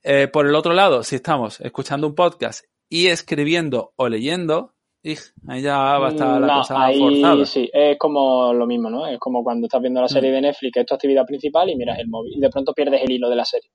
Eh, 0.03 0.27
por 0.27 0.45
el 0.45 0.55
otro 0.55 0.73
lado, 0.73 1.03
si 1.03 1.15
estamos 1.15 1.59
escuchando 1.61 2.07
un 2.07 2.15
podcast 2.15 2.65
y 2.87 3.07
escribiendo 3.07 3.93
o 3.95 4.09
leyendo, 4.09 4.75
ahí 5.47 5.61
ya 5.61 5.77
va 5.77 6.07
a 6.07 6.09
estar 6.09 6.41
la 6.41 6.47
No, 6.47 6.53
cosa 6.59 6.83
ahí 6.85 6.99
forzada. 6.99 7.45
sí, 7.45 7.69
es 7.73 7.97
como 7.97 8.53
lo 8.53 8.65
mismo, 8.67 8.89
¿no? 8.89 9.07
Es 9.07 9.17
como 9.19 9.43
cuando 9.43 9.67
estás 9.67 9.81
viendo 9.81 9.99
la 10.01 10.07
Mm. 10.07 10.09
serie 10.09 10.31
de 10.31 10.41
Netflix, 10.41 10.71
que 10.73 10.79
es 10.81 10.85
tu 10.85 10.93
actividad 10.93 11.25
principal, 11.25 11.69
y 11.69 11.75
miras 11.75 11.97
el 11.99 12.07
móvil, 12.09 12.33
y 12.35 12.39
de 12.39 12.49
pronto 12.49 12.73
pierdes 12.73 13.01
el 13.03 13.11
hilo 13.11 13.29
de 13.29 13.35
la 13.35 13.45
serie. 13.45 13.69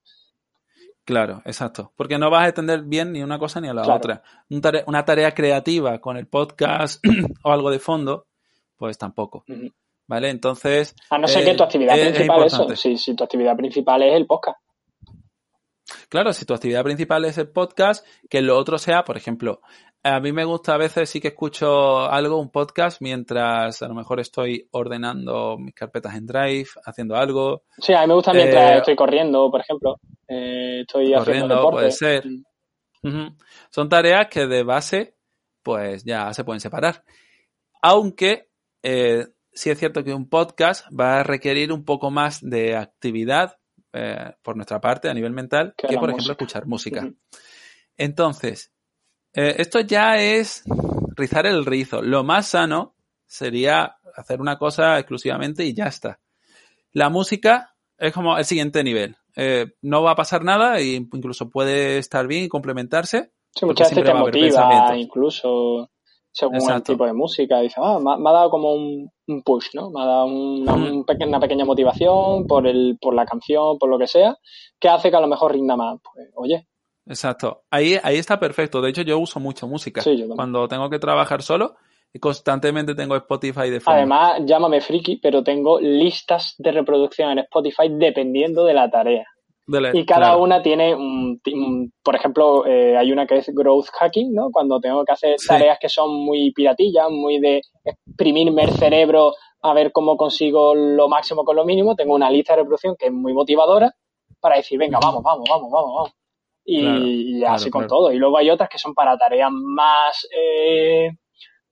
Claro, 1.04 1.42
exacto. 1.44 1.92
Porque 1.96 2.18
no 2.18 2.30
vas 2.30 2.44
a 2.44 2.48
entender 2.48 2.82
bien 2.82 3.12
ni 3.12 3.22
una 3.22 3.38
cosa 3.38 3.60
ni 3.60 3.68
a 3.68 3.74
la 3.74 3.82
Claro. 3.82 3.98
otra. 3.98 4.22
Un 4.48 4.60
tare- 4.62 4.84
una 4.86 5.04
tarea 5.04 5.32
creativa 5.32 5.98
con 5.98 6.16
el 6.16 6.26
podcast 6.26 7.02
o 7.44 7.52
algo 7.52 7.70
de 7.70 7.78
fondo, 7.78 8.26
pues 8.76 8.96
tampoco. 8.96 9.44
¿Vale? 10.06 10.28
Entonces. 10.30 10.94
A 11.10 11.18
no 11.18 11.26
ser 11.28 11.42
eh, 11.42 11.50
que 11.50 11.54
tu 11.56 11.62
actividad 11.62 11.98
es- 11.98 12.10
principal 12.12 12.44
es 12.44 12.52
eso. 12.54 12.76
Si, 12.76 12.96
si 12.96 13.14
tu 13.14 13.24
actividad 13.24 13.56
principal 13.56 14.02
es 14.02 14.14
el 14.14 14.26
podcast. 14.26 14.58
Claro, 16.08 16.32
si 16.32 16.44
tu 16.44 16.54
actividad 16.54 16.84
principal 16.84 17.24
es 17.24 17.38
el 17.38 17.48
podcast, 17.48 18.06
que 18.28 18.42
lo 18.42 18.56
otro 18.56 18.78
sea, 18.78 19.04
por 19.04 19.16
ejemplo, 19.16 19.60
a 20.02 20.20
mí 20.20 20.32
me 20.32 20.44
gusta 20.44 20.74
a 20.74 20.78
veces 20.78 21.08
sí 21.08 21.20
que 21.20 21.28
escucho 21.28 22.02
algo, 22.10 22.38
un 22.38 22.50
podcast, 22.50 23.00
mientras 23.00 23.82
a 23.82 23.88
lo 23.88 23.94
mejor 23.94 24.20
estoy 24.20 24.68
ordenando 24.72 25.56
mis 25.58 25.74
carpetas 25.74 26.14
en 26.14 26.26
Drive, 26.26 26.68
haciendo 26.84 27.16
algo, 27.16 27.62
Sí, 27.78 27.94
a 27.94 28.02
mí 28.02 28.08
me 28.08 28.14
gusta 28.14 28.32
mientras 28.34 28.70
Eh, 28.70 28.78
estoy 28.78 28.96
corriendo, 28.96 29.50
por 29.50 29.60
ejemplo. 29.60 29.98
Eh, 30.28 30.80
estoy 30.82 31.14
haciendo 31.14 31.56
deporte. 31.56 31.76
puede 31.76 31.90
ser. 31.90 32.24
Mm. 33.02 33.36
Son 33.70 33.88
tareas 33.88 34.28
que 34.28 34.46
de 34.46 34.62
base, 34.62 35.14
pues 35.62 36.04
ya 36.04 36.32
se 36.34 36.44
pueden 36.44 36.60
separar. 36.60 37.02
Aunque 37.80 38.48
eh, 38.82 39.26
sí 39.52 39.70
es 39.70 39.78
cierto 39.78 40.04
que 40.04 40.12
un 40.12 40.28
podcast 40.28 40.86
va 40.88 41.20
a 41.20 41.22
requerir 41.22 41.72
un 41.72 41.84
poco 41.84 42.10
más 42.10 42.40
de 42.42 42.76
actividad, 42.76 43.56
eh, 43.94 44.32
por 44.42 44.56
nuestra 44.56 44.80
parte 44.80 45.08
a 45.08 45.14
nivel 45.14 45.32
mental 45.32 45.74
que, 45.76 45.96
por 45.96 46.10
ejemplo, 46.10 46.32
escuchar 46.32 46.66
música. 46.66 47.08
Entonces, 47.96 48.72
eh, 49.32 49.54
esto 49.58 49.80
ya 49.80 50.16
es 50.16 50.64
rizar 51.16 51.46
el 51.46 51.64
rizo. 51.64 52.02
Lo 52.02 52.24
más 52.24 52.48
sano 52.48 52.96
sería 53.24 53.96
hacer 54.16 54.40
una 54.40 54.58
cosa 54.58 54.98
exclusivamente 54.98 55.64
y 55.64 55.74
ya 55.74 55.86
está. 55.86 56.20
La 56.92 57.08
música 57.08 57.76
es 57.96 58.12
como 58.12 58.36
el 58.36 58.44
siguiente 58.44 58.82
nivel. 58.82 59.16
Eh, 59.36 59.74
no 59.82 60.02
va 60.02 60.12
a 60.12 60.16
pasar 60.16 60.44
nada 60.44 60.78
e 60.78 60.94
incluso 60.94 61.48
puede 61.48 61.98
estar 61.98 62.26
bien 62.26 62.44
y 62.44 62.48
complemenpeña 62.48 63.04
Sí, 63.56 63.66
muchas 63.66 63.90
veces 63.90 64.04
te 64.04 64.14
motiva, 64.14 64.96
incluso 64.96 65.90
según 66.34 66.70
el 66.70 66.82
tipo 66.82 67.06
de 67.06 67.12
música. 67.12 67.60
Dice, 67.60 67.76
ah, 67.78 67.98
me, 68.00 68.28
ha 68.28 68.32
dado 68.32 68.50
como 68.50 68.74
un, 68.74 69.10
push, 69.44 69.68
¿no? 69.74 69.90
Me 69.90 70.02
ha 70.02 70.04
dado 70.04 70.26
una, 70.26 71.40
pequeña 71.40 71.64
motivación 71.64 72.46
por, 72.46 72.66
el, 72.66 72.98
por 73.00 73.14
la 73.14 73.24
canción, 73.24 73.78
por 73.78 73.88
lo 73.88 73.98
que 73.98 74.08
sea, 74.08 74.36
que 74.78 74.88
hace 74.88 75.10
que 75.10 75.16
a 75.16 75.20
lo 75.20 75.28
mejor 75.28 75.52
rinda 75.52 75.76
más. 75.76 75.98
Pues, 76.02 76.28
oye. 76.34 76.66
Exacto. 77.06 77.62
Ahí, 77.70 77.96
ahí 78.02 78.16
está 78.16 78.38
perfecto. 78.40 78.82
De 78.82 78.90
hecho, 78.90 79.02
yo 79.02 79.18
uso 79.18 79.38
mucha 79.38 79.66
música. 79.66 80.02
Cuando 80.34 80.66
tengo 80.66 80.90
que 80.90 80.98
trabajar 80.98 81.42
solo, 81.42 81.76
constantemente 82.20 82.94
tengo 82.94 83.14
Spotify 83.16 83.70
de 83.70 83.80
fondo. 83.80 83.96
Además, 83.96 84.42
llámame 84.44 84.80
friki, 84.80 85.16
pero 85.16 85.44
tengo 85.44 85.80
listas 85.80 86.54
de 86.58 86.72
reproducción 86.72 87.30
en 87.30 87.38
Spotify 87.40 87.88
dependiendo 87.90 88.64
de 88.64 88.74
la 88.74 88.90
tarea 88.90 89.26
y 89.66 90.04
cada 90.04 90.36
una 90.36 90.62
tiene, 90.62 90.94
un, 90.94 91.40
por 92.02 92.14
ejemplo, 92.14 92.66
eh, 92.66 92.96
hay 92.96 93.10
una 93.12 93.26
que 93.26 93.38
es 93.38 93.50
growth 93.54 93.88
hacking, 93.98 94.34
¿no? 94.34 94.50
Cuando 94.52 94.78
tengo 94.78 95.04
que 95.04 95.12
hacer 95.12 95.36
tareas 95.46 95.78
que 95.80 95.88
son 95.88 96.14
muy 96.14 96.52
piratillas, 96.52 97.10
muy 97.10 97.40
de 97.40 97.62
exprimirme 97.84 98.64
el 98.64 98.72
cerebro 98.72 99.32
a 99.62 99.72
ver 99.72 99.92
cómo 99.92 100.18
consigo 100.18 100.74
lo 100.74 101.08
máximo 101.08 101.44
con 101.44 101.56
lo 101.56 101.64
mínimo, 101.64 101.96
tengo 101.96 102.14
una 102.14 102.30
lista 102.30 102.52
de 102.52 102.58
reproducción 102.58 102.96
que 102.98 103.06
es 103.06 103.12
muy 103.12 103.32
motivadora 103.32 103.94
para 104.38 104.56
decir, 104.56 104.78
venga, 104.78 104.98
vamos, 105.02 105.22
vamos, 105.22 105.48
vamos, 105.48 105.70
vamos, 105.70 105.94
vamos. 105.94 106.12
Y, 106.66 107.42
así 107.44 107.70
con 107.70 107.86
todo. 107.86 108.12
Y 108.12 108.16
luego 108.16 108.36
hay 108.36 108.50
otras 108.50 108.68
que 108.68 108.78
son 108.78 108.94
para 108.94 109.16
tareas 109.16 109.50
más... 109.50 110.26
Eh, 110.36 111.10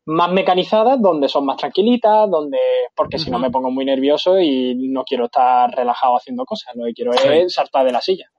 más 0.05 0.33
mecanizadas, 0.33 1.01
donde 1.01 1.29
son 1.29 1.47
más 1.47 1.57
tranquilitas, 1.57 2.29
donde 2.31 2.59
porque 2.95 3.19
si 3.19 3.31
no 3.31 3.39
me 3.39 3.51
pongo 3.51 3.71
muy 3.71 3.85
nervioso 3.85 4.41
y 4.41 4.75
no 4.89 5.05
quiero 5.05 5.27
estar 5.27 5.71
relajado 5.71 6.17
haciendo 6.17 6.45
cosas, 6.45 6.75
lo 6.75 6.87
que 6.87 6.93
quiero 6.93 7.13
es 7.13 7.55
saltar 7.55 7.85
de 7.85 7.93
la 7.93 8.01
silla. 8.01 8.31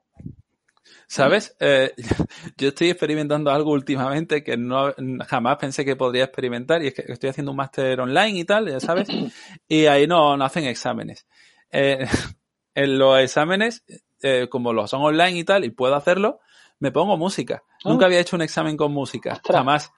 ¿Sabes? 1.07 1.55
Eh, 1.59 1.93
yo 2.57 2.70
estoy 2.70 2.89
experimentando 2.89 3.51
algo 3.51 3.72
últimamente 3.72 4.43
que 4.43 4.57
no 4.57 4.93
jamás 5.28 5.57
pensé 5.57 5.86
que 5.86 5.95
podría 5.95 6.24
experimentar 6.26 6.84
y 6.84 6.88
es 6.88 6.93
que 6.93 7.03
estoy 7.07 7.30
haciendo 7.30 7.51
un 7.51 7.57
máster 7.57 7.99
online 7.99 8.39
y 8.39 8.45
tal, 8.45 8.70
ya 8.70 8.80
sabes, 8.80 9.07
y 9.68 9.86
ahí 9.86 10.07
no, 10.07 10.36
no 10.36 10.43
hacen 10.45 10.66
exámenes. 10.66 11.28
Eh, 11.72 12.05
en 12.76 12.97
los 12.97 13.20
exámenes, 13.20 13.86
eh, 14.22 14.47
como 14.49 14.74
los 14.74 14.89
son 14.89 15.01
online 15.01 15.38
y 15.38 15.43
tal, 15.43 15.64
y 15.64 15.70
puedo 15.70 15.95
hacerlo, 15.95 16.39
me 16.80 16.91
pongo 16.91 17.16
música. 17.16 17.64
Nunca 17.86 18.05
ah. 18.05 18.07
había 18.07 18.20
hecho 18.20 18.36
un 18.36 18.41
examen 18.41 18.76
con 18.76 18.91
música, 18.91 19.39
jamás 19.47 19.91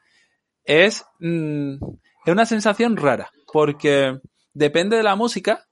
es, 0.65 1.05
mm, 1.19 1.75
es 2.25 2.31
una 2.31 2.45
sensación 2.45 2.97
rara, 2.97 3.31
porque 3.51 4.19
depende 4.53 4.97
de 4.97 5.03
la 5.03 5.15
música, 5.15 5.65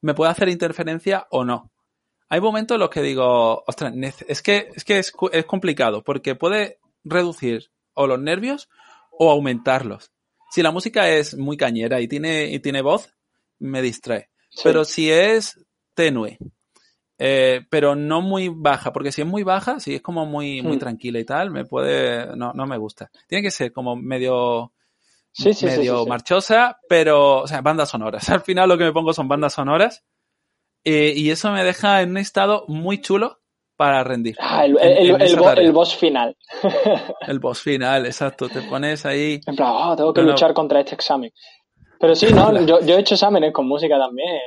me 0.00 0.14
puede 0.14 0.30
hacer 0.30 0.48
interferencia 0.48 1.26
o 1.30 1.44
no. 1.44 1.70
Hay 2.28 2.40
momentos 2.40 2.74
en 2.74 2.80
los 2.80 2.90
que 2.90 3.02
digo, 3.02 3.62
ostras, 3.66 3.94
es 4.26 4.42
que, 4.42 4.70
es, 4.74 4.84
que 4.84 4.98
es, 4.98 5.12
complicado, 5.46 6.02
porque 6.02 6.34
puede 6.34 6.78
reducir 7.04 7.70
o 7.94 8.06
los 8.06 8.20
nervios 8.20 8.68
o 9.12 9.30
aumentarlos. 9.30 10.10
Si 10.50 10.62
la 10.62 10.72
música 10.72 11.08
es 11.08 11.36
muy 11.36 11.56
cañera 11.56 12.00
y 12.00 12.08
tiene, 12.08 12.46
y 12.46 12.58
tiene 12.60 12.82
voz, 12.82 13.12
me 13.58 13.82
distrae. 13.82 14.30
Pero 14.62 14.84
si 14.84 15.10
es 15.10 15.64
tenue, 15.94 16.38
eh, 17.18 17.64
pero 17.70 17.94
no 17.94 18.20
muy 18.20 18.48
baja, 18.48 18.92
porque 18.92 19.12
si 19.12 19.22
es 19.22 19.26
muy 19.26 19.44
baja, 19.44 19.78
si 19.78 19.94
es 19.94 20.02
como 20.02 20.26
muy, 20.26 20.62
muy 20.62 20.76
hmm. 20.76 20.80
tranquila 20.80 21.18
y 21.20 21.24
tal, 21.24 21.50
me 21.50 21.64
puede, 21.64 22.36
no, 22.36 22.52
no 22.52 22.66
me 22.66 22.76
gusta. 22.76 23.10
Tiene 23.28 23.42
que 23.42 23.50
ser 23.50 23.72
como 23.72 23.94
medio, 23.94 24.72
medio 25.62 26.06
marchosa, 26.06 26.78
pero, 26.88 27.42
o 27.42 27.46
sea, 27.46 27.60
bandas 27.60 27.90
sonoras. 27.90 28.28
Al 28.30 28.40
final 28.40 28.68
lo 28.68 28.78
que 28.78 28.84
me 28.84 28.92
pongo 28.92 29.12
son 29.12 29.28
bandas 29.28 29.54
sonoras. 29.54 30.04
Eh, 30.86 31.14
y 31.16 31.30
eso 31.30 31.50
me 31.50 31.64
deja 31.64 32.02
en 32.02 32.10
un 32.10 32.18
estado 32.18 32.64
muy 32.68 33.00
chulo 33.00 33.40
para 33.76 34.04
rendir. 34.04 34.36
Ah, 34.38 34.66
el, 34.66 34.76
el, 34.78 35.72
boss 35.72 35.96
final. 35.96 36.36
el 37.26 37.38
boss 37.38 37.60
final, 37.60 38.04
exacto. 38.04 38.48
Te 38.48 38.60
pones 38.62 39.06
ahí. 39.06 39.40
En 39.46 39.56
plan, 39.56 39.70
oh, 39.72 39.96
tengo 39.96 40.12
que 40.12 40.22
luchar 40.22 40.52
contra 40.52 40.80
este 40.80 40.94
examen. 40.94 41.32
Pero 41.98 42.14
sí, 42.14 42.26
¿no? 42.34 42.60
yo, 42.66 42.80
yo 42.80 42.96
he 42.96 43.00
hecho 43.00 43.14
exámenes 43.14 43.52
con 43.52 43.66
música 43.66 43.98
también 43.98 44.40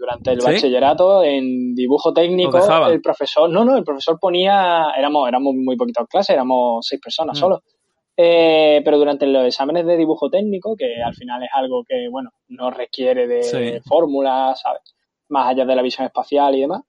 durante 0.00 0.32
el 0.32 0.40
bachillerato 0.40 1.22
en 1.22 1.74
dibujo 1.74 2.14
técnico 2.14 2.58
el 2.88 3.02
profesor 3.02 3.50
no 3.50 3.66
no 3.66 3.76
el 3.76 3.84
profesor 3.84 4.18
ponía 4.18 4.92
éramos 4.96 5.28
éramos 5.28 5.54
muy 5.54 5.76
poquitos 5.76 6.08
clases 6.08 6.30
éramos 6.30 6.86
seis 6.86 7.00
personas 7.00 7.36
mm. 7.36 7.40
solo. 7.40 7.62
Eh, 8.16 8.82
pero 8.84 8.98
durante 8.98 9.26
los 9.26 9.46
exámenes 9.46 9.86
de 9.86 9.96
dibujo 9.96 10.28
técnico 10.28 10.74
que 10.76 11.02
al 11.02 11.14
final 11.14 11.42
es 11.42 11.50
algo 11.54 11.84
que 11.86 12.08
bueno 12.10 12.30
no 12.48 12.70
requiere 12.70 13.26
de 13.26 13.82
fórmulas 13.86 14.60
sabes 14.60 14.94
más 15.28 15.48
allá 15.48 15.64
de 15.66 15.76
la 15.76 15.82
visión 15.82 16.06
espacial 16.06 16.54
y 16.54 16.62
demás. 16.62 16.82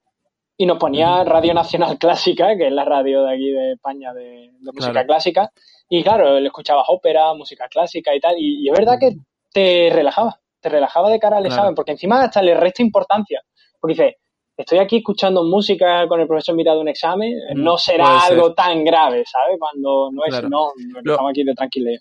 Y 0.57 0.65
nos 0.65 0.77
ponía 0.77 1.23
Radio 1.23 1.53
Nacional 1.53 1.97
Clásica 1.97 2.55
que 2.55 2.67
es 2.67 2.73
la 2.73 2.85
radio 2.85 3.23
de 3.23 3.33
aquí 3.33 3.51
de 3.51 3.73
España 3.73 4.13
de, 4.13 4.51
música 4.73 5.05
clásica. 5.05 5.51
Y 5.89 6.01
claro 6.01 6.37
él 6.37 6.45
escuchaba 6.45 6.83
ópera 6.87 7.33
música 7.33 7.67
clásica 7.67 8.15
y 8.15 8.19
tal. 8.21 8.35
Y 8.37 8.69
es 8.69 8.73
verdad 8.77 8.97
que 8.99 9.17
te 9.51 9.89
relajaba 9.91 10.39
te 10.61 10.69
relajaba 10.69 11.09
de 11.09 11.19
cara 11.19 11.37
al 11.37 11.45
examen, 11.45 11.75
porque 11.75 11.91
encima 11.91 12.21
hasta 12.21 12.41
le 12.41 12.53
resta 12.55 12.81
importancia. 12.81 13.41
Porque 13.79 13.93
dice, 13.93 14.17
estoy 14.55 14.79
aquí 14.79 14.97
escuchando 14.97 15.43
música 15.43 16.07
con 16.07 16.21
el 16.21 16.27
profesor 16.27 16.55
mirado 16.55 16.79
un 16.79 16.87
examen, 16.87 17.33
mm, 17.33 17.61
no 17.61 17.77
será 17.77 18.19
algo 18.19 18.53
tan 18.53 18.83
grave, 18.83 19.23
¿sabes? 19.25 19.57
Cuando 19.59 20.09
no 20.11 20.21
es, 20.25 20.43
no, 20.49 20.71
estamos 21.03 21.31
aquí 21.31 21.43
de 21.43 21.53
tranquilidad. 21.53 21.99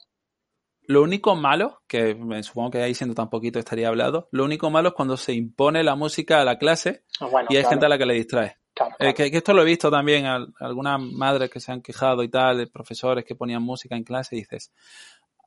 Lo 0.87 1.03
único 1.03 1.37
malo, 1.37 1.83
que 1.87 2.15
me 2.15 2.43
supongo 2.43 2.73
que 2.73 2.83
ahí 2.83 2.95
siendo 2.95 3.15
tan 3.15 3.31
poquito 3.31 3.59
estaría 3.59 3.89
hablado, 3.89 4.29
lo 4.33 4.45
único 4.45 4.71
malo 4.71 4.89
es 4.89 4.95
cuando 4.95 5.17
se 5.17 5.33
impone 5.33 5.85
la 5.85 5.95
música 5.95 6.41
a 6.41 6.45
la 6.45 6.59
clase 6.59 7.05
ah, 7.21 7.45
y 7.49 7.57
hay 7.57 7.65
gente 7.65 7.87
a 7.87 7.89
la 7.89 7.97
que 7.97 8.07
le 8.07 8.15
distrae. 8.15 8.57
Eh, 8.99 9.15
que, 9.15 9.27
esto 9.27 9.53
lo 9.53 9.63
he 9.63 9.67
visto 9.67 9.91
también, 9.91 10.27
algunas 10.27 11.01
madres 11.01 11.51
que 11.51 11.61
se 11.61 11.71
han 11.71 11.83
quejado 11.83 12.23
y 12.23 12.29
tal, 12.29 12.69
profesores 12.69 13.25
que 13.25 13.35
ponían 13.35 13.63
música 13.63 13.97
en 13.97 14.05
clase 14.05 14.37
y 14.37 14.41
dices, 14.41 14.73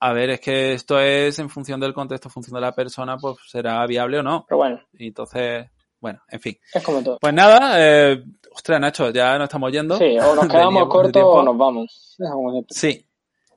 a 0.05 0.11
ver, 0.11 0.31
es 0.31 0.41
que 0.41 0.73
esto 0.73 0.99
es 0.99 1.39
en 1.39 1.49
función 1.49 1.79
del 1.79 1.93
contexto, 1.93 2.27
en 2.27 2.33
función 2.33 2.55
de 2.55 2.59
la 2.59 2.73
persona, 2.73 3.15
pues 3.15 3.37
será 3.47 3.85
viable 3.87 4.19
o 4.19 4.23
no. 4.23 4.43
Pero 4.45 4.57
bueno. 4.57 4.81
Y 4.99 5.07
entonces, 5.07 5.69
bueno, 5.97 6.21
en 6.29 6.41
fin. 6.41 6.57
Es 6.73 6.83
como 6.83 7.01
todo. 7.01 7.19
Pues 7.21 7.33
nada, 7.33 7.75
eh, 7.77 8.21
ostras, 8.53 8.81
Nacho, 8.81 9.11
ya 9.11 9.37
nos 9.37 9.45
estamos 9.45 9.71
yendo. 9.71 9.97
Sí, 9.97 10.19
o 10.19 10.35
nos 10.35 10.45
quedamos 10.49 10.89
cortos 10.89 11.23
o 11.25 11.41
nos 11.41 11.57
vamos. 11.57 12.17
Sí. 12.67 13.07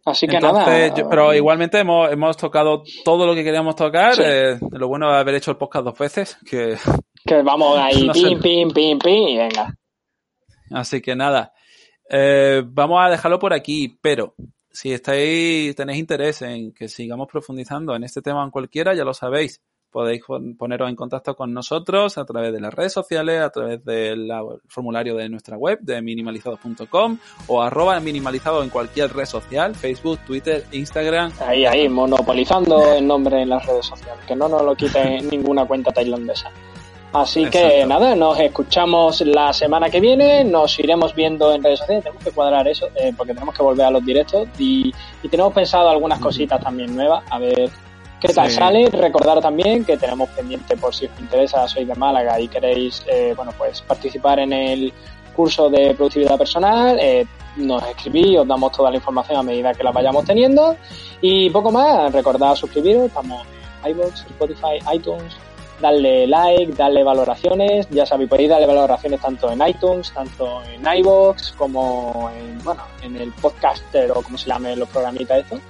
Así 0.05 0.29
que 0.29 0.39
nada. 0.39 0.65
pero 1.11 1.35
igualmente 1.35 1.81
hemos, 1.81 2.13
hemos 2.13 2.37
tocado 2.37 2.85
todo 3.05 3.27
lo 3.27 3.35
que 3.35 3.43
queríamos 3.43 3.75
tocar. 3.75 4.15
Eh, 4.21 4.57
lo 4.71 4.87
bueno 4.87 5.11
de 5.11 5.19
haber 5.19 5.35
hecho 5.35 5.51
el 5.51 5.57
podcast 5.57 5.85
dos 5.85 5.99
veces, 5.99 6.39
que... 6.49 6.77
Que 7.25 7.43
vamos 7.43 7.77
ahí, 7.77 8.09
pim, 8.13 8.41
pim, 8.41 8.71
pim, 8.71 8.99
pim, 9.01 9.29
y 9.31 9.37
venga. 9.37 9.75
Así 10.71 11.03
que 11.03 11.17
nada. 11.17 11.53
Eh, 12.09 12.63
vamos 12.65 13.05
a 13.05 13.11
dejarlo 13.11 13.41
por 13.41 13.53
aquí, 13.53 13.99
pero 14.01 14.37
si 14.77 14.93
estáis, 14.93 15.75
tenéis 15.75 15.99
interés 15.99 16.43
en 16.43 16.71
que 16.75 16.87
sigamos 16.87 17.29
profundizando 17.33 17.97
en 17.97 18.05
este 18.05 18.21
tema 18.21 18.45
en 18.45 18.51
cualquiera, 18.51 18.95
ya 18.95 19.05
lo 19.05 19.15
sabéis. 19.15 19.63
Podéis 19.91 20.23
poneros 20.59 20.91
en 20.91 20.97
contacto 20.97 21.35
con 21.35 21.55
nosotros 21.55 22.19
a 22.19 22.27
través 22.27 22.53
de 22.53 22.61
las 22.61 22.75
redes 22.75 22.93
sociales, 22.93 23.41
a 23.41 23.49
través 23.49 23.83
del 23.83 24.31
formulario 24.69 25.17
de 25.17 25.31
nuestra 25.31 25.57
web 25.57 25.79
de 25.81 26.03
minimalizados.com 26.03 27.19
o 27.47 27.63
arroba 27.63 27.99
minimalizado 28.01 28.63
en 28.63 28.69
cualquier 28.69 29.15
red 29.15 29.25
social, 29.25 29.75
Facebook, 29.75 30.19
Twitter, 30.27 30.67
Instagram. 30.73 31.33
Ahí, 31.41 31.65
ahí, 31.65 31.89
monopolizando 31.89 32.93
el 32.93 33.07
nombre 33.07 33.41
en 33.41 33.49
las 33.49 33.65
redes 33.65 33.87
sociales, 33.87 34.23
que 34.27 34.37
no 34.37 34.47
nos 34.47 34.63
lo 34.63 34.75
quite 34.75 35.23
ninguna 35.31 35.65
cuenta 35.65 35.91
tailandesa. 35.91 36.53
Así 37.13 37.49
que 37.49 37.87
nada, 37.87 38.15
nos 38.15 38.39
escuchamos 38.39 39.21
la 39.23 39.53
semana 39.53 39.89
que 39.89 40.01
viene, 40.01 40.45
nos 40.45 40.79
iremos 40.79 41.15
viendo 41.15 41.55
en 41.55 41.63
redes 41.63 41.79
sociales, 41.79 42.05
tenemos 42.05 42.23
que 42.23 42.31
cuadrar 42.31 42.69
eso, 42.69 42.89
eh, 42.95 43.13
porque 43.17 43.33
tenemos 43.33 43.55
que 43.55 43.63
volver 43.63 43.87
a 43.87 43.91
los 43.91 44.05
directos 44.05 44.49
y, 44.59 44.93
tenemos 45.31 45.53
pensado 45.53 45.89
algunas 45.89 46.21
cositas 46.21 46.61
también 46.61 46.95
nuevas, 46.95 47.25
a 47.31 47.39
ver 47.39 47.71
qué 48.21 48.29
tal 48.29 48.51
sale. 48.51 48.89
Recordar 48.91 49.41
también 49.41 49.85
que 49.85 49.97
tenemos 49.97 50.29
pendiente, 50.31 50.77
por 50.77 50.95
si 50.95 51.07
os 51.07 51.19
interesa, 51.19 51.67
sois 51.67 51.87
de 51.87 51.95
Málaga 51.95 52.39
y 52.39 52.49
queréis, 52.49 53.05
eh, 53.09 53.33
bueno, 53.37 53.53
pues 53.57 53.81
participar 53.83 54.39
en 54.41 54.53
el 54.53 54.93
curso 55.35 55.69
de 55.69 55.95
productividad 55.95 56.39
personal, 56.39 56.99
eh, 57.01 57.27
nos 57.57 57.83
escribís, 57.89 58.39
os 58.39 58.47
damos 58.47 58.73
toda 58.73 58.91
la 58.91 58.97
información 58.97 59.39
a 59.39 59.43
medida 59.43 59.75
que 59.75 59.83
la 59.83 59.91
vayamos 59.91 60.25
teniendo 60.25 60.77
y 61.21 61.51
poco 61.51 61.73
más, 61.73 62.13
recordad 62.13 62.55
suscribiros, 62.55 63.07
estamos 63.07 63.47
en 63.85 63.91
iVoox, 63.91 64.21
Spotify, 64.27 64.79
iTunes, 64.95 65.37
darle 65.81 66.27
like, 66.27 66.73
darle 66.73 67.05
valoraciones, 67.05 67.87
ya 67.91 68.07
sabéis, 68.07 68.31
podéis 68.31 68.51
darle 68.51 68.67
valoraciones 68.67 69.21
tanto 69.21 69.51
en 69.51 69.67
iTunes, 69.67 70.13
tanto 70.13 70.63
en 70.65 70.87
iVoox, 70.99 71.53
como 71.53 72.31
en, 72.37 72.59
bueno, 72.65 72.83
en 73.03 73.17
el 73.17 73.33
podcaster 73.33 74.11
o 74.13 74.23
como 74.23 74.39
se 74.39 74.49
llame 74.49 74.77
los 74.77 74.89
programitas 74.89 75.39
estos. 75.39 75.61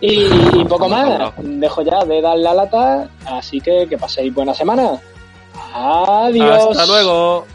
Y, 0.00 0.26
y 0.54 0.64
poco 0.68 0.88
más, 0.88 1.32
dejo 1.38 1.82
ya 1.82 2.04
de 2.04 2.20
dar 2.20 2.38
la 2.38 2.52
lata, 2.52 3.08
así 3.24 3.60
que 3.60 3.86
que 3.88 3.96
paséis 3.96 4.32
buena 4.34 4.52
semana. 4.52 5.00
Adiós. 5.72 6.68
Hasta 6.70 6.86
luego. 6.86 7.46